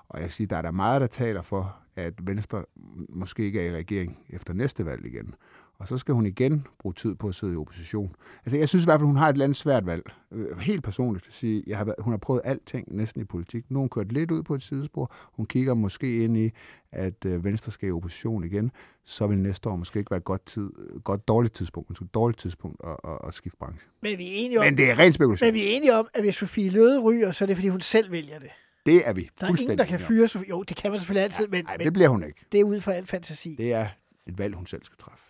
Og 0.08 0.20
jeg 0.20 0.30
siger, 0.30 0.48
der 0.48 0.56
er 0.56 0.62
der 0.62 0.70
meget, 0.70 1.00
der 1.00 1.06
taler 1.06 1.42
for, 1.42 1.76
at 1.96 2.14
Venstre 2.26 2.64
måske 3.08 3.44
ikke 3.44 3.60
er 3.60 3.70
i 3.70 3.76
regering 3.76 4.18
efter 4.30 4.52
næste 4.54 4.86
valg 4.86 5.06
igen. 5.06 5.34
Og 5.82 5.88
så 5.88 5.98
skal 5.98 6.14
hun 6.14 6.26
igen 6.26 6.66
bruge 6.78 6.94
tid 6.94 7.14
på 7.14 7.28
at 7.28 7.34
sidde 7.34 7.52
i 7.52 7.56
opposition. 7.56 8.14
Altså, 8.44 8.56
jeg 8.56 8.68
synes 8.68 8.84
i 8.84 8.86
hvert 8.86 9.00
fald, 9.00 9.06
hun 9.06 9.16
har 9.16 9.28
et 9.28 9.32
eller 9.32 9.44
andet 9.44 9.56
svært 9.56 9.86
valg. 9.86 10.02
Øh, 10.32 10.58
Helt 10.58 10.84
personligt 10.84 11.26
at 11.28 11.34
sige, 11.34 11.64
jeg 11.66 11.78
har 11.78 11.84
været, 11.84 11.96
hun 11.98 12.12
har 12.12 12.18
prøvet 12.18 12.42
alting 12.44 12.96
næsten 12.96 13.20
i 13.20 13.24
politik. 13.24 13.64
Nu 13.70 13.78
hun 13.78 13.88
kørt 13.88 14.12
lidt 14.12 14.30
ud 14.30 14.42
på 14.42 14.54
et 14.54 14.62
sidespor. 14.62 15.12
Hun 15.32 15.46
kigger 15.46 15.74
måske 15.74 16.24
ind 16.24 16.36
i, 16.36 16.50
at 16.92 17.24
øh, 17.26 17.44
Venstre 17.44 17.72
skal 17.72 17.88
i 17.88 17.92
opposition 17.92 18.44
igen. 18.44 18.70
Så 19.04 19.26
vil 19.26 19.38
næste 19.38 19.68
år 19.68 19.76
måske 19.76 19.98
ikke 19.98 20.10
være 20.10 20.18
et 20.18 20.24
godt, 20.24 20.46
tid, 20.46 20.70
godt 21.04 21.28
dårligt 21.28 21.54
tidspunkt, 21.54 22.00
et 22.00 22.14
dårligt 22.14 22.40
tidspunkt 22.40 22.80
at, 22.84 22.96
at, 23.10 23.18
at 23.28 23.34
skifte 23.34 23.58
branche. 23.58 23.88
men 24.02 24.18
vi 24.18 24.24
er 24.28 24.32
enige 24.34 24.58
om, 24.60 24.64
Men 24.64 24.76
det 24.76 24.90
er 24.90 24.98
ren 24.98 25.12
spekulation. 25.12 25.46
men 25.46 25.54
vi 25.54 25.60
er 25.72 25.76
enige 25.76 25.94
om, 25.96 26.06
at 26.14 26.22
hvis 26.22 26.34
Sofie 26.34 26.70
Løde 26.70 27.00
ryger, 27.00 27.32
så 27.32 27.44
er 27.44 27.46
det, 27.46 27.56
fordi 27.56 27.68
hun 27.68 27.80
selv 27.80 28.10
vælger 28.12 28.38
det. 28.38 28.48
Det 28.86 29.08
er 29.08 29.12
vi 29.12 29.30
Der 29.40 29.46
er 29.46 29.60
ingen, 29.60 29.78
der 29.78 29.84
kan 29.84 30.00
fyre 30.00 30.28
Sofie. 30.28 30.48
Jo, 30.48 30.62
det 30.62 30.76
kan 30.76 30.90
man 30.90 31.00
selvfølgelig 31.00 31.22
altid, 31.24 31.48
men, 31.48 31.64
Nej, 31.64 31.76
men 31.78 31.84
det 31.84 31.92
bliver 31.92 32.08
hun 32.08 32.24
ikke. 32.24 32.44
det 32.52 32.60
er 32.60 32.64
ud 32.64 32.80
fra 32.80 32.92
al 32.92 33.06
fantasi. 33.06 33.54
Det 33.58 33.72
er 33.72 33.86
et 34.26 34.38
valg, 34.38 34.54
hun 34.54 34.66
selv 34.66 34.84
skal 34.84 34.98
træffe. 34.98 35.21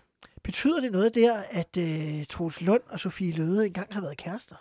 Betyder 0.44 0.80
det 0.80 0.92
noget 0.92 1.14
der, 1.14 1.42
at 1.50 1.76
øh, 1.76 2.26
Troels 2.26 2.60
Lund 2.60 2.82
og 2.86 3.00
Sofie 3.00 3.32
Løde 3.32 3.66
engang 3.66 3.94
har 3.94 4.00
været 4.00 4.16
kærester? 4.16 4.56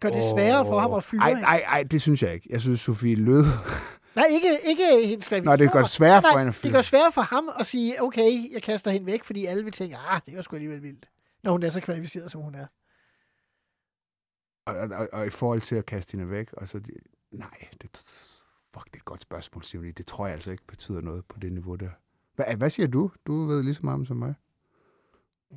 Gør 0.00 0.10
det 0.10 0.22
sværere 0.34 0.64
for 0.64 0.78
ham 0.80 0.92
at 0.94 1.04
fyre 1.04 1.18
Nej, 1.18 1.28
hende? 1.28 1.42
nej, 1.42 1.60
nej, 1.60 1.82
det 1.82 2.02
synes 2.02 2.22
jeg 2.22 2.34
ikke. 2.34 2.46
Jeg 2.50 2.60
synes, 2.60 2.80
Sofie 2.80 3.14
Løde... 3.16 3.44
Nej, 4.14 4.24
ikke, 4.30 4.60
ikke 4.64 5.06
hendes 5.06 5.28
graviditet. 5.28 5.44
Nå, 5.44 5.56
det 5.56 5.72
gør 5.72 5.80
det 5.82 5.90
sværere 5.90 6.22
Nej, 6.22 6.32
for 6.32 6.38
hende 6.38 6.52
at 6.56 6.60
Det 6.62 6.72
gør 6.72 6.82
sværere 6.82 7.12
for 7.12 7.22
ham 7.22 7.50
at 7.58 7.66
sige, 7.66 8.02
okay, 8.02 8.52
jeg 8.52 8.62
kaster 8.62 8.90
hende 8.90 9.06
væk, 9.06 9.24
fordi 9.24 9.46
alle 9.46 9.64
vil 9.64 9.72
tænke, 9.72 9.96
ah, 9.96 10.20
det 10.26 10.36
var 10.36 10.42
sgu 10.42 10.56
alligevel 10.56 10.82
vildt. 10.82 11.08
Når 11.42 11.52
hun 11.52 11.62
er 11.62 11.68
så 11.68 11.80
kvalificeret, 11.80 12.30
som 12.30 12.40
hun 12.40 12.54
er. 12.54 12.66
Og, 14.66 14.76
og, 14.76 15.08
og, 15.12 15.26
i 15.26 15.30
forhold 15.30 15.60
til 15.60 15.76
at 15.76 15.86
kaste 15.86 16.12
hende 16.12 16.30
væk, 16.30 16.52
og 16.52 16.68
så... 16.68 16.80
Nej, 17.32 17.68
det, 17.82 17.90
fuck, 18.74 18.84
det 18.84 18.92
er 18.92 18.96
et 18.96 19.04
godt 19.04 19.22
spørgsmål, 19.22 19.64
Simon. 19.64 19.92
Det 19.92 20.06
tror 20.06 20.26
jeg 20.26 20.34
altså 20.34 20.50
ikke 20.50 20.66
betyder 20.66 21.00
noget 21.00 21.24
på 21.24 21.38
det 21.38 21.52
niveau 21.52 21.74
der. 21.74 21.90
Hvad, 22.36 22.44
hvad 22.56 22.70
siger 22.70 22.86
du? 22.86 23.10
Du 23.26 23.46
ved 23.46 23.62
lige 23.62 23.74
så 23.74 23.80
meget 23.84 23.94
om 23.94 24.06
som 24.06 24.16
mig. 24.16 24.34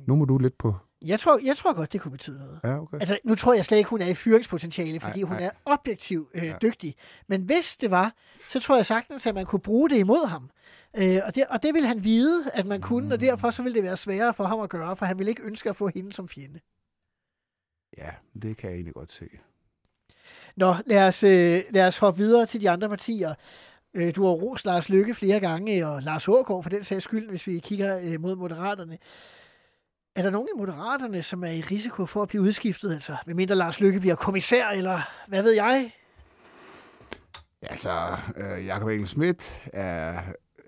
Nu 0.06 0.16
må 0.16 0.24
du 0.24 0.38
lidt 0.38 0.58
på... 0.58 0.74
Jeg 1.02 1.20
tror, 1.20 1.40
jeg 1.44 1.56
tror 1.56 1.74
godt, 1.74 1.92
det 1.92 2.00
kunne 2.00 2.12
betyde 2.12 2.38
noget. 2.38 2.60
Ja, 2.64 2.80
okay. 2.82 2.98
Altså, 3.00 3.18
nu 3.24 3.34
tror 3.34 3.54
jeg 3.54 3.64
slet 3.64 3.78
ikke, 3.78 3.90
hun 3.90 4.02
er 4.02 4.06
i 4.06 4.14
fyringspotentiale, 4.14 5.00
fordi 5.00 5.22
Nej, 5.22 5.28
hun 5.28 5.36
nej. 5.36 5.44
er 5.46 5.50
objektiv 5.64 6.30
øh, 6.34 6.44
Ja. 6.44 6.56
dygtig. 6.62 6.94
Men 7.26 7.42
hvis 7.42 7.76
det 7.76 7.90
var, 7.90 8.14
så 8.48 8.60
tror 8.60 8.76
jeg 8.76 8.86
sagtens, 8.86 9.26
at 9.26 9.34
man 9.34 9.46
kunne 9.46 9.60
bruge 9.60 9.90
det 9.90 9.96
imod 9.98 10.26
ham. 10.26 10.50
Øh, 10.96 11.20
og, 11.26 11.34
det, 11.34 11.46
og 11.46 11.62
det 11.62 11.74
vil 11.74 11.86
han 11.86 12.04
vide, 12.04 12.50
at 12.54 12.66
man 12.66 12.80
kunne, 12.80 13.14
og 13.14 13.20
derfor 13.20 13.50
så 13.50 13.62
vil 13.62 13.74
det 13.74 13.82
være 13.82 13.96
sværere 13.96 14.34
for 14.34 14.44
ham 14.44 14.60
at 14.60 14.70
gøre, 14.70 14.96
for 14.96 15.06
han 15.06 15.18
vil 15.18 15.28
ikke 15.28 15.42
ønske 15.42 15.68
at 15.70 15.76
få 15.76 15.88
hende 15.88 16.12
som 16.12 16.28
fjende. 16.28 16.60
Ja, 17.98 18.10
det 18.42 18.56
kan 18.56 18.70
jeg 18.70 18.74
egentlig 18.76 18.94
godt 18.94 19.12
se. 19.12 19.28
Nå, 20.56 20.74
lad 20.86 21.08
os, 21.08 21.22
øh, 21.22 21.62
lad 21.70 21.86
os 21.86 21.98
hoppe 21.98 22.18
videre 22.18 22.46
til 22.46 22.60
de 22.60 22.70
andre 22.70 22.88
partier. 22.88 23.34
Øh, 23.98 24.14
du 24.16 24.24
har 24.24 24.32
rost 24.32 24.64
Lars 24.66 24.88
Lykke 24.88 25.14
flere 25.14 25.40
gange, 25.40 25.86
og 25.86 26.02
Lars 26.02 26.28
Ågaard 26.28 26.62
for 26.62 26.70
den 26.70 26.84
sags 26.84 27.04
skyld, 27.04 27.28
hvis 27.30 27.46
vi 27.46 27.58
kigger 27.58 27.98
øh, 28.04 28.20
mod 28.20 28.36
Moderaterne. 28.36 28.98
Er 30.16 30.22
der 30.22 30.30
nogen 30.30 30.48
i 30.54 30.58
Moderaterne, 30.58 31.22
som 31.22 31.44
er 31.44 31.50
i 31.50 31.60
risiko 31.60 32.06
for 32.06 32.22
at 32.22 32.28
blive 32.28 32.42
udskiftet? 32.42 32.92
Altså, 32.92 33.16
medmindre 33.26 33.54
Lars 33.54 33.80
Lykke 33.80 34.00
bliver 34.00 34.14
kommissær, 34.14 34.68
eller 34.68 35.00
hvad 35.28 35.42
ved 35.42 35.52
jeg? 35.52 35.92
Ja, 37.62 37.66
altså, 37.66 38.16
øh, 38.36 38.66
Jakob 38.66 38.88
Engel 38.88 39.08
Schmidt 39.08 39.68
er 39.72 40.22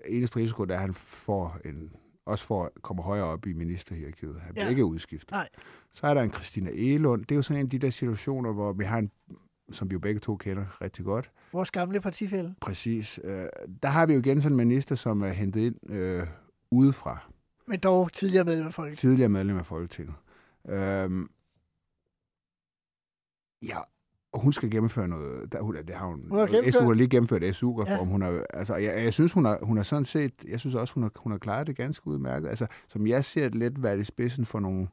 eneste 0.05 0.39
risiko, 0.39 0.65
der 0.65 0.77
han 0.77 0.93
får 0.93 1.57
en, 1.65 1.91
også 2.25 2.45
får, 2.45 2.71
kommer 2.81 3.03
højere 3.03 3.25
op 3.25 3.45
i 3.45 3.53
ministerhierarkiet. 3.53 4.35
Han 4.41 4.53
bliver 4.53 4.65
Ja. 4.65 4.69
ikke 4.69 4.85
udskiftet. 4.85 5.31
Nej. 5.31 5.49
Så 5.93 6.07
er 6.07 6.13
der 6.13 6.21
en 6.21 6.33
Christina 6.33 6.69
Elund. 6.73 7.21
Det 7.21 7.31
er 7.31 7.35
jo 7.35 7.41
sådan 7.41 7.59
en 7.59 7.65
af 7.65 7.69
de 7.69 7.79
der 7.79 7.89
situationer, 7.89 8.53
hvor 8.53 8.73
vi 8.73 8.83
har 8.83 8.97
en, 8.97 9.11
som 9.73 9.89
vi 9.89 9.93
jo 9.93 9.99
begge 9.99 10.19
to 10.19 10.35
kender 10.37 10.81
rigtig 10.81 11.05
godt, 11.05 11.31
Vores 11.53 11.71
gamle 11.71 12.01
partifælde. 12.01 12.55
præcis. 12.61 13.19
Øh, 13.23 13.45
der 13.83 13.89
har 13.89 14.05
vi 14.05 14.13
jo 14.13 14.19
igen 14.19 14.41
sådan 14.41 14.53
en 14.59 14.67
minister, 14.67 14.95
som 14.95 15.21
er 15.21 15.29
hentet 15.29 15.61
ind 15.61 15.91
øh, 15.91 16.27
udefra. 16.71 17.31
Men 17.67 17.79
dog 17.79 18.11
tidligere 18.13 18.43
medlem 18.45 18.67
af 18.67 18.73
Folketinget. 18.73 18.99
tidligere 18.99 19.29
medlem 19.29 19.57
af 19.57 19.65
Folketinget. 19.65 20.15
Øhm, 20.69 21.29
ja, 23.61 23.77
og 24.33 24.39
hun 24.41 24.53
skal 24.53 24.71
gennemføre 24.71 25.07
noget. 25.07 25.51
Der, 25.51 25.61
hun, 25.61 25.75
det 25.75 25.95
har 25.95 26.05
hun, 26.05 26.25
Hun 26.29 26.39
har 26.39 26.47
gennemført- 26.47 26.73
SU 26.81 26.87
har 26.87 26.93
lige 26.93 27.09
gennemført 27.09 27.55
SU-reform. 27.55 28.07
Ja. 28.07 28.11
Hun 28.11 28.21
har, 28.21 28.45
altså, 28.53 28.75
jeg, 28.75 29.03
jeg, 29.03 29.13
synes, 29.13 29.33
hun 29.33 29.45
har, 29.45 29.59
hun 29.61 29.77
har 29.77 29.83
sådan 29.83 30.05
set, 30.05 30.33
jeg 30.47 30.59
synes 30.59 30.75
også, 30.75 30.93
hun 30.93 31.03
har, 31.03 31.11
hun 31.15 31.31
har 31.31 31.39
klaret 31.39 31.67
det 31.67 31.75
ganske 31.75 32.07
udmærket. 32.07 32.47
Altså, 32.49 32.67
som 32.87 33.07
jeg 33.07 33.25
ser 33.25 33.43
det 33.43 33.55
lidt 33.55 33.83
været 33.83 33.99
i 33.99 34.03
spidsen 34.03 34.45
for 34.45 34.59
nogle 34.59 34.87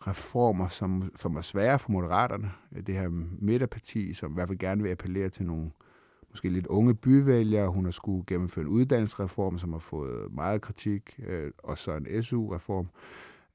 reformer, 0.00 0.68
som, 0.68 1.12
som 1.20 1.36
er 1.36 1.40
svære 1.40 1.78
for 1.78 1.90
moderaterne. 1.92 2.50
Det 2.86 2.94
her 2.94 3.08
midterparti, 3.38 4.14
som 4.14 4.30
i 4.32 4.34
hvert 4.34 4.48
fald 4.48 4.58
gerne 4.58 4.82
vil 4.82 4.90
appellere 4.90 5.28
til 5.28 5.46
nogle 5.46 5.70
måske 6.30 6.48
lidt 6.48 6.66
unge 6.66 6.94
byvælgere. 6.94 7.68
Hun 7.68 7.84
har 7.84 7.92
skulle 7.92 8.24
gennemføre 8.26 8.62
en 8.64 8.68
uddannelsesreform, 8.70 9.58
som 9.58 9.72
har 9.72 9.78
fået 9.78 10.32
meget 10.32 10.62
kritik, 10.62 11.20
øh, 11.26 11.50
og 11.58 11.78
så 11.78 11.92
en 11.92 12.22
SU-reform. 12.22 12.88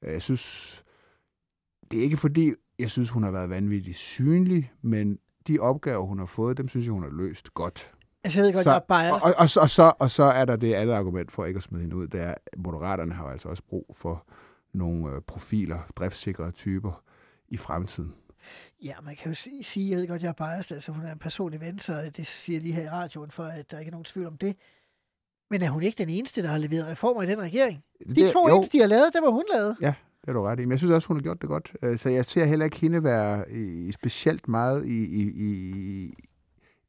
Øh, 0.02 0.12
Jeg 0.12 0.22
synes, 0.22 0.84
det 1.90 1.98
er 1.98 2.02
ikke 2.04 2.16
fordi, 2.16 2.52
jeg 2.78 2.90
synes, 2.90 3.10
hun 3.10 3.22
har 3.22 3.30
været 3.30 3.50
vanvittigt 3.50 3.96
synlig, 3.96 4.72
men 4.82 5.18
de 5.48 5.58
opgaver, 5.58 6.06
hun 6.06 6.18
har 6.18 6.26
fået, 6.26 6.56
dem 6.56 6.68
synes 6.68 6.86
jeg, 6.86 6.92
hun 6.92 7.02
har 7.02 7.10
løst 7.10 7.54
godt. 7.54 7.92
Altså, 8.24 8.38
jeg 8.40 8.46
ved 8.46 8.52
godt, 8.52 8.64
Så- 8.64 8.70
jeg 8.70 8.76
er 8.76 8.80
biased. 8.88 9.12
Og, 9.12 9.20
og, 9.22 9.34
og, 9.38 9.48
så, 9.50 9.60
og, 9.60 9.70
så, 9.70 9.92
og 9.98 10.10
så 10.10 10.22
er 10.22 10.44
der 10.44 10.56
det 10.56 10.74
andet 10.74 10.92
argument 10.94 11.32
for 11.32 11.44
ikke 11.44 11.58
at 11.58 11.62
smide 11.62 11.82
hende 11.82 11.96
ud, 11.96 12.06
det 12.08 12.20
er, 12.20 12.34
at 12.52 12.58
moderaterne 12.58 13.12
har 13.14 13.24
altså 13.24 13.48
også 13.48 13.62
brug 13.68 13.94
for 13.96 14.26
nogle 14.74 15.14
øh, 15.14 15.20
profiler, 15.22 15.78
driftsikre 15.96 16.50
typer 16.50 17.02
i 17.48 17.56
fremtiden. 17.56 18.14
Ja, 18.84 18.94
man 19.04 19.16
kan 19.16 19.28
jo 19.28 19.34
sige- 19.62 19.90
jeg 19.90 19.98
ved 19.98 20.08
godt, 20.08 20.22
jeg 20.22 20.28
er 20.28 20.32
biased, 20.32 20.76
altså 20.76 20.92
hun 20.92 21.04
er 21.04 21.12
en 21.12 21.18
personlig 21.18 21.60
ven, 21.60 21.78
så 21.78 22.10
det 22.16 22.26
siger 22.26 22.60
lige 22.60 22.74
her 22.74 22.82
i 22.82 22.88
radioen, 22.88 23.30
for 23.30 23.44
at 23.44 23.70
der 23.70 23.78
ikke 23.78 23.88
er 23.88 23.92
nogen 23.92 24.04
tvivl 24.04 24.26
om 24.26 24.36
det. 24.36 24.56
Men 25.50 25.62
er 25.62 25.70
hun 25.70 25.82
ikke 25.82 25.98
den 25.98 26.08
eneste, 26.08 26.42
der 26.42 26.48
har 26.48 26.58
leveret 26.58 26.86
reformer 26.86 27.22
i 27.22 27.26
den 27.26 27.40
regering? 27.40 27.84
De 28.08 28.14
Det- 28.14 28.32
to 28.32 28.48
jo, 28.48 28.56
eneste, 28.56 28.72
de 28.78 28.80
har 28.80 28.88
lavet, 28.88 29.12
det 29.12 29.22
var 29.22 29.30
hun 29.30 29.44
lavet. 29.52 29.76
Det 30.20 30.28
er 30.28 30.32
du 30.32 30.42
ret 30.42 30.58
i. 30.60 30.62
Men 30.64 30.70
jeg 30.70 30.78
synes 30.78 30.92
også, 30.92 31.08
hun 31.08 31.16
har 31.16 31.22
gjort 31.22 31.40
det 31.40 31.48
godt. 31.48 31.72
Øh, 31.82 31.98
Så 31.98 32.08
jeg 32.08 32.24
ser 32.24 32.44
heller 32.44 32.64
ikke 32.64 32.80
hende 32.80 33.04
være 33.04 33.44
specielt 33.92 34.48
meget 34.48 34.86
i, 34.86 35.04
i, 35.04 35.22
i, 35.22 36.14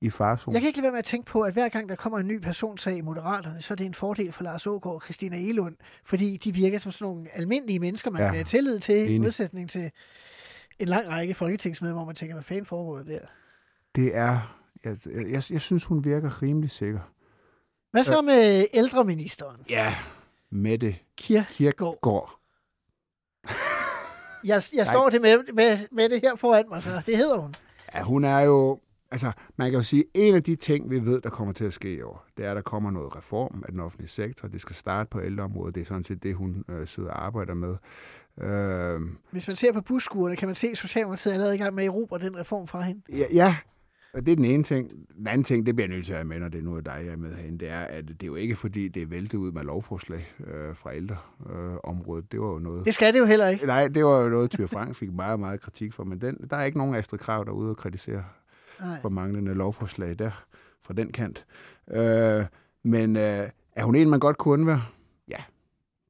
i 0.04 0.10
farzonen. 0.10 0.54
Jeg 0.54 0.62
kan 0.62 0.68
ikke 0.68 0.78
lade 0.80 0.84
være 0.84 0.91
med 0.91 0.99
at 0.99 1.06
tænke 1.06 1.26
på, 1.26 1.41
at 1.41 1.54
hver 1.54 1.70
gang 1.70 1.89
der 1.89 1.95
kommer 1.95 2.20
en 2.20 2.28
ny 2.28 2.39
personsag 2.39 2.97
i 2.97 3.01
Moderaterne, 3.01 3.62
så 3.62 3.74
er 3.74 3.76
det 3.76 3.86
en 3.86 3.93
fordel 3.93 4.32
for 4.32 4.43
Lars 4.43 4.68
Ågaard 4.68 4.95
og 4.95 5.01
Christina 5.01 5.38
Elund, 5.38 5.76
fordi 6.04 6.38
de 6.38 6.54
virker 6.54 6.78
som 6.78 6.91
sådan 6.91 7.06
nogle 7.06 7.28
almindelige 7.34 7.80
mennesker, 7.80 8.12
man 8.12 8.22
Ja, 8.22 8.28
kan 8.28 8.36
have 8.36 8.43
tillid 8.43 8.80
til, 8.80 9.12
i 9.12 9.18
modsætning 9.18 9.70
til 9.70 9.91
en 10.80 10.88
lang 10.88 11.08
række 11.10 11.34
folketingsmedlemmer, 11.34 11.99
hvor 12.01 12.06
man 12.06 12.16
tænker, 12.16 12.36
hvad 12.36 12.43
fanden 12.43 12.66
foregår 12.66 13.04
der? 13.04 13.20
Det 13.95 14.16
er... 14.16 14.60
Jeg, 14.84 14.97
jeg, 15.06 15.43
jeg 15.49 15.62
synes, 15.62 15.86
hun 15.86 16.04
virker 16.06 16.41
rimelig 16.41 16.72
sikker. 16.72 16.99
Hvad 17.91 18.04
så 18.04 18.22
med 18.22 18.66
ældreministeren, 18.74 19.58
Ja. 19.70 19.95
Mette 20.49 20.95
Kir? 21.18 21.41
Kirkegaard. 21.51 22.39
Jeg, 24.43 24.62
jeg 24.76 24.86
står 24.86 25.10
det 25.10 25.22
med, 25.22 25.54
med, 25.54 25.78
med 25.91 26.10
det 26.10 26.22
her 26.22 26.36
foran 26.36 26.66
mig, 26.70 26.84
så 26.84 27.01
det 27.06 27.18
hedder 27.18 27.38
hun. 27.38 27.56
Ja, 27.95 28.01
hun 28.01 28.24
er 28.24 28.39
jo... 28.39 28.80
Altså, 29.14 29.32
man 29.57 29.72
kan 29.72 29.78
jo 29.80 29.84
sige, 29.84 30.03
en 30.14 30.36
af 30.36 30.43
de 30.43 30.55
ting, 30.55 30.89
vi 30.89 31.05
ved, 31.05 31.22
der 31.22 31.30
kommer 31.30 31.53
til 31.53 31.66
at 31.66 31.74
ske 31.74 31.95
i 31.95 32.01
år, 32.01 32.26
det 32.38 32.45
er, 32.45 32.49
at 32.49 32.55
der 32.55 32.61
kommer 32.61 32.91
noget 32.91 33.16
reform 33.16 33.64
af 33.66 33.72
den 33.72 33.80
offentlige 33.80 34.09
sektor. 34.09 34.47
Det 34.47 34.61
skal 34.61 34.76
starte 34.76 35.09
på 35.09 35.22
ældreområdet. 35.22 35.76
Det 35.76 35.82
er 35.82 35.86
sådan 35.86 36.03
set 36.03 36.24
det, 36.24 36.36
hun 36.36 36.64
øh, 36.70 36.88
sidder 36.88 37.09
og 37.09 37.26
arbejder 37.26 37.53
med. 37.53 37.76
Øh, 38.41 39.01
Hvis 39.32 39.47
man 39.47 39.55
ser 39.55 39.74
på 39.74 39.82
busskuerne, 39.82 40.36
kan 40.36 40.47
man 40.47 40.55
se, 40.55 40.68
at 40.68 40.78
Socialdemokratiet 40.78 41.32
er 41.32 41.34
allerede 41.34 41.55
i 41.55 41.57
gang 41.57 41.76
med 41.76 41.84
at 41.84 41.88
erobre 41.88 42.20
den 42.20 42.38
reform 42.38 42.68
fra 42.68 42.82
hende. 42.82 43.01
ja, 43.09 43.26
ja, 43.34 43.55
og 44.14 44.26
det 44.26 44.32
er 44.32 44.36
den 44.36 44.45
ene 44.45 44.64
ting. 44.64 44.91
Den 45.18 45.28
anden 45.28 45.43
ting, 45.43 45.66
det 45.66 45.76
bliver 45.76 45.88
jeg 45.88 45.95
nødt 45.95 46.05
til 46.05 46.14
at 46.14 46.18
have 46.18 46.28
med, 46.28 46.39
når 46.39 46.49
det 46.49 46.64
nu 46.64 46.76
er 46.76 46.82
dig, 46.82 47.01
jeg 47.05 47.14
er 47.14 47.18
med 47.18 47.36
herinde, 47.36 47.57
det 47.59 47.70
er, 47.70 47.80
at 47.80 48.07
det 48.07 48.24
er 48.24 48.28
jo 48.28 48.36
ikke, 48.36 48.55
fordi 48.55 48.88
det 48.88 49.01
er 49.01 49.05
væltet 49.05 49.38
ud 49.38 49.51
med 49.51 49.64
lovforslag 49.64 50.34
øh, 50.47 50.76
fra 50.76 50.95
ældreområdet. 50.95 51.72
Øh, 51.74 51.78
området. 51.84 52.32
det 52.32 52.41
var 52.41 52.47
jo 52.47 52.59
noget... 52.59 52.86
Det 52.86 52.93
skal 52.93 53.14
det 53.14 53.20
jo 53.20 53.26
heller 53.26 53.47
ikke. 53.47 53.66
Nej, 53.66 53.88
det 53.88 54.05
var 54.05 54.22
jo 54.22 54.30
noget, 54.30 54.51
Tyre 54.51 54.68
Frank 54.68 54.95
fik 54.95 55.14
meget, 55.14 55.39
meget 55.39 55.61
kritik 55.61 55.93
for, 55.93 56.03
men 56.03 56.22
den, 56.22 56.38
der 56.49 56.57
er 56.57 56.64
ikke 56.64 56.78
nogen 56.78 56.95
Astrid 56.95 57.20
Krav 57.20 57.43
derude 57.45 57.70
og 57.70 57.78
kritisere 57.78 58.24
Nej. 58.84 59.02
for 59.02 59.10
manglende 59.10 59.54
lovforslag 59.54 60.20
der 60.20 60.46
fra 60.82 60.94
den 60.94 61.12
kant. 61.12 61.46
Øh, 61.92 62.46
men 62.84 63.16
øh, 63.18 63.50
er 63.76 63.84
hun 63.84 63.96
en, 63.96 64.10
man 64.10 64.20
godt 64.20 64.38
kunne 64.38 64.54
undvære? 64.54 64.82
Ja, 65.28 65.44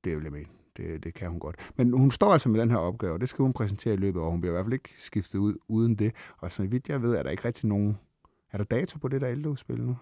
det 0.04 0.16
vil 0.16 0.24
jeg 0.24 0.32
mene. 0.32 0.46
Det, 0.78 1.04
det 1.04 1.14
kan 1.14 1.30
hun 1.30 1.40
godt. 1.40 1.56
Men 1.76 1.94
hun 1.94 2.12
står 2.12 2.34
altså 2.34 2.50
med 2.50 2.62
den 2.62 2.72
her 2.72 2.78
opgave, 2.78 3.14
og 3.14 3.22
det 3.22 3.30
skal 3.30 3.44
hun 3.44 3.54
præsentere 3.54 3.94
i 3.94 3.98
løbet 3.98 4.20
af. 4.20 4.32
Hun 4.32 4.42
bliver 4.42 4.52
i 4.52 4.56
hvert 4.56 4.66
fald 4.66 4.74
ikke 4.74 4.90
skiftet 4.98 5.40
ud 5.40 5.56
uden 5.68 5.96
det. 5.96 6.14
Og 6.38 6.52
så 6.52 6.64
vidt 6.64 6.90
jeg 6.90 7.02
ved, 7.02 7.16
er 7.16 7.24
der 7.24 7.30
ikke 7.30 7.46
rigtig 7.46 7.66
nogen... 7.66 7.98
Er 8.52 8.58
der 8.58 8.64
dato 8.64 9.00
på 9.00 9.08
det 9.08 9.22
der 9.22 9.30
ældreudspil 9.30 9.82
nu? 9.82 9.98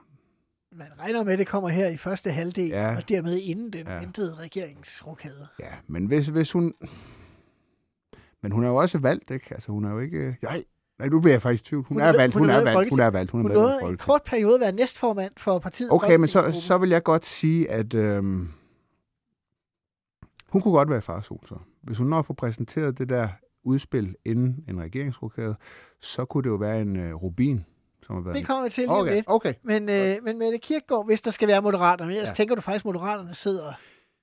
Man 0.71 0.87
regner 0.99 1.23
med, 1.23 1.33
at 1.33 1.39
det 1.39 1.47
kommer 1.47 1.69
her 1.69 1.87
i 1.87 1.97
første 1.97 2.31
halvdel, 2.31 2.69
ja. 2.69 2.95
Og 2.95 3.09
dermed 3.09 3.37
inden 3.37 3.73
den 3.73 3.87
ja. 3.87 3.99
Ventede 3.99 4.35
regeringsrokade. 4.35 5.47
Ja, 5.59 5.71
men 5.87 6.05
hvis, 6.05 6.27
hvis 6.27 6.51
hun... 6.51 6.73
Men 8.41 8.51
hun 8.51 8.63
er 8.63 8.67
jo 8.67 8.75
også 8.75 8.97
valgt, 8.97 9.31
ikke? 9.31 9.45
Altså, 9.51 9.71
hun 9.71 9.85
er 9.85 9.91
jo 9.91 9.99
ikke... 9.99 10.37
Nej, 10.41 10.63
nej 11.01 11.09
nu 11.09 11.19
bliver 11.19 11.33
jeg 11.33 11.41
faktisk 11.41 11.63
i 11.63 11.67
tvivl. 11.67 11.83
Hun, 11.83 11.97
Hun 11.97 12.03
hun 12.03 12.15
er 12.15 12.17
valgt, 12.17 12.33
hun 12.33 12.41
hun 12.41 12.49
er 12.49 12.61
valgt, 12.61 12.89
hun 12.89 12.99
er 12.99 13.09
valgt. 13.09 13.31
Hun 13.31 13.39
er 13.39 13.43
Hun 13.43 13.51
medlem 13.51 13.67
af 13.67 13.79
nåede 13.81 13.91
en 13.91 13.97
kort 13.97 14.23
periode 14.23 14.53
at 14.53 14.61
være 14.61 14.71
næstformand 14.71 15.31
for 15.37 15.59
partiet. 15.59 15.91
Okay, 15.91 16.15
men 16.15 16.27
så, 16.27 16.51
så 16.61 16.77
vil 16.77 16.89
jeg 16.89 17.03
godt 17.03 17.25
sige, 17.25 17.71
at 17.71 17.93
øhm, 17.93 18.49
hun 20.49 20.61
kunne 20.61 20.73
godt 20.73 20.89
være 20.89 20.97
i 20.97 21.01
farzone 21.01 21.47
så. 21.47 21.55
Hvis 21.81 21.97
hun 21.97 22.07
når 22.07 22.19
at 22.19 22.25
få 22.25 22.33
præsenteret 22.33 22.97
det 22.97 23.09
der 23.09 23.27
udspil 23.63 24.15
inden 24.25 24.65
en 24.67 24.81
regeringsrokade, 24.81 25.55
så 25.99 26.25
kunne 26.25 26.43
det 26.43 26.49
jo 26.49 26.55
være 26.55 26.81
en 26.81 26.95
øh, 26.95 27.13
rubin, 27.13 27.65
som 28.03 28.15
har 28.15 28.23
været... 28.23 28.35
Det 28.35 28.45
kommer 28.45 28.63
vi 28.63 28.69
til 28.69 28.83
lige 28.83 28.91
okay, 28.91 29.13
lidt. 29.13 29.25
okay. 29.27 29.53
Men, 29.63 29.89
øh, 29.89 30.23
men 30.23 30.37
Mette 30.37 30.57
Kirkegaard, 30.57 31.05
hvis 31.05 31.21
der 31.21 31.31
skal 31.31 31.47
være 31.47 31.61
moderater, 31.61 32.05
men 32.05 32.13
ellers. 32.15 32.29
Ja. 32.29 32.33
tænker 32.33 32.55
du 32.55 32.61
faktisk, 32.61 32.81
at 32.81 32.85
moderaterne 32.85 33.33
sidder 33.33 33.73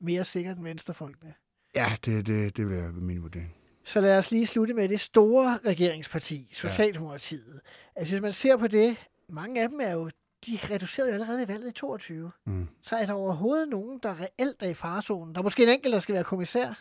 mere 0.01 0.25
sikkert 0.25 0.57
end 0.57 0.65
venstrefolkene. 0.65 1.35
Ja, 1.75 1.87
det, 2.05 2.27
det, 2.27 2.57
det 2.57 2.69
vil 2.69 2.77
være 2.77 2.93
min 2.93 3.23
vurdering. 3.23 3.55
Så 3.89 4.01
lad 4.01 4.19
os 4.19 4.31
lige 4.31 4.47
slutte 4.47 4.75
med 4.75 4.89
det 4.89 5.01
store 5.01 5.59
regeringsparti, 5.67 6.49
Socialdemokratiet. 6.53 7.55
Ja. 7.55 8.01
Altså 8.01 8.15
hvis 8.15 8.23
man 8.23 8.33
ser 8.33 8.57
på 8.57 8.67
det, 8.67 8.97
mange 9.29 9.63
af 9.63 9.69
dem 9.69 9.81
er 9.81 9.93
jo, 9.93 10.11
de 10.47 10.59
reducerede 10.71 11.11
jo 11.11 11.15
allerede 11.15 11.43
i 11.43 11.49
valget 11.49 11.69
i 11.69 11.73
22. 11.73 12.31
Mm. 12.47 12.69
Så 12.83 12.97
er 12.97 13.07
der 13.07 13.13
overhovedet 13.13 13.69
nogen, 13.69 14.01
der 14.03 14.21
reelt 14.21 14.63
er 14.63 14.69
i 14.69 14.75
farezonen. 14.75 15.35
Der 15.35 15.41
er 15.41 15.43
måske 15.43 15.63
en 15.63 15.69
enkelt, 15.69 15.93
der 15.93 15.99
skal 15.99 16.15
være 16.15 16.25
kommissær. 16.25 16.73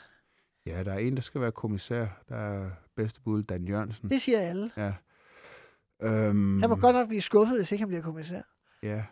Ja, 0.65 0.83
der 0.83 0.93
er 0.93 0.97
en, 0.97 1.15
der 1.15 1.21
skal 1.21 1.41
være 1.41 1.51
kommissær. 1.51 2.07
Der 2.29 2.35
er 2.35 2.69
bedste 2.95 3.21
bud, 3.21 3.43
Dan 3.43 3.67
Jørgensen. 3.67 4.09
Det 4.09 4.21
siger 4.21 4.39
alle. 4.39 4.71
Ja. 4.77 4.93
Øhm, 6.01 6.59
Han 6.61 6.69
må 6.69 6.75
godt 6.75 6.95
nok 6.95 7.07
blive 7.07 7.21
skuffet, 7.21 7.57
hvis 7.57 7.71
ikke 7.71 7.81
han 7.81 7.87
bliver 7.87 8.03
kommissær. 8.03 8.41
Ja. 8.83 9.03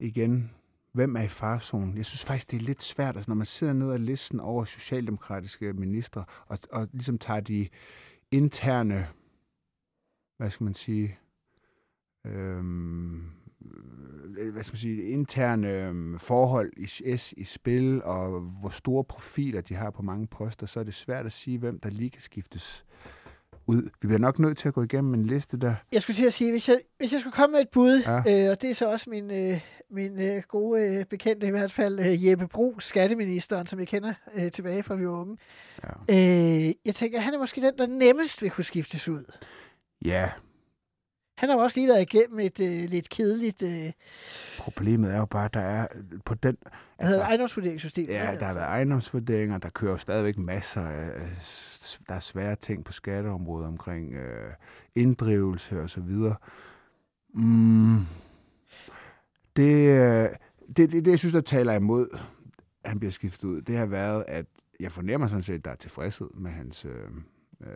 Igen, 0.00 0.50
hvem 0.94 1.16
er 1.16 1.22
i 1.22 1.28
farzonen? 1.28 1.96
Jeg 1.96 2.06
synes 2.06 2.24
faktisk, 2.24 2.50
det 2.50 2.56
er 2.56 2.60
lidt 2.60 2.82
svært, 2.82 3.16
altså, 3.16 3.30
når 3.30 3.34
man 3.34 3.46
sidder 3.46 3.72
ned 3.72 3.92
ad 3.92 3.98
listen 3.98 4.40
over 4.40 4.64
socialdemokratiske 4.64 5.72
ministre, 5.72 6.24
og, 6.46 6.58
og 6.72 6.88
ligesom 6.92 7.18
tager 7.18 7.40
de 7.40 7.68
interne, 8.30 9.08
hvad 10.36 10.50
skal 10.50 10.64
man 10.64 10.74
sige, 10.74 11.18
øhm, 12.26 13.16
øh, 14.38 14.52
hvad 14.52 14.62
skal 14.62 14.74
man 14.74 14.78
sige, 14.78 15.02
interne 15.02 15.68
øhm, 15.68 16.18
forhold 16.18 16.72
i 16.76 17.16
S 17.16 17.34
i 17.36 17.44
spil, 17.44 18.02
og 18.02 18.40
hvor 18.40 18.70
store 18.70 19.04
profiler 19.04 19.60
de 19.60 19.74
har 19.74 19.90
på 19.90 20.02
mange 20.02 20.26
poster, 20.26 20.66
så 20.66 20.80
er 20.80 20.84
det 20.84 20.94
svært 20.94 21.26
at 21.26 21.32
sige, 21.32 21.58
hvem 21.58 21.80
der 21.80 21.90
lige 21.90 22.10
kan 22.10 22.22
skiftes 22.22 22.84
ud. 23.66 23.82
Vi 23.82 24.06
bliver 24.06 24.18
nok 24.18 24.38
nødt 24.38 24.58
til 24.58 24.68
at 24.68 24.74
gå 24.74 24.82
igennem 24.82 25.14
en 25.14 25.26
liste 25.26 25.56
der. 25.56 25.74
Jeg 25.92 26.02
skulle 26.02 26.16
til 26.16 26.26
at 26.26 26.32
sige, 26.32 26.50
hvis 26.50 26.68
jeg, 26.68 26.80
hvis 26.98 27.12
jeg 27.12 27.20
skulle 27.20 27.34
komme 27.34 27.52
med 27.52 27.60
et 27.60 27.68
bud, 27.68 28.02
ja. 28.06 28.18
øh, 28.18 28.50
og 28.50 28.62
det 28.62 28.70
er 28.70 28.74
så 28.74 28.90
også 28.90 29.10
min, 29.10 29.30
øh, 29.30 29.60
min 29.94 30.20
øh, 30.20 30.42
gode 30.48 30.82
øh, 30.82 31.04
bekendte 31.04 31.46
i 31.46 31.50
hvert 31.50 31.72
fald, 31.72 31.98
øh, 32.00 32.26
Jeppe 32.26 32.46
Bro, 32.48 32.74
skatteministeren, 32.78 33.66
som 33.66 33.78
jeg 33.78 33.88
kender 33.88 34.14
øh, 34.34 34.50
tilbage 34.50 34.82
fra 34.82 34.94
vi 34.94 35.06
var 35.06 35.12
unge. 35.20 35.38
Ja. 35.84 35.88
Øh, 36.68 36.74
jeg 36.84 36.94
tænker, 36.94 37.20
han 37.20 37.34
er 37.34 37.38
måske 37.38 37.60
den, 37.60 37.78
der 37.78 37.86
nemmest 37.86 38.42
vil 38.42 38.50
kunne 38.50 38.64
skiftes 38.64 39.08
ud. 39.08 39.24
Ja, 40.04 40.30
Han 41.36 41.48
har 41.48 41.56
jo 41.56 41.62
også 41.62 41.80
lige 41.80 41.88
været 41.88 42.02
igennem 42.14 42.38
et 42.38 42.60
øh, 42.60 42.88
lidt 42.90 43.08
kedeligt 43.08 43.62
øh, 43.62 43.92
problemet 44.58 45.12
er 45.12 45.18
jo 45.18 45.24
bare, 45.24 45.44
at 45.44 45.54
der 45.54 45.60
er 45.60 45.86
på 46.24 46.34
den... 46.34 46.56
hedder 47.00 47.16
det, 47.18 47.24
ejendomsvurderingssystem. 47.26 48.10
Ja, 48.10 48.36
der 48.40 48.44
har 48.46 48.54
været 48.54 48.66
ejendomsvurderinger, 48.66 49.58
der 49.58 49.68
kører 49.68 49.90
jo 49.92 49.98
stadigvæk 49.98 50.38
masser 50.38 50.86
af- 50.86 51.10
der 52.08 52.14
er 52.14 52.20
svære 52.20 52.56
ting 52.56 52.84
på 52.84 52.92
skatteområdet 52.92 53.66
omkring 53.68 54.12
øh, 54.12 54.52
inddrivelse 54.94 55.80
og 55.80 55.90
så 55.90 56.00
videre. 56.00 56.34
Mm, 57.34 57.98
det, 59.56 59.88
øh, 59.88 60.28
det, 60.76 60.92
det, 60.92 61.04
det, 61.04 61.06
jeg 61.06 61.18
synes, 61.18 61.32
der 61.32 61.40
taler 61.40 61.72
imod, 61.72 62.08
at 62.84 62.90
han 62.90 62.98
bliver 62.98 63.12
skiftet 63.12 63.44
ud, 63.48 63.62
det 63.62 63.76
har 63.76 63.86
været, 63.86 64.24
at 64.28 64.46
jeg 64.80 64.92
fornemmer 64.92 65.28
sådan 65.28 65.42
set, 65.42 65.54
at 65.54 65.64
der 65.64 65.70
er 65.70 65.74
tilfredshed 65.76 66.28
med 66.34 66.50
hans 66.50 66.84
øh, 66.84 66.92
øh, 67.60 67.68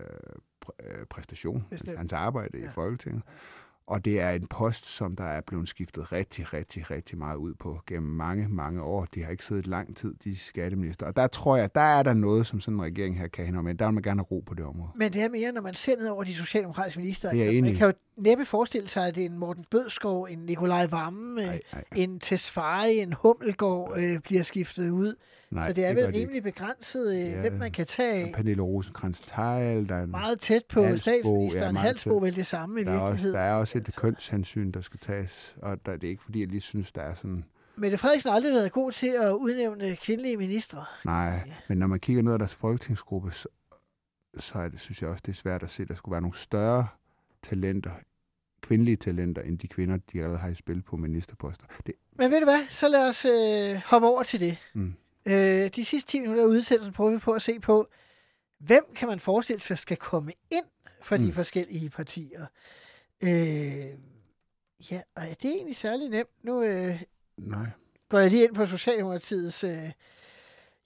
præ- 0.67 0.87
øh, 0.91 1.07
præstation, 1.07 1.65
Bestemt. 1.71 1.99
hans 1.99 2.13
arbejde 2.13 2.59
ja. 2.59 2.65
i. 2.65 2.69
Folketinget. 2.69 3.23
Og 3.87 4.05
det 4.05 4.21
er 4.21 4.31
en 4.31 4.47
post, 4.47 4.87
som 4.87 5.17
der 5.17 5.25
er 5.25 5.41
blevet 5.41 5.69
skiftet 5.69 6.13
rigtig, 6.13 6.53
rigtig, 6.53 6.91
rigtig 6.91 7.19
meget 7.19 7.37
ud 7.37 7.55
på 7.55 7.81
gennem 7.87 8.13
mange, 8.13 8.49
mange 8.49 8.83
år. 8.83 9.05
De 9.15 9.25
har 9.25 9.31
ikke 9.31 9.45
siddet 9.45 9.67
lang 9.67 9.97
tid, 9.97 10.15
de 10.25 10.37
skatteminister. 10.37 11.07
Og 11.07 11.17
der 11.17 11.27
tror 11.27 11.57
jeg, 11.57 11.75
der 11.75 11.81
er 11.81 12.03
der 12.03 12.13
noget, 12.13 12.47
som 12.47 12.61
sådan 12.61 12.75
en 12.75 12.83
regering 12.83 13.19
her 13.19 13.29
kan 13.29 13.45
hænge 13.45 13.63
med. 13.63 13.75
Der 13.75 13.87
vil 13.87 13.95
man 13.95 14.03
gerne 14.03 14.21
have 14.21 14.27
ro 14.31 14.41
på 14.47 14.55
det 14.55 14.65
område. 14.65 14.91
Men 14.95 15.13
det 15.13 15.23
er 15.23 15.29
mere, 15.29 15.53
når 15.53 15.61
man 15.61 15.75
ser 15.75 15.97
ned 15.97 16.09
over 16.09 16.25
de 16.25 16.35
socialdemokratiske 16.35 17.01
minister. 17.01 17.31
Det 17.31 17.47
er 17.47 17.53
jeg 17.53 17.63
man 17.63 17.75
kan 17.75 17.87
jo 17.87 17.93
næppe 18.19 18.45
forestille 18.45 18.89
sig, 18.89 19.07
at 19.07 19.15
det 19.15 19.23
er 19.23 19.27
en 19.27 19.39
Morten 19.39 19.65
Bødskov, 19.71 20.25
en 20.31 20.39
Nikolaj 20.39 20.87
Vammen, 20.87 21.35
Nej, 21.35 21.55
øh, 21.55 21.61
nej, 21.73 21.85
en 21.97 22.21
Tesfaye, 22.21 22.95
en 23.03 23.13
Hummelgaard 23.13 23.95
øh, 23.99 24.21
bliver 24.21 24.43
skiftet 24.43 24.91
ud. 24.91 25.15
nej. 25.51 25.69
Så 25.69 25.73
det 25.75 25.85
er 25.85 25.95
vel 25.95 26.07
rimelig 26.07 26.43
begrænset, 26.43 27.15
øh, 27.15 27.21
Ja. 27.33 27.41
hvem 27.41 27.53
man 27.53 27.73
kan 27.73 27.87
tage 27.87 28.33
Pernille 28.35 28.63
rosenkrantz 28.63 29.21
teil 29.27 29.89
der 29.89 29.95
er, 29.97 30.07
meget 30.07 30.41
tæt 30.41 30.63
på 30.65 30.83
Halsbo, 30.83 30.97
statsministeren. 31.03 31.75
ja, 31.77 31.81
Halsbo 31.81 32.17
vel 32.19 32.37
det 32.37 32.47
samme 32.47 32.81
i 32.81 32.85
der, 32.85 32.91
er 32.93 32.99
også, 32.99 33.07
virkeligheden. 33.11 33.35
der 33.37 33.41
er 33.45 33.55
også 33.55 33.79
et 33.79 33.97
kønshensyn, 33.97 34.71
der 34.71 34.81
skal 34.81 35.01
tages. 35.01 35.57
Og 35.63 35.87
der, 35.87 35.93
det 35.97 36.05
er 36.05 36.11
ikke, 36.11 36.23
fordi 36.23 36.41
jeg 36.41 36.49
lige 36.49 36.61
synes, 36.61 36.93
der 36.93 37.03
er 37.03 37.15
sådan... 37.15 37.45
Mette 37.77 37.97
Frederiksen 37.99 38.29
har 38.31 38.37
aldrig 38.37 38.53
været 38.53 38.73
god 38.73 38.93
til 38.93 39.09
at 39.21 39.33
udnævne 39.33 39.97
kvindelige 39.97 40.37
ministre. 40.37 40.85
Nej, 41.05 41.51
men 41.69 41.79
når 41.79 41.87
man 41.87 42.01
kigger 42.01 42.23
ned 42.23 42.33
ad 42.33 42.39
deres 42.39 42.55
folketingsgruppe, 42.55 43.33
så, 43.33 43.49
så 44.39 44.59
er 44.59 44.69
det, 44.69 44.81
synes 44.81 45.03
jeg 45.03 45.11
også, 45.11 45.23
det 45.27 45.33
er 45.33 45.37
svært 45.37 45.63
at 45.63 45.71
se, 45.71 45.83
at 45.83 45.89
der 45.89 45.95
skulle 45.95 46.13
være 46.13 46.21
nogle 46.23 46.37
større 46.37 46.87
talenter, 47.43 47.91
kvindelige 48.61 48.97
talenter, 48.97 49.43
end 49.43 49.59
de 49.59 49.69
kvinder, 49.69 49.97
de 50.13 50.19
allerede 50.19 50.39
har 50.39 50.49
i 50.49 50.55
spil 50.55 50.83
på 50.83 50.97
ministerposter. 50.97 51.65
Det, 51.87 51.95
Men 52.13 52.31
ved 52.31 52.39
du 52.41 52.45
hvad, 52.47 52.67
så 52.69 52.89
lad 52.89 53.09
os 53.09 53.25
øh, 53.25 53.81
hoppe 53.87 54.09
over 54.09 54.23
til 54.23 54.41
det. 54.41 54.57
Mm. 54.75 54.95
Øh, 55.27 55.71
de 55.77 55.85
sidste 55.85 56.11
10 56.11 56.21
minutter 56.21 56.43
af 56.43 56.47
udsendelsen 56.47 56.93
prøver 56.93 57.11
vi 57.11 57.19
på 57.19 57.33
at 57.33 57.43
se 57.43 57.61
på, 57.61 57.89
hvem 58.59 58.85
kan 58.97 59.09
man 59.09 59.21
forestille 59.21 59.61
sig 59.61 59.79
skal 59.79 59.97
komme 59.97 60.33
ind 60.51 60.65
fra 61.03 61.17
de 61.17 61.25
Mm. 61.27 61.33
forskellige 61.33 61.91
partier. 61.91 62.47
Øh, 63.21 63.87
ja, 64.91 65.01
og 65.15 65.23
er 65.23 65.35
det 65.35 65.45
egentlig 65.51 65.77
særlig 65.77 66.09
nemt? 66.09 66.29
Nu 66.43 66.63
øh, 66.63 67.03
nej. 67.37 67.67
går 68.09 68.19
jeg 68.19 68.31
lige 68.31 68.45
ind 68.45 68.55
på 68.55 68.67
Socialdemokratiets 68.67 69.65
øh, 69.65 69.91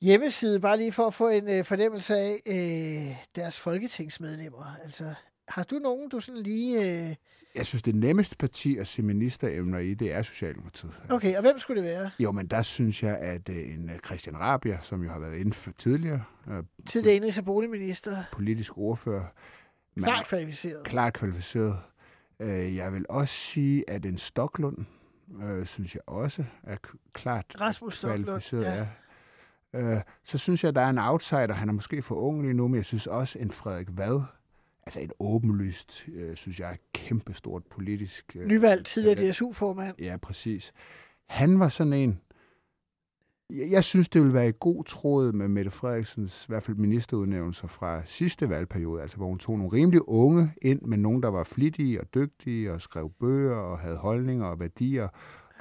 hjemmeside, 0.00 0.60
bare 0.60 0.76
lige 0.76 0.92
for 0.92 1.06
at 1.06 1.14
få 1.14 1.28
en 1.28 1.48
øh, 1.48 1.64
fornemmelse 1.64 2.16
af 2.16 2.42
øh, 2.46 3.16
deres 3.36 3.60
folketingsmedlemmer. 3.60 4.76
Altså, 4.84 5.14
har 5.48 5.64
du 5.64 5.78
nogen, 5.78 6.08
du 6.08 6.20
sådan 6.20 6.42
lige... 6.42 6.82
Øh... 7.08 7.14
Jeg 7.54 7.66
synes, 7.66 7.82
det 7.82 7.94
nemmeste 7.94 8.36
parti 8.36 8.76
at 8.76 8.88
se 8.88 9.02
ministeremner 9.02 9.78
i, 9.78 9.94
det 9.94 10.12
er 10.12 10.22
Socialdemokratiet. 10.22 10.92
Okay, 11.08 11.36
og 11.36 11.40
hvem 11.42 11.58
skulle 11.58 11.82
det 11.82 11.90
være? 11.90 12.10
Jo, 12.18 12.32
men 12.32 12.46
der 12.46 12.62
synes 12.62 13.02
jeg, 13.02 13.18
at 13.18 13.48
øh, 13.48 13.74
en 13.74 13.90
øh, 13.90 13.98
Christian 14.06 14.36
Rabia, 14.40 14.78
som 14.82 15.02
jo 15.02 15.10
har 15.10 15.18
været 15.18 15.36
inden 15.36 15.52
for 15.52 15.72
tidligere, 15.78 16.24
øh, 16.50 16.62
Tidligere 16.86 17.16
indrigs- 17.16 17.38
og 17.38 17.44
boligminister. 17.44 18.24
politisk 18.32 18.78
ordfører, 18.78 19.24
Klart 19.98 20.26
kvalificeret. 20.28 20.84
klart 20.84 21.12
kvalificeret. 21.12 21.78
Jeg 22.74 22.92
vil 22.92 23.06
også 23.08 23.34
sige, 23.34 23.90
at 23.90 24.06
en 24.06 24.18
Stoklund, 24.18 24.76
øh, 25.42 25.66
synes 25.66 25.94
jeg 25.94 26.02
også 26.06 26.44
er 26.62 26.76
klart 27.12 27.44
Rasmus 27.60 27.96
Stoklund. 27.96 28.24
kvalificeret. 28.24 28.86
Ja. 29.74 29.80
Øh, 29.80 30.00
så 30.24 30.38
synes 30.38 30.64
jeg, 30.64 30.68
at 30.68 30.74
der 30.74 30.80
er 30.80 30.90
en 30.90 30.98
outsider. 30.98 31.52
Han 31.52 31.68
er 31.68 31.72
måske 31.72 32.02
for 32.02 32.14
ung 32.14 32.42
lige 32.42 32.54
nu, 32.54 32.68
men 32.68 32.76
jeg 32.76 32.84
synes 32.84 33.06
også, 33.06 33.38
en 33.38 33.50
Frederik 33.50 33.88
Vad, 33.90 34.20
altså 34.86 35.00
et 35.00 35.12
åbenlyst, 35.18 36.08
øh, 36.14 36.36
synes 36.36 36.60
jeg, 36.60 36.78
kæmpestort 36.92 37.62
politisk... 37.64 38.36
Øh, 38.36 38.46
Nyvalgt 38.46 38.86
tidligere. 38.86 39.30
DSU-formand. 39.30 40.00
Ja, 40.00 40.16
præcis. 40.16 40.72
Han 41.26 41.60
var 41.60 41.68
sådan 41.68 41.92
en... 41.92 42.20
Jeg, 43.50 43.70
jeg 43.70 43.84
synes, 43.84 44.08
det 44.08 44.20
ville 44.20 44.34
være 44.34 44.48
i 44.48 44.52
god 44.60 44.84
tråd 44.84 45.32
med 45.32 45.48
Mette 45.48 45.70
Frederiksens, 45.70 46.44
i 46.44 46.48
hvert 46.48 46.62
fald 46.62 46.76
ministerudnævnelser 46.76 47.66
fra 47.68 48.02
sidste 48.04 48.48
valgperiode, 48.48 49.02
altså 49.02 49.16
hvor 49.16 49.26
hun 49.26 49.38
tog 49.38 49.58
nogle 49.58 49.72
rimelig 49.72 50.08
unge 50.08 50.52
ind, 50.62 50.82
men 50.82 51.02
nogen, 51.02 51.22
der 51.22 51.28
var 51.28 51.44
flittige 51.44 52.00
og 52.00 52.14
dygtige 52.14 52.72
og 52.72 52.80
skrev 52.80 53.12
bøger 53.20 53.56
og 53.56 53.78
havde 53.78 53.96
holdninger 53.96 54.46
og 54.46 54.60
værdier. 54.60 55.08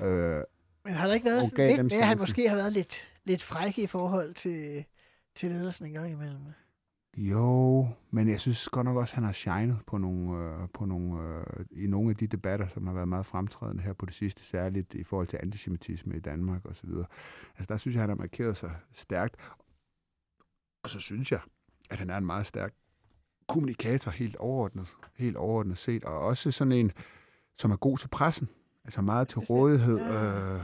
Øh, 0.01 0.41
Men 0.85 0.93
har 0.93 1.07
der 1.07 1.13
ikke 1.13 1.25
været 1.25 1.43
lidt 1.57 1.93
at 1.93 2.05
han 2.05 2.17
måske 2.17 2.49
har 2.49 2.55
været 2.55 2.73
lidt, 2.73 3.11
lidt 3.23 3.43
fræk 3.43 3.77
i 3.77 3.87
forhold 3.87 4.33
til, 4.33 4.85
til 5.35 5.49
ledelsen 5.49 5.85
en 5.85 5.93
gang 5.93 6.11
imellem? 6.11 6.41
Jo, 7.17 7.87
men 8.11 8.29
jeg 8.29 8.39
synes 8.39 8.69
godt 8.69 8.85
nok 8.85 8.97
også, 8.97 9.11
at 9.11 9.15
han 9.15 9.23
har 9.23 9.31
shined 9.31 9.75
på 9.87 9.97
nogle, 9.97 10.37
øh, 10.37 10.69
på 10.73 10.85
nogle, 10.85 11.23
øh, 11.23 11.65
i 11.71 11.87
nogle 11.87 12.09
af 12.09 12.15
de 12.15 12.27
debatter, 12.27 12.67
som 12.67 12.87
har 12.87 12.93
været 12.93 13.07
meget 13.07 13.25
fremtrædende 13.25 13.83
her 13.83 13.93
på 13.93 14.05
det 14.05 14.15
sidste, 14.15 14.43
særligt 14.43 14.93
i 14.93 15.03
forhold 15.03 15.27
til 15.27 15.39
antisemitisme 15.43 16.15
i 16.15 16.19
Danmark 16.19 16.65
osv. 16.65 16.89
Altså 17.57 17.73
der 17.73 17.77
synes 17.77 17.95
jeg, 17.95 18.01
han 18.01 18.09
har 18.09 18.15
markeret 18.15 18.57
sig 18.57 18.71
stærkt. 18.91 19.35
Og 20.83 20.89
så 20.89 20.99
synes 20.99 21.31
jeg, 21.31 21.39
at 21.89 21.99
han 21.99 22.09
er 22.09 22.17
en 22.17 22.25
meget 22.25 22.45
stærk 22.45 22.73
kommunikator 23.47 24.11
helt 24.11 24.35
overordnet, 24.35 24.87
helt 25.15 25.35
overordnet 25.35 25.77
set, 25.77 26.03
og 26.03 26.19
også 26.19 26.51
sådan 26.51 26.71
en, 26.71 26.91
som 27.57 27.71
er 27.71 27.75
god 27.75 27.97
til 27.97 28.07
pressen. 28.07 28.49
Altså 28.85 29.01
meget 29.01 29.27
til 29.27 29.39
rådighed. 29.39 29.99
Øh, 29.99 30.61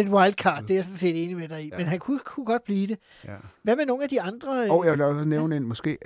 Et 0.00 0.08
wildcard, 0.08 0.62
det 0.62 0.70
er 0.70 0.74
jeg 0.74 0.84
sådan 0.84 0.96
set 0.98 1.22
enig 1.24 1.36
med 1.36 1.48
dig 1.48 1.64
i. 1.64 1.68
Ja. 1.68 1.76
Men 1.76 1.86
han 1.86 1.98
kunne, 1.98 2.18
kunne 2.24 2.46
godt 2.46 2.64
blive 2.64 2.86
det. 2.86 2.98
ja. 3.24 3.36
Hvad 3.62 3.76
med 3.76 3.86
nogle 3.86 4.02
af 4.02 4.08
de 4.08 4.20
andre? 4.20 4.64
øh, 4.64 4.72
Og 4.72 4.84
jeg 4.84 4.92
vil 4.92 5.02
også 5.02 5.24
nævne 5.24 5.56
en, 5.56 5.62
måske 5.64 5.98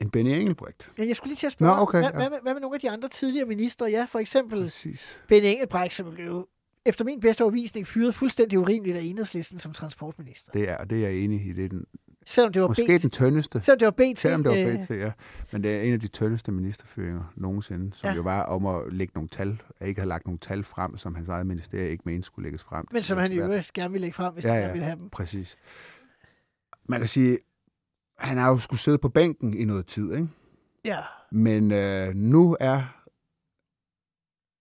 en 0.00 0.10
Benny 0.10 0.30
Engelbrecht. 0.30 0.90
Ja, 0.98 1.06
jeg 1.06 1.16
skulle 1.16 1.30
lige 1.30 1.38
til 1.38 1.46
at 1.46 1.52
spørge, 1.52 1.76
Nå, 1.76 1.82
okay, 1.82 1.98
hvad, 1.98 2.10
ja. 2.10 2.16
hvad, 2.16 2.30
med, 2.30 2.38
hvad 2.42 2.54
med 2.54 2.60
nogle 2.60 2.74
af 2.76 2.80
de 2.80 2.90
andre 2.90 3.08
tidligere 3.08 3.46
ministre? 3.46 3.86
Ja, 3.86 4.04
for 4.08 4.18
eksempel 4.18 4.62
Præcis. 4.62 5.20
Ben 5.28 5.44
Engelbrecht, 5.44 5.94
som 5.94 6.14
blev 6.14 6.48
efter 6.86 7.04
min 7.04 7.20
bedste 7.20 7.42
overvisning 7.42 7.86
fyret 7.86 8.14
fuldstændig 8.14 8.58
urimeligt 8.58 8.96
af 8.96 9.02
enhedslisten 9.02 9.58
som 9.58 9.72
transportminister. 9.72 10.52
Det 10.52 10.68
er, 10.68 10.76
og 10.76 10.90
det 10.90 11.04
er 11.04 11.08
jeg 11.08 11.18
enig 11.18 11.46
i. 11.46 11.52
Det 11.52 11.64
er 11.64 11.68
den, 11.68 11.84
Selvom 12.26 12.52
det 12.52 12.62
var 12.62 12.68
måske 12.68 12.96
BT. 12.98 13.02
den 13.02 13.10
tyndeste. 13.10 13.60
Selvom 13.60 13.78
det 13.78 13.86
var 13.86 13.90
BT. 14.12 14.18
Selvom 14.18 14.42
det 14.42 14.52
var 14.64 14.72
øh, 14.72 14.84
BT, 14.86 14.90
ja. 14.90 15.12
Men 15.52 15.62
det 15.62 15.76
er 15.76 15.80
en 15.82 15.92
af 15.92 16.00
de 16.00 16.08
tyndeste 16.08 16.52
ministerføringer 16.52 17.32
nogensinde, 17.36 17.92
som 17.96 18.10
Ja. 18.10 18.14
jo 18.16 18.22
var 18.22 18.42
om 18.42 18.66
at 18.66 18.92
lægge 18.92 19.12
nogle 19.14 19.28
tal, 19.28 19.62
at 19.80 19.88
ikke 19.88 20.00
have 20.00 20.08
lagt 20.08 20.26
nogle 20.26 20.38
tal 20.38 20.64
frem, 20.64 20.96
som 20.96 21.14
hans 21.14 21.28
eget 21.28 21.46
ministerie 21.46 21.90
ikke 21.90 22.02
mente 22.06 22.26
skulle 22.26 22.46
lægges 22.46 22.62
frem. 22.62 22.86
Men 22.92 23.02
som 23.02 23.18
han 23.18 23.32
øvrigt 23.32 23.72
gerne 23.72 23.92
ville 23.92 24.00
lægge 24.04 24.14
frem, 24.14 24.34
hvis 24.34 24.44
Ja, 24.44 24.52
han 24.52 24.62
ja. 24.62 24.72
ville 24.72 24.84
have 24.84 24.96
dem. 24.98 25.10
Præcis. 25.10 25.56
Man 26.88 27.00
kan 27.00 27.08
sige, 27.08 27.38
han 28.18 28.36
har 28.38 28.48
jo 28.48 28.58
skulle 28.58 28.80
sidde 28.80 28.98
på 28.98 29.08
bænken 29.08 29.54
i 29.54 29.64
noget 29.64 29.86
tid, 29.86 30.12
ikke? 30.12 30.28
Ja. 30.84 30.98
Men 31.30 31.72
øh, 31.72 32.14
nu 32.14 32.56
er 32.60 32.82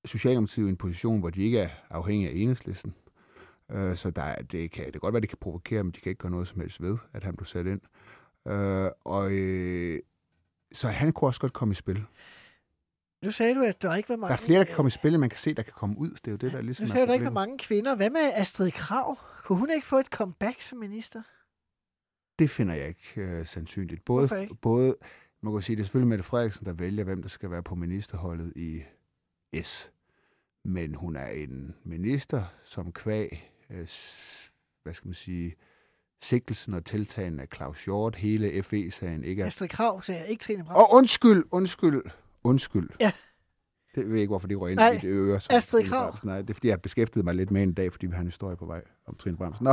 Socialdemokratiet 0.06 0.66
i 0.66 0.70
en 0.70 0.76
position, 0.78 1.20
hvor 1.20 1.30
de 1.30 1.44
ikke 1.44 1.60
er 1.60 1.70
afhængige 1.90 2.30
af 2.30 2.34
enhedslisten. 2.36 2.94
Øh, 3.74 3.98
så 3.98 4.10
der, 4.10 4.22
er- 4.24 4.42
det, 4.42 4.72
kan, 4.72 4.84
det 4.86 4.92
kan 4.94 5.00
godt 5.02 5.14
være, 5.14 5.22
det 5.22 5.30
kan 5.30 5.38
provokere, 5.42 5.84
men 5.84 5.92
de 5.92 6.00
kan 6.02 6.10
ikke 6.10 6.20
gøre 6.20 6.32
noget 6.32 6.48
som 6.48 6.60
helst 6.60 6.82
ved, 6.82 6.98
at 7.14 7.24
han 7.24 7.36
blev 7.36 7.46
sat 7.46 7.66
ind. 7.66 7.82
Øh, 8.48 8.92
og 9.06 9.32
øh, 9.32 10.00
så 10.74 10.88
han 10.88 11.14
kunne 11.14 11.30
også 11.30 11.42
godt 11.42 11.54
komme 11.54 11.72
i 11.72 11.76
spil. 11.76 12.06
Nu 13.24 13.32
sagde 13.32 13.56
du, 13.56 13.62
at 13.64 13.82
der 13.82 13.96
ikke 13.96 14.10
var 14.10 14.16
mange... 14.16 14.28
Der 14.28 14.42
er 14.42 14.46
flere, 14.46 14.60
der 14.60 14.66
kan 14.66 14.76
komme 14.76 14.88
i 14.88 14.92
spil, 14.92 15.20
man 15.20 15.30
kan 15.30 15.38
se, 15.38 15.54
der 15.54 15.64
kan 15.64 15.74
komme 15.76 15.98
ud. 15.98 16.10
Det 16.10 16.28
er 16.28 16.32
jo 16.32 16.38
det, 16.38 16.52
der 16.54 16.62
ligesom 16.62 16.84
Nu 16.84 16.92
sagde 16.92 17.02
du, 17.06 17.08
der 17.08 17.14
ikke 17.14 17.26
var 17.26 17.32
mange 17.32 17.58
kvinder. 17.58 17.96
Hvad 17.96 18.10
med 18.10 18.32
Astrid 18.36 18.72
Krav? 18.72 19.18
Kunne 19.44 19.60
hun 19.60 19.70
ikke 19.70 19.88
få 19.88 19.98
et 19.98 20.06
comeback 20.08 20.62
som 20.62 20.78
minister? 20.78 21.22
Det 22.40 22.50
finder 22.50 22.74
jeg 22.76 22.88
ikke 22.88 23.22
øh, 23.22 23.46
sandsynligt. 23.46 24.06
Både, 24.06 24.28
Hvorfor 24.28 24.42
ikke? 24.42 24.56
både, 24.56 24.96
man 25.42 25.54
kan 25.54 25.62
sige, 25.62 25.76
det 25.76 25.82
er 25.82 25.86
selvfølgelig 25.86 26.10
Mette 26.10 26.24
Frederiksen, 26.24 26.66
der 26.66 26.74
vælger, 26.74 27.04
hvem 27.04 27.22
der 27.22 27.30
skal 27.30 27.52
være 27.52 27.64
på 27.64 27.76
ministerholdet 27.76 28.54
i 28.56 28.82
S. 29.64 29.92
Men 30.64 30.96
hun 30.96 31.16
er 31.16 31.28
en 31.28 31.76
minister, 31.84 32.44
som 32.64 32.92
kvæg 32.92 33.53
øh, 33.70 33.88
hvad 34.84 34.94
skal 34.94 35.08
man 35.08 35.14
sige, 35.14 35.56
sigtelsen 36.22 36.74
og 36.74 36.86
tiltagen 36.86 37.40
af 37.40 37.48
Claus 37.56 37.86
Hjort, 37.86 38.16
hele 38.16 38.64
FE-sagen, 38.64 39.24
ikke? 39.24 39.46
Astrid 39.46 39.68
Krav, 39.68 40.04
sagde 40.04 40.22
jeg. 40.22 40.30
Ikke 40.30 40.44
Trine 40.44 40.64
Bram. 40.64 40.76
Og 40.76 40.94
undskyld, 40.94 41.44
undskyld, 41.52 42.02
undskyld. 42.44 42.90
Ja. 43.00 43.12
Det 43.96 44.04
ved 44.06 44.12
jeg 44.12 44.22
ikke, 44.22 44.30
hvorfor 44.32 44.48
det 44.48 44.60
røg 44.60 44.72
ind 44.72 44.80
Nej, 44.80 44.92
i 44.92 44.96
det 44.98 45.04
øre. 45.10 45.40
som 45.40 45.56
Astrid. 45.56 45.90
Bramsen. 45.90 46.28
Nej, 46.30 46.42
det 46.42 46.50
er, 46.50 46.54
fordi 46.54 46.68
jeg 46.68 46.74
har 46.74 46.78
beskæftiget 46.80 47.26
mig 47.26 47.36
lidt 47.36 47.52
med 47.52 47.64
en 47.64 47.74
dag, 47.74 47.92
fordi 47.92 48.06
vi 48.06 48.14
har 48.14 48.22
en 48.22 48.28
historie 48.28 48.56
på 48.56 48.66
vej 48.66 48.82
om 49.08 49.16
Trine 49.16 49.38
Bramsen. 49.38 49.64
Nå, 49.64 49.72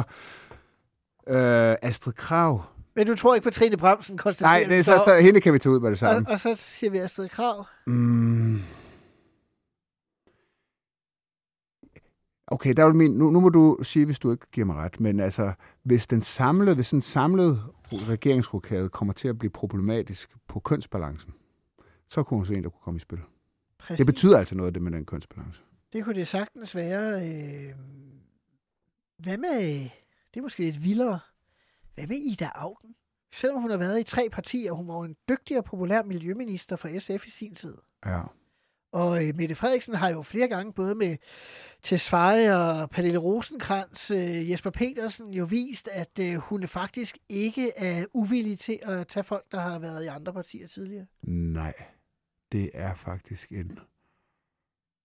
øh, 1.29 1.77
Astrid 1.83 2.13
Krav. 2.13 2.65
Men 2.95 3.07
du 3.07 3.17
tror 3.17 3.35
ikke 3.35 3.45
på 3.45 3.51
Trine 3.51 3.77
Bramsen, 3.77 4.19
konstaterer 4.19 4.53
Nej, 4.53 4.69
det 4.69 4.79
er 4.79 4.83
så, 4.83 5.03
så, 5.07 5.21
hende 5.21 5.41
kan 5.41 5.53
vi 5.53 5.59
tage 5.59 5.73
ud 5.73 5.81
med 5.81 5.91
det 5.91 5.99
samme. 5.99 6.29
og, 6.29 6.33
og 6.33 6.41
så 6.41 6.55
siger 6.55 6.91
vi 6.91 6.99
Astrid 6.99 7.29
Krav. 7.29 7.67
Mm. 7.87 8.63
Okay, 12.51 12.73
der 12.73 12.87
vil 12.87 12.95
min, 12.95 13.11
nu, 13.11 13.31
nu 13.31 13.41
må 13.41 13.49
du 13.49 13.79
sige, 13.83 14.05
hvis 14.05 14.19
du 14.19 14.33
ikke 14.33 14.47
giver 14.53 14.67
mig 14.67 14.77
ret, 14.77 15.01
men 15.01 15.21
altså, 15.21 15.53
hvis 15.83 16.07
den 16.07 16.23
samlede, 16.23 16.75
hvis 16.75 16.91
en 16.93 17.01
samlet 17.01 17.63
regeringsrokade 17.93 18.89
kommer 18.89 19.15
til 19.15 19.29
at 19.29 19.39
blive 19.39 19.51
problematisk 19.51 20.37
på 20.49 20.61
kønsbalancen, 20.61 21.35
så 22.09 22.23
kunne 22.23 22.39
hun 22.39 22.47
se 22.47 22.55
en, 22.55 22.63
der 22.65 22.71
kunne 22.71 22.83
komme 22.85 22.97
i 22.97 23.01
spil. 23.01 23.19
Præcis. 23.79 23.97
Det 23.97 24.07
betyder 24.07 24.39
altså 24.39 24.55
noget, 24.55 24.75
det 24.75 24.83
med 24.83 24.93
den 24.93 25.05
kønsbalance. 25.05 25.61
Det 25.93 26.05
kunne 26.05 26.15
det 26.15 26.29
sagtens 26.29 26.77
være. 26.77 27.29
Øh... 27.29 27.75
Hvad 29.19 29.39
med... 29.39 29.91
Det 30.35 30.41
er 30.41 30.43
måske 30.43 30.63
lidt 30.63 30.83
vildere. 30.85 31.21
Hvad 31.95 32.07
med 32.07 32.17
Ida 32.17 32.51
Augen? 32.55 32.95
Selvom 33.33 33.63
hun 33.63 33.71
har 33.71 33.79
været 33.79 34.01
i 34.01 34.03
tre 34.03 34.29
partier, 34.33 34.73
hun 34.73 34.89
var 34.89 34.95
jo 34.95 35.03
en 35.03 35.17
dygtig 35.29 35.59
og 35.59 35.65
populær 35.65 36.03
miljøminister 36.03 36.77
for 36.77 36.99
SF 36.99 37.27
i 37.27 37.31
sin 37.31 37.55
tid. 37.55 37.77
Ja. 38.07 38.23
Og 38.93 39.27
øh, 39.27 39.37
Mette 39.37 39.55
Frederiksen 39.55 39.95
har 39.95 40.09
jo 40.09 40.23
flere 40.23 40.49
gange, 40.49 40.73
både 40.73 40.95
med 40.95 41.17
Tesfaye 41.83 42.57
og 42.57 42.91
Pernille 42.91 43.19
Rosenkrantz, 43.19 44.11
øh, 44.11 44.51
Jesper 44.51 44.71
Petersen, 44.71 45.35
jo 45.35 45.45
vist, 45.45 45.89
at 45.89 46.19
øh, 46.21 46.35
hun 46.35 46.69
faktisk 46.69 47.19
ikke 47.29 47.73
er 47.77 48.07
uvillig 48.13 48.59
til 48.59 48.79
at 48.83 49.07
tage 49.07 49.25
folk, 49.25 49.53
der 49.53 49.61
har 49.61 49.79
været 49.79 50.05
i 50.05 50.07
andre 50.07 50.33
partier 50.33 50.69
tidligere. 50.69 51.07
Nej, 51.23 51.75
det 52.53 52.71
er 52.75 52.95
faktisk 52.95 53.53
en, 53.53 53.69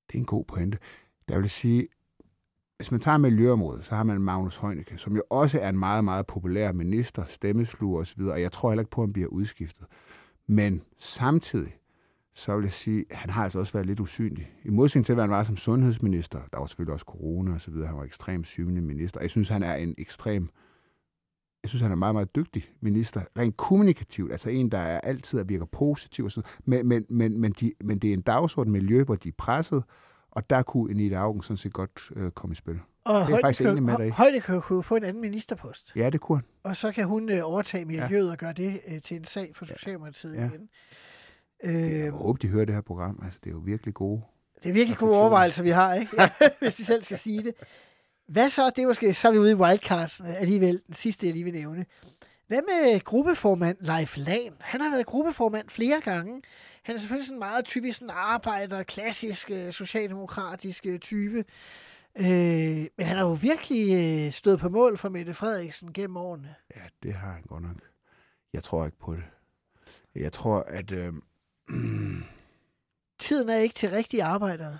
det 0.07 0.15
er 0.15 0.19
en 0.19 0.25
god 0.25 0.45
pointe. 0.45 0.77
Der 1.29 1.39
vil 1.39 1.49
sige, 1.49 1.87
hvis 2.77 2.91
man 2.91 2.99
tager 2.99 3.17
miljøområdet, 3.17 3.85
så 3.85 3.95
har 3.95 4.03
man 4.03 4.21
Magnus 4.21 4.57
Heunicke, 4.57 4.97
som 4.97 5.15
jo 5.15 5.23
også 5.29 5.59
er 5.59 5.69
en 5.69 5.79
meget, 5.79 6.03
meget 6.03 6.25
populær 6.25 6.71
minister, 6.71 7.25
stemmesluger 7.25 8.01
osv., 8.01 8.21
og 8.21 8.41
jeg 8.41 8.51
tror 8.51 8.69
heller 8.71 8.81
ikke 8.81 8.91
på, 8.91 9.01
at 9.01 9.07
han 9.07 9.13
bliver 9.13 9.27
udskiftet. 9.27 9.87
Men 10.47 10.81
samtidig, 10.97 11.77
så 12.35 12.55
vil 12.55 12.63
jeg 12.63 12.73
sige, 12.73 13.05
at 13.09 13.17
han 13.17 13.29
har 13.29 13.43
altså 13.43 13.59
også 13.59 13.73
været 13.73 13.85
lidt 13.85 13.99
usynlig. 13.99 14.51
I 14.63 14.69
modsætning 14.69 15.05
til, 15.05 15.15
hvad 15.15 15.23
han 15.23 15.31
var 15.31 15.43
som 15.43 15.57
sundhedsminister, 15.57 16.39
der 16.51 16.59
var 16.59 16.65
selvfølgelig 16.65 16.93
også 16.93 17.05
corona 17.05 17.53
og 17.53 17.61
så 17.61 17.71
videre, 17.71 17.87
han 17.87 17.97
var 17.97 18.03
ekstremt 18.03 18.47
synlig 18.47 18.83
minister. 18.83 19.21
Jeg 19.21 19.29
synes, 19.29 19.49
han 19.49 19.63
er 19.63 19.75
en 19.75 19.95
ekstrem, 19.97 20.49
jeg 21.63 21.69
synes, 21.69 21.81
han 21.81 21.91
er 21.91 21.95
meget, 21.95 22.15
meget 22.15 22.35
dygtig 22.35 22.69
minister, 22.81 23.21
rent 23.37 23.57
kommunikativt, 23.57 24.31
altså 24.31 24.49
en, 24.49 24.71
der 24.71 24.77
er 24.77 25.01
altid 25.01 25.39
og 25.39 25.49
virker 25.49 25.65
positiv 25.65 26.25
og 26.25 26.31
sådan 26.31 26.49
men, 26.65 26.87
men, 26.87 27.05
men, 27.09 27.39
men, 27.39 27.51
de, 27.51 27.73
men 27.83 27.99
det 27.99 28.09
er 28.09 28.13
en 28.13 28.21
dagsorden 28.21 28.73
miljø, 28.73 29.03
hvor 29.03 29.15
de 29.15 29.29
er 29.29 29.33
presset, 29.37 29.83
og 30.31 30.49
der 30.49 30.61
kunne 30.61 30.91
Anita 30.91 31.15
Augen 31.15 31.43
sådan 31.43 31.57
set 31.57 31.73
godt 31.73 32.11
øh, 32.15 32.31
komme 32.31 32.53
i 32.53 32.55
spil. 32.55 32.79
Og 33.03 33.21
er 33.21 33.29
jeg 33.29 33.39
faktisk 33.43 33.61
enig 33.61 33.83
med 33.83 33.97
dig 33.97 34.07
i. 34.07 34.09
Højdekø 34.09 34.59
kunne 34.59 34.83
få 34.83 34.95
en 34.95 35.03
anden 35.03 35.21
ministerpost. 35.21 35.91
Ja, 35.95 36.09
det 36.09 36.21
kunne 36.21 36.37
han. 36.37 36.45
Og 36.63 36.75
så 36.75 36.91
kan 36.91 37.05
hun 37.05 37.29
øh, 37.29 37.39
overtage 37.43 37.85
miljøet 37.85 38.25
ja. 38.25 38.31
og 38.31 38.37
gøre 38.37 38.53
det 38.53 38.81
øh, 38.87 39.01
til 39.01 39.17
en 39.17 39.25
sag 39.25 39.51
for 39.55 39.65
Socialdemokratiet 39.65 40.35
Ja. 40.35 40.41
ja. 40.41 40.49
Igen. 41.63 41.91
Jeg 41.91 42.07
Øh, 42.07 42.13
håber, 42.13 42.37
de 42.37 42.47
hører 42.47 42.65
det 42.65 42.75
her 42.75 42.81
program. 42.81 43.19
Altså, 43.25 43.39
det 43.43 43.49
er 43.49 43.53
jo 43.53 43.61
virkelig 43.65 43.93
gode. 43.93 44.21
det 44.63 44.69
er 44.69 44.73
virkelig 44.73 44.97
gode 44.97 45.17
overvejelser, 45.17 45.63
vi 45.63 45.69
har, 45.69 45.93
ikke? 45.93 46.11
hvis 46.61 46.79
vi 46.79 46.83
selv 46.83 47.03
skal 47.03 47.17
sige 47.17 47.43
det. 47.43 47.53
Hvad 48.27 48.49
så? 48.49 48.69
Det 48.75 48.81
er 48.83 48.87
måske, 48.87 49.13
så 49.13 49.27
er 49.27 49.31
vi 49.31 49.37
ude 49.37 49.51
i 49.51 49.55
wildcardsene 49.55 50.37
alligevel. 50.37 50.81
Den 50.87 50.93
sidste, 50.93 51.25
jeg 51.27 51.33
lige 51.33 51.43
vil 51.43 51.53
nævne. 51.53 51.85
Hvad 52.47 52.61
med 52.61 53.03
gruppeformand 53.03 53.77
Leif 53.79 54.17
Lahn? 54.17 54.53
Han 54.59 54.81
har 54.81 54.91
været 54.91 55.05
gruppeformand 55.05 55.69
flere 55.69 56.01
gange. 56.01 56.41
Han 56.83 56.95
er 56.95 56.99
selvfølgelig 56.99 57.25
sådan 57.25 57.35
en 57.35 57.39
meget 57.39 57.65
typisk 57.65 57.99
sådan 57.99 58.13
arbejder, 58.15 58.83
klassisk 58.83 59.51
øh, 59.51 59.73
socialdemokratisk 59.73 60.85
øh, 60.85 60.99
type. 60.99 61.45
Øh, 62.19 62.25
men 62.97 63.05
han 63.07 63.17
har 63.17 63.25
jo 63.25 63.33
virkelig 63.33 63.93
øh, 64.27 64.33
stået 64.33 64.59
på 64.59 64.69
mål 64.69 64.97
for 64.97 65.09
Mette 65.09 65.33
Frederiksen 65.33 65.93
gennem 65.93 66.17
årene. 66.17 66.55
Ja, 66.75 66.81
det 67.03 67.13
har 67.13 67.31
han 67.31 67.41
godt 67.41 67.63
nok. 67.63 67.75
Jeg 68.53 68.63
tror 68.63 68.85
ikke 68.85 68.97
på 68.99 69.13
det. 69.15 69.23
Jeg 70.15 70.31
tror, 70.33 70.59
at 70.67 70.91
øh, 70.91 71.13
Tiden 73.19 73.49
er 73.49 73.57
ikke 73.57 73.75
til 73.75 73.89
rigtige 73.89 74.23
arbejdere. 74.23 74.77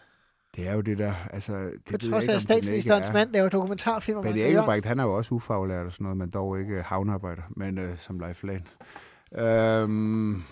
det 0.55 0.67
er 0.67 0.73
jo 0.73 0.81
det 0.81 0.97
der... 0.97 1.13
Altså, 1.29 1.57
det 1.57 1.83
På 1.85 1.91
jeg 1.91 1.99
trods 1.99 2.27
af, 2.27 2.35
at 2.35 2.41
statsministerens 2.41 3.09
er. 3.09 3.13
mand 3.13 3.31
laver 3.31 3.49
dokumentarfilm 3.49 4.17
om 4.17 4.27
Anker 4.27 4.45
Engelbrecht, 4.45 4.85
han 4.85 4.99
er 4.99 5.03
jo 5.03 5.17
også 5.17 5.35
ufaglært 5.35 5.85
og 5.85 5.91
sådan 5.91 6.03
noget, 6.03 6.17
men 6.17 6.29
dog 6.29 6.59
ikke 6.59 6.81
havnearbejder, 6.81 7.41
men 7.49 7.77
øh, 7.77 7.97
som 7.97 8.19
Leif 8.19 8.43
Lahn. 8.43 8.67
Øhm, 9.37 10.43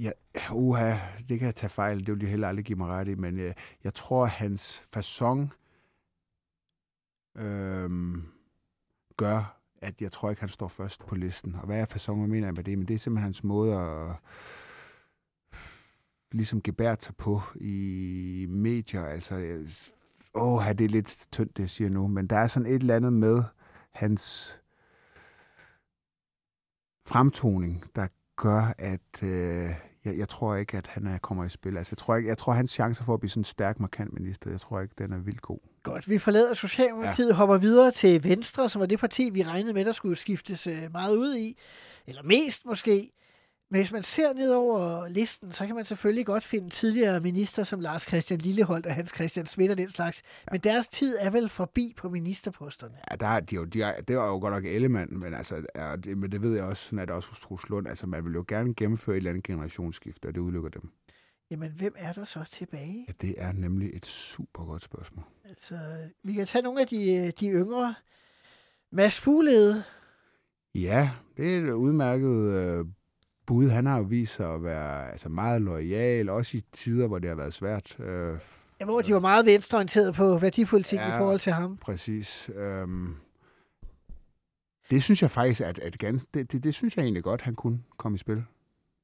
ja, 0.00 0.10
uha, 0.52 0.96
det 1.28 1.38
kan 1.38 1.46
jeg 1.46 1.54
tage 1.54 1.70
fejl, 1.70 2.06
det 2.06 2.14
vil 2.14 2.20
de 2.20 2.26
heller 2.26 2.48
aldrig 2.48 2.64
give 2.64 2.78
mig 2.78 2.88
ret 2.88 3.08
i, 3.08 3.14
men 3.14 3.38
øh, 3.38 3.54
jeg 3.84 3.94
tror, 3.94 4.24
hans 4.26 4.84
façon 4.96 5.48
øhm, 7.42 8.22
gør, 9.16 9.61
at 9.82 10.02
jeg 10.02 10.12
tror 10.12 10.30
ikke, 10.30 10.40
han 10.40 10.48
står 10.48 10.68
først 10.68 11.06
på 11.06 11.14
listen. 11.14 11.54
Og 11.54 11.66
hvad 11.66 11.80
er 11.80 11.84
fasonger, 11.84 12.26
mener 12.26 12.46
jeg 12.46 12.54
med 12.54 12.64
det? 12.64 12.78
Men 12.78 12.88
det 12.88 12.94
er 12.94 12.98
simpelthen 12.98 13.24
hans 13.24 13.44
måde 13.44 13.74
at 13.74 14.16
ligesom 16.32 16.62
gebært 16.62 17.04
sig 17.04 17.16
på 17.16 17.40
i 17.60 18.46
medier. 18.48 19.04
Altså, 19.04 19.64
åh, 20.34 20.68
det 20.68 20.80
er 20.84 20.88
lidt 20.88 21.26
tyndt, 21.32 21.56
det 21.56 21.62
jeg 21.62 21.70
siger 21.70 21.90
nu, 21.90 22.06
men 22.06 22.26
der 22.26 22.36
er 22.36 22.46
sådan 22.46 22.68
et 22.68 22.74
eller 22.74 22.96
andet 22.96 23.12
med 23.12 23.42
hans 23.90 24.58
fremtoning, 27.06 27.84
der 27.96 28.08
gør, 28.36 28.74
at 28.78 29.22
øh, 29.22 29.70
jeg, 30.04 30.18
jeg 30.18 30.28
tror 30.28 30.56
ikke, 30.56 30.76
at 30.78 30.86
han 30.86 31.06
er, 31.06 31.18
kommer 31.18 31.44
i 31.44 31.48
spil. 31.48 31.76
Altså, 31.76 31.92
jeg 31.92 31.98
tror, 31.98 32.16
ikke, 32.16 32.28
jeg 32.28 32.38
tror, 32.38 32.52
hans 32.52 32.70
chancer 32.70 33.04
for 33.04 33.14
at 33.14 33.20
blive 33.20 33.30
sådan 33.30 33.40
en 33.40 33.44
stærk, 33.44 33.80
markant 33.80 34.12
minister, 34.12 34.50
jeg 34.50 34.60
tror 34.60 34.80
ikke, 34.80 34.94
den 34.98 35.12
er 35.12 35.18
vildt 35.18 35.42
god. 35.42 35.71
Godt, 35.82 36.08
vi 36.08 36.18
forlader 36.18 36.54
Socialdemokratiet 36.54 37.28
ja. 37.28 37.34
hopper 37.34 37.58
videre 37.58 37.90
til 37.90 38.24
Venstre, 38.24 38.68
som 38.68 38.80
var 38.80 38.86
det 38.86 38.98
parti, 38.98 39.30
vi 39.30 39.42
regnede 39.42 39.74
med, 39.74 39.84
der 39.84 39.92
skulle 39.92 40.16
skiftes 40.16 40.66
øh, 40.66 40.92
meget 40.92 41.16
ud 41.16 41.36
i. 41.36 41.56
Eller 42.06 42.22
mest 42.22 42.66
måske. 42.66 43.10
Men 43.70 43.80
hvis 43.80 43.92
man 43.92 44.02
ser 44.02 44.32
ned 44.32 44.50
over 44.50 45.08
listen, 45.08 45.52
så 45.52 45.66
kan 45.66 45.74
man 45.74 45.84
selvfølgelig 45.84 46.26
godt 46.26 46.44
finde 46.44 46.70
tidligere 46.70 47.20
minister 47.20 47.64
som 47.64 47.80
Lars 47.80 48.02
Christian 48.02 48.40
Lilleholdt 48.40 48.86
og 48.86 48.94
Hans 48.94 49.12
Christian 49.14 49.46
Schmidt 49.46 49.70
og 49.70 49.76
den 49.76 49.88
slags. 49.88 50.22
Men 50.50 50.60
deres 50.60 50.88
tid 50.88 51.16
er 51.20 51.30
vel 51.30 51.48
forbi 51.48 51.94
på 51.96 52.08
ministerposterne. 52.08 52.94
Ja, 53.10 53.16
der 53.16 53.26
er 53.26 53.40
de 53.40 53.54
jo, 53.54 53.64
de 53.64 53.82
er, 53.82 54.00
det 54.00 54.16
var 54.16 54.26
jo 54.26 54.38
godt 54.38 54.54
nok 54.54 54.64
Ellemann, 54.64 55.18
men, 55.18 55.34
altså, 55.34 55.64
ja, 55.76 55.96
det, 55.96 56.18
men 56.18 56.32
det 56.32 56.42
ved 56.42 56.54
jeg 56.54 56.64
også, 56.64 56.84
sådan 56.84 56.98
er 56.98 57.04
det 57.04 57.14
også 57.14 57.28
hos 57.28 57.40
Troels 57.40 57.68
Lund. 57.68 57.88
Altså, 57.88 58.06
man 58.06 58.24
vil 58.24 58.32
jo 58.32 58.44
gerne 58.48 58.74
gennemføre 58.74 59.16
et 59.16 59.16
eller 59.16 59.30
andet 59.30 59.44
generationsskifte, 59.44 60.26
og 60.26 60.34
det 60.34 60.40
udelukker 60.40 60.70
dem. 60.70 60.90
Jamen, 61.52 61.72
hvem 61.72 61.94
er 61.98 62.12
der 62.12 62.24
så 62.24 62.44
tilbage? 62.50 63.04
Ja, 63.08 63.12
det 63.20 63.34
er 63.38 63.52
nemlig 63.52 63.90
et 63.94 64.06
super 64.06 64.64
godt 64.64 64.82
spørgsmål. 64.82 65.24
Altså, 65.44 65.78
vi 66.22 66.32
kan 66.32 66.46
tage 66.46 66.62
nogle 66.62 66.80
af 66.80 66.86
de, 66.86 67.14
øh, 67.14 67.32
de 67.40 67.48
yngre. 67.48 67.94
Mads 68.90 69.20
Fuglede, 69.20 69.84
Ja, 70.74 71.10
det 71.36 71.54
er 71.54 71.58
et 71.58 71.70
udmærket 71.70 72.52
øh, 72.52 72.84
bud. 73.46 73.68
Han 73.68 73.86
har 73.86 73.96
jo 73.96 74.02
vist 74.02 74.34
sig 74.34 74.54
at 74.54 74.64
være 74.64 75.10
altså, 75.10 75.28
meget 75.28 75.62
lojal, 75.62 76.28
også 76.28 76.56
i 76.56 76.64
tider, 76.72 77.06
hvor 77.06 77.18
det 77.18 77.28
har 77.28 77.36
været 77.36 77.54
svært. 77.54 77.96
Øh, 78.00 78.38
ja, 78.80 78.84
hvor 78.84 79.00
de 79.02 79.14
var 79.14 79.20
meget 79.20 79.46
venstreorienteret 79.46 80.14
på 80.14 80.38
værdipolitik 80.38 80.98
ja. 80.98 81.14
I 81.14 81.18
forhold 81.18 81.40
til 81.40 81.52
ham. 81.52 81.76
præcis. 81.76 82.50
Øhm, 82.54 83.14
det 84.90 85.02
synes 85.02 85.22
jeg 85.22 85.30
faktisk, 85.30 85.60
at, 85.60 85.78
at 85.78 85.98
ganske, 85.98 86.28
det, 86.34 86.52
det, 86.52 86.64
det 86.64 86.74
synes 86.74 86.96
jeg 86.96 87.02
egentlig 87.02 87.22
godt, 87.22 87.40
han 87.40 87.54
kunne 87.54 87.82
komme 87.96 88.16
i 88.16 88.18
spil. 88.18 88.44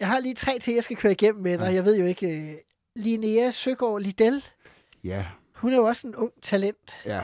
Jeg 0.00 0.08
har 0.08 0.20
lige 0.20 0.34
tre 0.34 0.58
til, 0.58 0.74
jeg 0.74 0.84
skal 0.84 0.96
køre 0.96 1.12
igennem 1.12 1.42
med. 1.42 1.58
Ja. 1.58 1.64
Jeg 1.64 1.84
ved 1.84 1.98
jo 1.98 2.04
ikke... 2.06 2.50
øh, 2.50 2.54
Linnea 2.96 3.50
Søgaard 3.50 4.00
Liddell, 4.00 4.44
Ja, 5.04 5.26
hun 5.54 5.72
er 5.72 5.76
jo 5.76 5.84
også 5.84 6.06
en 6.06 6.14
ung 6.16 6.32
talent. 6.42 6.94
ja. 7.04 7.22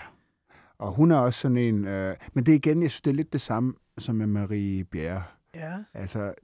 Og 0.79 0.93
hun 0.93 1.11
er 1.11 1.17
også 1.17 1.41
sådan 1.41 1.57
en... 1.57 1.85
Øh, 1.87 2.17
men 2.33 2.47
det 2.47 2.53
er 2.53 2.57
igen, 2.57 2.83
jeg 2.83 2.91
synes, 2.91 3.01
det 3.03 3.11
er 3.11 3.15
lidt 3.15 3.33
det 3.33 3.41
samme 3.41 3.75
som 3.99 4.15
med 4.15 4.27
Marie 4.27 4.85
Bjerre. 4.85 5.23
Ja. 5.55 5.73
Altså, 5.95 6.35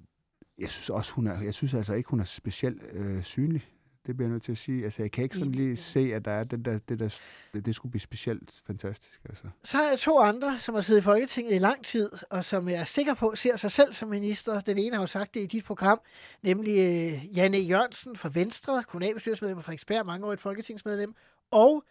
jeg 0.59 0.71
synes 0.71 0.91
også, 0.91 1.13
hun 1.13 1.27
er, 1.27 1.43
jeg 1.43 1.55
synes 1.55 1.75
altså 1.75 1.95
ikke, 1.95 2.11
hun 2.11 2.21
er 2.21 2.25
specielt 2.25 2.83
øh, 2.93 3.23
synlig. 3.23 3.69
Det 4.07 4.17
bliver 4.17 4.29
jeg 4.29 4.33
nødt 4.33 4.43
til 4.43 4.53
at 4.53 4.59
sige. 4.59 4.85
Altså, 4.85 5.03
jeg 5.03 5.11
kan 5.11 5.25
ikke 5.25 5.37
sådan 5.37 5.53
lige 5.53 5.77
se, 5.77 6.15
at 6.15 6.25
der 6.25 6.31
er 6.31 6.45
den 6.45 6.65
der, 6.65 6.79
det 6.89 6.99
der, 6.99 7.19
det, 7.55 7.67
det 7.67 7.75
skulle 7.75 7.91
blive 7.91 8.01
specielt 8.01 8.63
fantastisk. 8.67 9.21
Altså. 9.29 9.45
Så 9.65 9.77
har 9.77 9.89
jeg 9.89 9.99
to 9.99 10.19
andre, 10.19 10.61
som 10.61 10.75
har 10.75 10.83
siddet 10.83 11.01
i 11.01 11.05
Folketinget 11.05 11.55
i 11.55 11.59
lang 11.59 11.85
tid, 11.85 12.11
og 12.31 12.45
som 12.45 12.69
jeg 12.69 12.81
er 12.81 12.85
sikker 12.85 13.15
på 13.15 13.37
ser 13.37 13.57
sig 13.57 13.71
selv 13.71 13.93
som 13.93 14.09
minister. 14.09 14.61
Den 14.61 14.79
ene 14.79 14.97
har 14.97 15.03
jo 15.03 15.07
sagt 15.07 15.35
det 15.35 15.41
i 15.41 15.47
dit 15.47 15.65
program, 15.65 16.01
nemlig 16.43 16.79
øh, 16.79 17.37
Janne 17.37 17.59
Jørgensen 17.59 18.17
fra 18.17 18.31
Venstre, 18.35 18.83
kommunalbestyrelsesmedlem 18.83 19.59
af 19.59 19.65
Frederiksberg, 19.65 20.07
mange 20.07 20.27
år 20.27 20.33
et 20.33 20.41
folketingsmedlem, 20.41 21.15
og 21.51 21.85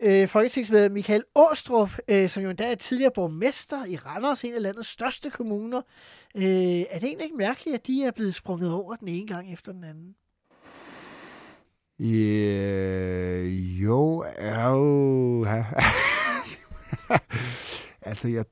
øh, 0.00 0.28
folketingsmedlem 0.28 0.92
Michael 0.92 1.24
Åstrup, 1.34 1.90
øh, 2.08 2.28
som 2.28 2.42
jo 2.42 2.48
endda 2.50 2.70
er 2.70 2.74
tidligere 2.74 3.12
borgmester 3.14 3.84
i 3.84 3.96
Randers, 3.96 4.44
en 4.44 4.54
af 4.54 4.62
landets 4.62 4.88
største 4.88 5.30
kommuner. 5.30 5.82
Øh, 6.34 6.44
er 6.44 6.98
det 6.98 7.04
egentlig 7.04 7.24
ikke 7.24 7.36
mærkeligt, 7.36 7.74
at 7.74 7.86
de 7.86 8.04
er 8.04 8.10
blevet 8.10 8.34
sprunget 8.34 8.72
over 8.72 8.96
den 8.96 9.08
ene 9.08 9.26
gang 9.26 9.52
efter 9.52 9.72
den 9.72 9.84
anden? 9.84 10.14
Øh, 12.00 13.82
jo, 13.82 14.24
jo, 14.40 15.44
ja. 15.44 15.64
Altså, 18.02 18.28
jeg, 18.28 18.44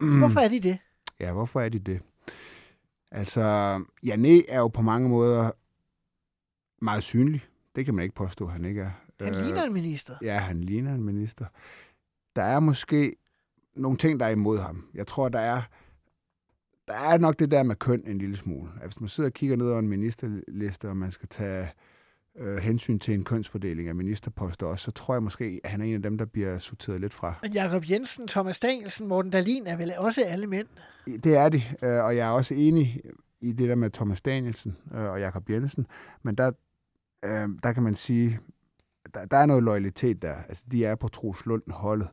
Hvorfor 0.00 0.40
er 0.40 0.48
de 0.48 0.60
det? 0.60 0.78
Ja, 1.20 1.32
hvorfor 1.32 1.60
er 1.60 1.68
de 1.68 1.78
det? 1.78 2.00
Altså, 3.10 3.40
Jané 4.06 4.44
er 4.48 4.58
jo 4.58 4.68
på 4.68 4.82
mange 4.82 5.08
måder 5.08 5.50
meget 6.84 7.02
synlig. 7.02 7.44
Det 7.76 7.84
kan 7.84 7.94
man 7.94 8.02
ikke 8.02 8.14
påstå, 8.14 8.46
han 8.46 8.64
ikke 8.64 8.80
er. 8.80 8.90
Han 9.20 9.34
Øh, 9.34 9.44
ligner 9.44 9.62
en 9.64 9.72
minister. 9.72 10.14
Ja, 10.22 10.38
han 10.38 10.60
ligner 10.60 10.94
en 10.94 11.02
minister. 11.04 11.44
Der 12.36 12.42
er 12.42 12.60
måske 12.60 13.16
nogle 13.74 13.98
ting, 13.98 14.20
der 14.20 14.26
er 14.26 14.30
imod 14.30 14.58
ham. 14.58 14.86
Jeg 14.94 15.06
tror, 15.06 15.28
der 15.28 15.40
er, 15.40 15.62
der 16.88 16.94
er 16.94 17.18
nok 17.18 17.38
det 17.38 17.50
der 17.50 17.62
med 17.62 17.76
køn 17.76 18.02
en 18.06 18.18
lille 18.18 18.36
smule. 18.36 18.70
At 18.80 18.86
hvis 18.86 19.00
man 19.00 19.08
sidder 19.08 19.30
og 19.30 19.34
kigger 19.34 19.56
ned 19.56 19.70
over 19.70 19.78
en 19.78 19.88
ministerliste, 19.88 20.88
og 20.88 20.96
man 20.96 21.12
skal 21.12 21.28
tage 21.28 21.68
øh, 22.38 22.58
hensyn 22.58 22.98
til 22.98 23.14
en 23.14 23.24
kønsfordeling 23.24 23.88
af 23.88 23.94
ministerposter 23.94 24.66
også, 24.66 24.84
så 24.84 24.90
tror 24.90 25.14
jeg 25.14 25.22
måske, 25.22 25.60
at 25.64 25.70
han 25.70 25.80
er 25.80 25.84
en 25.84 25.94
af 25.94 26.02
dem, 26.02 26.18
der 26.18 26.24
bliver 26.24 26.58
sorteret 26.58 27.00
lidt 27.00 27.14
fra. 27.14 27.34
Men 27.42 27.52
Jakob 27.52 27.90
Jensen, 27.90 28.28
Thomas 28.28 28.60
Danielsen, 28.60 29.08
Morten 29.08 29.30
Dalin 29.30 29.66
er 29.66 29.76
vel 29.76 29.94
også 29.98 30.22
alle 30.22 30.46
mænd. 30.46 30.66
Det 31.06 31.36
er 31.36 31.48
de, 31.48 31.62
øh, 31.82 32.04
og 32.04 32.16
jeg 32.16 32.28
er 32.28 32.30
også 32.30 32.54
enig 32.54 33.00
i 33.40 33.52
det 33.52 33.68
der 33.68 33.74
med 33.74 33.90
Thomas 33.90 34.20
Danielsen 34.20 34.76
øh, 34.94 35.04
og 35.04 35.20
Jakob 35.20 35.50
Jensen, 35.50 35.86
men 36.22 36.34
der, 36.34 36.52
øh, 37.24 37.48
der 37.62 37.72
kan 37.72 37.82
man 37.82 37.94
sige, 37.94 38.38
der, 39.14 39.24
der 39.24 39.36
er 39.36 39.46
noget 39.46 39.62
loyalitet 39.62 40.22
der. 40.22 40.34
Altså, 40.48 40.64
de 40.72 40.84
er 40.84 40.94
på 40.94 41.08
Troslund 41.08 41.62
holdet. 41.70 42.08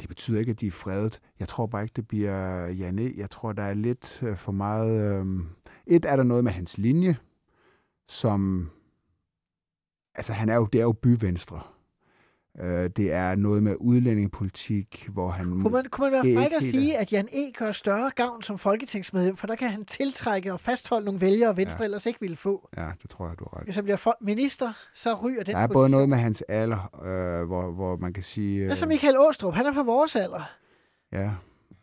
Det 0.00 0.08
betyder 0.08 0.38
ikke, 0.38 0.50
at 0.50 0.60
de 0.60 0.66
er 0.66 0.70
fredet. 0.70 1.20
Jeg 1.40 1.48
tror 1.48 1.66
bare 1.66 1.82
ikke, 1.82 1.92
det 1.96 2.08
bliver 2.08 2.66
Janne. 2.66 3.12
Jeg 3.16 3.30
tror, 3.30 3.52
der 3.52 3.62
er 3.62 3.74
lidt 3.74 4.22
øh, 4.22 4.36
for 4.36 4.52
meget... 4.52 5.20
Øh... 5.20 5.26
Et 5.86 6.04
er 6.04 6.16
der 6.16 6.22
noget 6.22 6.44
med 6.44 6.52
hans 6.52 6.78
linje, 6.78 7.16
som... 8.08 8.70
Altså, 10.18 10.32
han 10.32 10.48
er 10.48 10.56
jo, 10.56 10.64
det 10.72 10.78
er 10.78 10.82
jo 10.82 10.92
byvenstre. 10.92 11.60
Øh, 12.60 12.90
det 12.96 13.12
er 13.12 13.34
noget 13.34 13.62
med 13.62 13.74
udlændingepolitik, 13.80 15.08
hvor 15.12 15.28
han... 15.28 15.46
Kunne 15.46 15.70
man, 15.70 15.84
kunne 15.90 16.10
man 16.10 16.12
være 16.12 16.34
fræk 16.34 16.52
at 16.52 16.62
sige, 16.62 16.98
at 16.98 17.12
Jan 17.12 17.28
E. 17.32 17.52
gør 17.58 17.72
større 17.72 18.10
gavn 18.10 18.42
som 18.42 18.58
folketingsmedlem, 18.58 19.36
for 19.36 19.46
der 19.46 19.54
kan 19.54 19.70
han 19.70 19.84
tiltrække 19.84 20.52
og 20.52 20.60
fastholde 20.60 21.04
nogle 21.04 21.20
vælgere, 21.20 21.56
Venstre 21.56 21.78
Ja. 21.80 21.84
ellers 21.84 22.06
ikke 22.06 22.20
ville 22.20 22.36
få. 22.36 22.68
Ja, 22.76 22.90
det 23.02 23.10
tror 23.10 23.28
jeg, 23.28 23.38
du 23.38 23.44
har 23.50 23.58
ret. 23.58 23.64
Hvis 23.64 23.74
han 23.74 23.84
bliver 23.84 23.96
for- 23.96 24.16
minister, 24.20 24.72
så 24.94 25.14
ryger 25.14 25.42
den 25.44 25.54
Der 25.54 25.60
er 25.60 25.66
position. 25.66 25.74
både 25.80 25.88
noget 25.88 26.08
med 26.08 26.18
hans 26.18 26.42
alder, 26.48 27.00
øh, 27.04 27.46
hvor, 27.46 27.70
hvor 27.70 27.96
man 27.96 28.12
kan 28.12 28.22
sige... 28.22 28.66
Hvad 28.66 28.76
så 28.76 28.86
Michael 28.86 29.18
Åstrup? 29.18 29.54
Han 29.54 29.66
er 29.66 29.72
på 29.72 29.82
vores 29.82 30.16
alder. 30.16 30.50
Ja, 31.12 31.30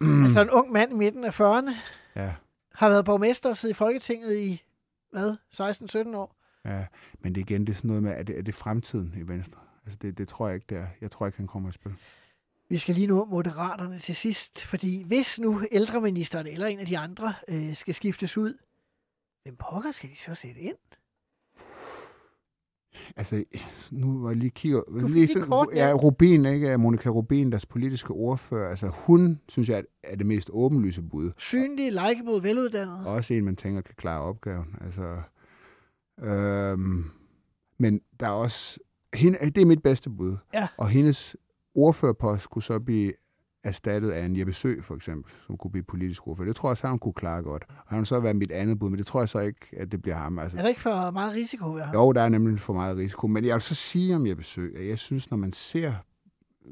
altså 0.01 0.41
en 0.41 0.49
ung 0.49 0.71
mand 0.71 0.91
i 0.91 0.95
midten 0.95 1.23
af 1.23 1.41
40'erne. 1.41 1.71
ja, 2.15 2.31
Har 2.73 2.89
været 2.89 3.05
borgmester 3.05 3.49
og 3.49 3.57
siddet 3.57 3.75
i 3.75 3.77
Folketinget 3.77 4.37
i, 4.37 4.63
hvad, 5.11 5.35
16-17 5.53 6.15
år. 6.17 6.34
Ja. 6.65 6.85
Men 7.19 7.35
det 7.35 7.41
er 7.41 7.45
igen, 7.45 7.67
det 7.67 7.73
er 7.73 7.77
sådan 7.77 7.87
noget 7.87 8.03
med, 8.03 8.11
er 8.11 8.23
det, 8.23 8.37
er 8.37 8.41
det 8.41 8.55
fremtiden 8.55 9.13
i 9.17 9.27
Venstre? 9.27 9.59
Altså, 9.85 9.97
det, 10.01 10.17
det 10.17 10.27
tror 10.27 10.47
jeg 10.47 10.55
ikke, 10.55 10.65
det 10.69 10.77
er. 10.77 10.87
Jeg 11.01 11.11
tror 11.11 11.25
ikke, 11.25 11.37
han 11.37 11.47
kommer 11.47 11.69
i 11.69 11.71
spil. 11.71 11.91
Vi 12.69 12.77
skal 12.77 12.95
lige 12.95 13.07
nå 13.07 13.25
moderaterne 13.25 13.99
til 13.99 14.15
sidst, 14.15 14.65
fordi 14.65 15.03
hvis 15.03 15.39
nu 15.39 15.61
ældreministeren 15.71 16.47
eller 16.47 16.67
en 16.67 16.79
af 16.79 16.85
de 16.85 16.97
andre 16.97 17.33
øh, 17.47 17.75
skal 17.75 17.93
skiftes 17.93 18.37
ud, 18.37 18.57
hvem 19.43 19.55
pokker 19.55 19.91
skal 19.91 20.09
de 20.09 20.15
så 20.15 20.35
sætte 20.35 20.61
ind? 20.61 20.75
Altså, 23.15 23.43
nu 23.91 24.21
var 24.21 24.29
jeg 24.29 24.37
lige 24.37 24.49
kigger... 24.49 24.81
får 25.01 25.07
lige 25.07 25.25
lige 25.25 25.41
kort 25.41 25.67
ja, 25.75 25.85
nævnt. 25.85 26.03
Rubin, 26.03 26.45
ikke? 26.45 26.77
Monika 26.77 27.09
Rubin, 27.09 27.51
deres 27.51 27.65
politiske 27.65 28.11
ordfører. 28.11 28.69
Altså, 28.69 28.87
hun, 28.93 29.41
synes 29.49 29.69
jeg, 29.69 29.83
er 30.03 30.15
det 30.15 30.25
mest 30.25 30.49
åbenlyse 30.53 31.01
bud. 31.01 31.31
Synlig, 31.37 31.91
likeable, 31.91 32.43
veluddannet. 32.43 33.07
Også 33.07 33.33
en, 33.33 33.45
man 33.45 33.55
tænker, 33.55 33.81
kan 33.81 33.95
klare 33.97 34.21
opgaven. 34.21 34.75
Altså, 34.81 35.21
øhm, 36.21 37.05
men 37.77 38.01
der 38.19 38.25
er 38.25 38.31
også... 38.31 38.79
Hende, 39.13 39.37
det 39.39 39.57
er 39.61 39.65
mit 39.65 39.83
bedste 39.83 40.09
bud. 40.09 40.37
Ja. 40.53 40.67
Og 40.77 40.89
hendes 40.89 41.35
ordførerpost 41.75 42.49
kunne 42.49 42.63
så 42.63 42.79
blive 42.79 43.13
erstattet 43.63 44.11
af 44.11 44.25
en 44.25 44.35
Jeppe 44.39 44.53
Sø, 44.53 44.81
for 44.81 44.95
eksempel, 44.95 45.31
som 45.47 45.57
kunne 45.57 45.71
blive 45.71 45.83
politisk 45.83 46.27
ordfører. 46.27 46.47
Det 46.47 46.55
tror 46.55 46.69
jeg 46.69 46.77
så, 46.77 46.87
han 46.87 46.99
kunne 46.99 47.13
klare 47.13 47.41
godt. 47.43 47.65
Og 47.69 47.95
han 47.95 48.05
så 48.05 48.19
være 48.19 48.33
mit 48.33 48.51
andet 48.51 48.79
bud, 48.79 48.89
men 48.89 48.97
det 48.99 49.07
tror 49.07 49.21
jeg 49.21 49.29
så 49.29 49.39
ikke, 49.39 49.59
at 49.77 49.91
det 49.91 50.01
bliver 50.01 50.15
ham. 50.15 50.39
Altså, 50.39 50.57
Er 50.57 50.61
der 50.61 50.69
ikke 50.69 50.81
for 50.81 51.11
meget 51.11 51.33
risiko 51.33 51.73
ved 51.73 51.81
ham? 51.81 51.93
jo, 51.95 52.11
der 52.11 52.21
er 52.21 52.29
nemlig 52.29 52.59
for 52.59 52.73
meget 52.73 52.97
risiko. 52.97 53.27
Men 53.27 53.45
jeg 53.45 53.53
vil 53.53 53.61
så 53.61 53.75
sige 53.75 54.15
om 54.15 54.27
Jeppe 54.27 54.43
Sø, 54.43 54.67
at 54.75 54.87
jeg 54.87 54.99
synes, 54.99 55.29
når 55.29 55.37
man 55.37 55.53
ser... 55.53 55.93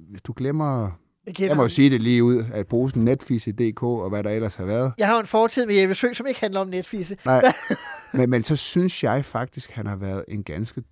Hvis 0.09 0.21
du 0.21 0.33
glemmer... 0.37 0.91
Jeg, 1.27 1.39
Jeg 1.39 1.55
må 1.55 1.63
jo 1.63 1.69
sige 1.69 1.89
det 1.89 2.01
lige 2.01 2.23
ud, 2.23 2.43
at 2.53 2.67
posen 2.67 3.05
Netfise.dk 3.05 3.83
og 3.83 4.09
hvad 4.09 4.23
der 4.23 4.29
ellers 4.29 4.55
har 4.55 4.65
været. 4.65 4.93
jeg 4.97 5.07
har 5.07 5.19
en 5.19 5.25
fortid 5.25 5.65
med 5.65 5.75
Jeppe 5.75 5.95
Sø, 5.95 6.13
som 6.13 6.27
ikke 6.27 6.39
handler 6.39 6.59
om 6.59 6.67
netfisse. 6.67 7.17
Nej, 7.25 7.53
men, 8.13 8.29
men 8.29 8.43
så 8.43 8.55
synes 8.55 9.03
jeg 9.03 9.25
faktisk, 9.25 9.71
han 9.71 9.85
har 9.85 9.95
været 9.95 10.25
en 10.27 10.43
ganske 10.43 10.83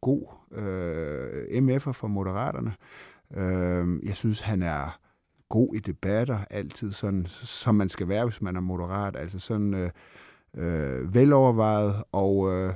god 0.00 0.22
øh, 0.52 1.62
MF'er 1.62 1.92
for 1.92 2.06
Moderaterne. 2.06 2.72
Øh, 3.36 4.06
jeg 4.08 4.16
synes, 4.16 4.40
han 4.40 4.62
er 4.62 4.98
god 5.48 5.74
i 5.74 5.78
debatter, 5.78 6.38
altid 6.50 6.92
sådan, 6.92 7.26
som 7.28 7.74
man 7.74 7.88
skal 7.88 8.08
være, 8.08 8.24
hvis 8.24 8.42
man 8.42 8.56
er 8.56 8.60
moderat. 8.60 9.16
Altså 9.16 9.38
sådan 9.38 9.74
øh, 9.74 9.90
øh, 10.56 11.14
velovervejet, 11.14 12.02
og 12.12 12.52
øh, 12.54 12.72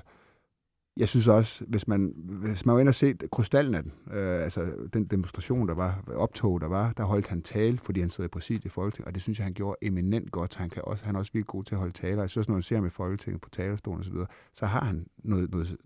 jeg 0.97 1.09
synes 1.09 1.28
også, 1.28 1.64
hvis 1.68 1.88
man, 1.88 2.14
hvis 2.16 2.66
man 2.66 2.74
var 2.74 2.80
inde 2.80 2.90
og 2.90 2.95
set 2.95 3.24
Krystalnatten, 3.32 3.93
øh, 4.12 4.43
altså 4.43 4.72
den 4.93 5.05
demonstration, 5.05 5.68
der 5.68 5.74
var, 5.74 6.05
optog, 6.14 6.61
der 6.61 6.66
var, 6.66 6.93
der 6.93 7.05
holdt 7.05 7.26
han 7.26 7.43
tale, 7.43 7.78
fordi 7.78 8.01
han 8.01 8.11
sidder 8.11 8.28
i 8.28 8.28
præsidiet 8.28 8.64
i 8.64 8.68
Folketinget, 8.68 9.07
og 9.07 9.14
det 9.14 9.22
synes 9.22 9.38
jeg, 9.38 9.45
han 9.45 9.55
gjorde 9.55 9.76
eminent 9.82 10.30
godt. 10.30 10.55
Han, 10.55 10.70
kan 10.70 10.82
også, 10.86 11.05
han 11.05 11.14
er 11.14 11.18
også 11.18 11.32
virkelig 11.32 11.47
god 11.47 11.64
til 11.64 11.74
at 11.74 11.78
holde 11.78 11.93
taler. 11.93 12.22
Jeg 12.22 12.30
synes, 12.30 12.49
når 12.49 12.55
man 12.55 12.62
ser 12.62 12.76
ham 12.76 12.86
i 12.86 12.90
Folketinget 12.90 13.40
på 13.40 13.49
talerstolen 13.51 14.01
osv., 14.01 14.12
så, 14.12 14.26
så 14.55 14.66
har 14.66 14.84
han 14.84 15.07
noget, 15.18 15.51
noget, 15.51 15.76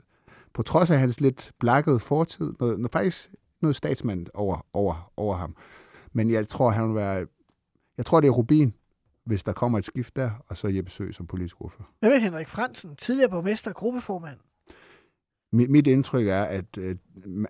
på 0.54 0.62
trods 0.62 0.90
af 0.90 0.98
hans 0.98 1.20
lidt 1.20 1.52
blakkede 1.60 1.98
fortid, 1.98 2.54
noget, 2.60 2.78
noget 2.78 2.92
faktisk 2.92 3.30
noget 3.62 3.76
statsmand 3.76 4.26
over, 4.34 4.66
over, 4.72 5.12
over 5.16 5.36
ham. 5.36 5.56
Men 6.12 6.30
jeg 6.30 6.48
tror, 6.48 6.70
han 6.70 6.88
vil 6.88 6.94
være, 6.94 7.26
jeg 7.96 8.06
tror, 8.06 8.20
det 8.20 8.28
er 8.28 8.32
Rubin, 8.32 8.74
hvis 9.24 9.44
der 9.44 9.52
kommer 9.52 9.78
et 9.78 9.84
skift 9.84 10.16
der, 10.16 10.30
og 10.48 10.56
så 10.56 10.68
Jeppe 10.68 10.90
Sø 10.90 11.12
som 11.12 11.26
politisk 11.26 11.60
ordfører. 11.60 11.88
Hvad 12.00 12.10
med 12.10 12.20
Henrik 12.20 12.48
Fransen, 12.48 12.96
tidligere 12.96 13.30
borgmester 13.30 13.70
og 13.70 13.76
gruppeformand? 13.76 14.38
Mit, 15.52 15.70
mit 15.70 15.86
indtryk 15.86 16.26
er, 16.26 16.42
at 16.42 16.78
øh, 16.78 16.96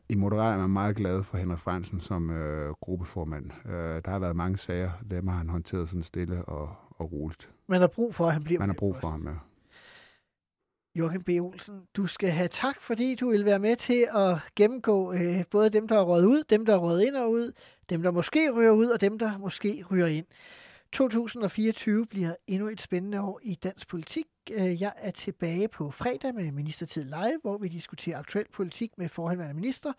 i 0.09 0.15
Moderaterne 0.15 0.55
er 0.55 0.67
man 0.67 0.71
meget 0.71 0.97
glad 0.97 1.23
for 1.23 1.37
Henrik 1.37 1.59
Fransen 1.59 2.01
som 2.01 2.31
øh, 2.31 2.73
gruppeformand. 2.81 3.51
Øh, 3.67 4.03
der 4.05 4.11
har 4.11 4.19
været 4.19 4.37
mange 4.37 4.59
sager, 4.59 4.91
dem 5.11 5.29
har 5.29 5.37
han 5.37 5.49
håndteret 5.49 5.89
sådan 5.89 6.03
stille 6.03 6.45
og, 6.45 6.75
og 6.91 7.13
roligt. 7.13 7.51
Man 7.69 7.81
har 7.81 7.89
brug 7.89 8.15
for, 8.15 8.27
at 8.27 8.33
han 8.33 8.45
bliver 8.45 8.59
Man 8.59 8.69
har 8.69 8.75
brug 8.75 8.97
for 8.97 9.09
ham, 9.09 9.27
ja. 9.27 9.35
Joachim 10.99 11.23
B. 11.23 11.29
Olsen, 11.29 11.83
du 11.97 12.07
skal 12.07 12.29
have 12.29 12.49
tak, 12.49 12.81
fordi 12.81 13.15
du 13.15 13.31
vil 13.31 13.45
være 13.45 13.59
med 13.59 13.77
til 13.77 14.09
at 14.15 14.37
gennemgå 14.57 15.13
øh, 15.13 15.45
både 15.51 15.71
dem, 15.71 15.89
der 15.89 15.97
er 15.97 16.03
røget 16.03 16.25
ud, 16.25 16.45
dem, 16.51 16.67
der 16.67 16.75
er 16.75 16.79
røget 16.79 17.07
ind 17.07 17.17
og 17.17 17.31
ud, 17.31 17.53
dem, 17.91 18.03
der 18.03 18.11
måske 18.11 18.51
ryger 18.51 18.71
ud, 18.71 18.87
og 18.87 19.01
dem, 19.01 19.19
der 19.19 19.39
måske 19.39 19.85
ryger 19.91 20.07
ind. 20.07 20.27
2024 20.97 22.07
bliver 22.07 22.35
endnu 22.47 22.69
et 22.69 22.81
spændende 22.81 23.21
år 23.21 23.41
i 23.43 23.55
dansk 23.55 23.89
politik. 23.89 24.27
Øh, 24.51 24.83
jeg 24.83 24.93
er 24.97 25.11
tilbage 25.11 25.69
på 25.69 25.91
fredag 25.91 26.35
med 26.35 26.53
Ministertid 26.53 27.05
Live, 27.05 27.39
hvor 27.43 27.59
vi 27.59 27.69
diskuterer 27.69 28.19
aktuel 28.19 28.47
politik 28.53 28.99
med 28.99 29.09
forhenværende 29.09 29.55
minister, 29.55 29.93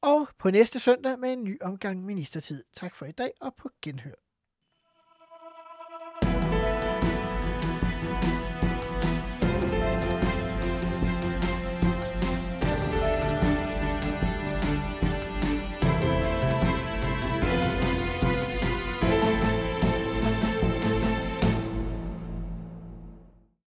og 0.00 0.28
på 0.38 0.50
næste 0.50 0.80
søndag 0.80 1.18
med 1.18 1.32
en 1.32 1.44
ny 1.44 1.58
omgang 1.62 2.04
Ministertid. 2.04 2.64
Tak 2.74 2.94
for 2.94 3.06
i 3.06 3.12
dag, 3.12 3.32
og 3.40 3.54
på 3.54 3.70
genhør. 3.82 4.29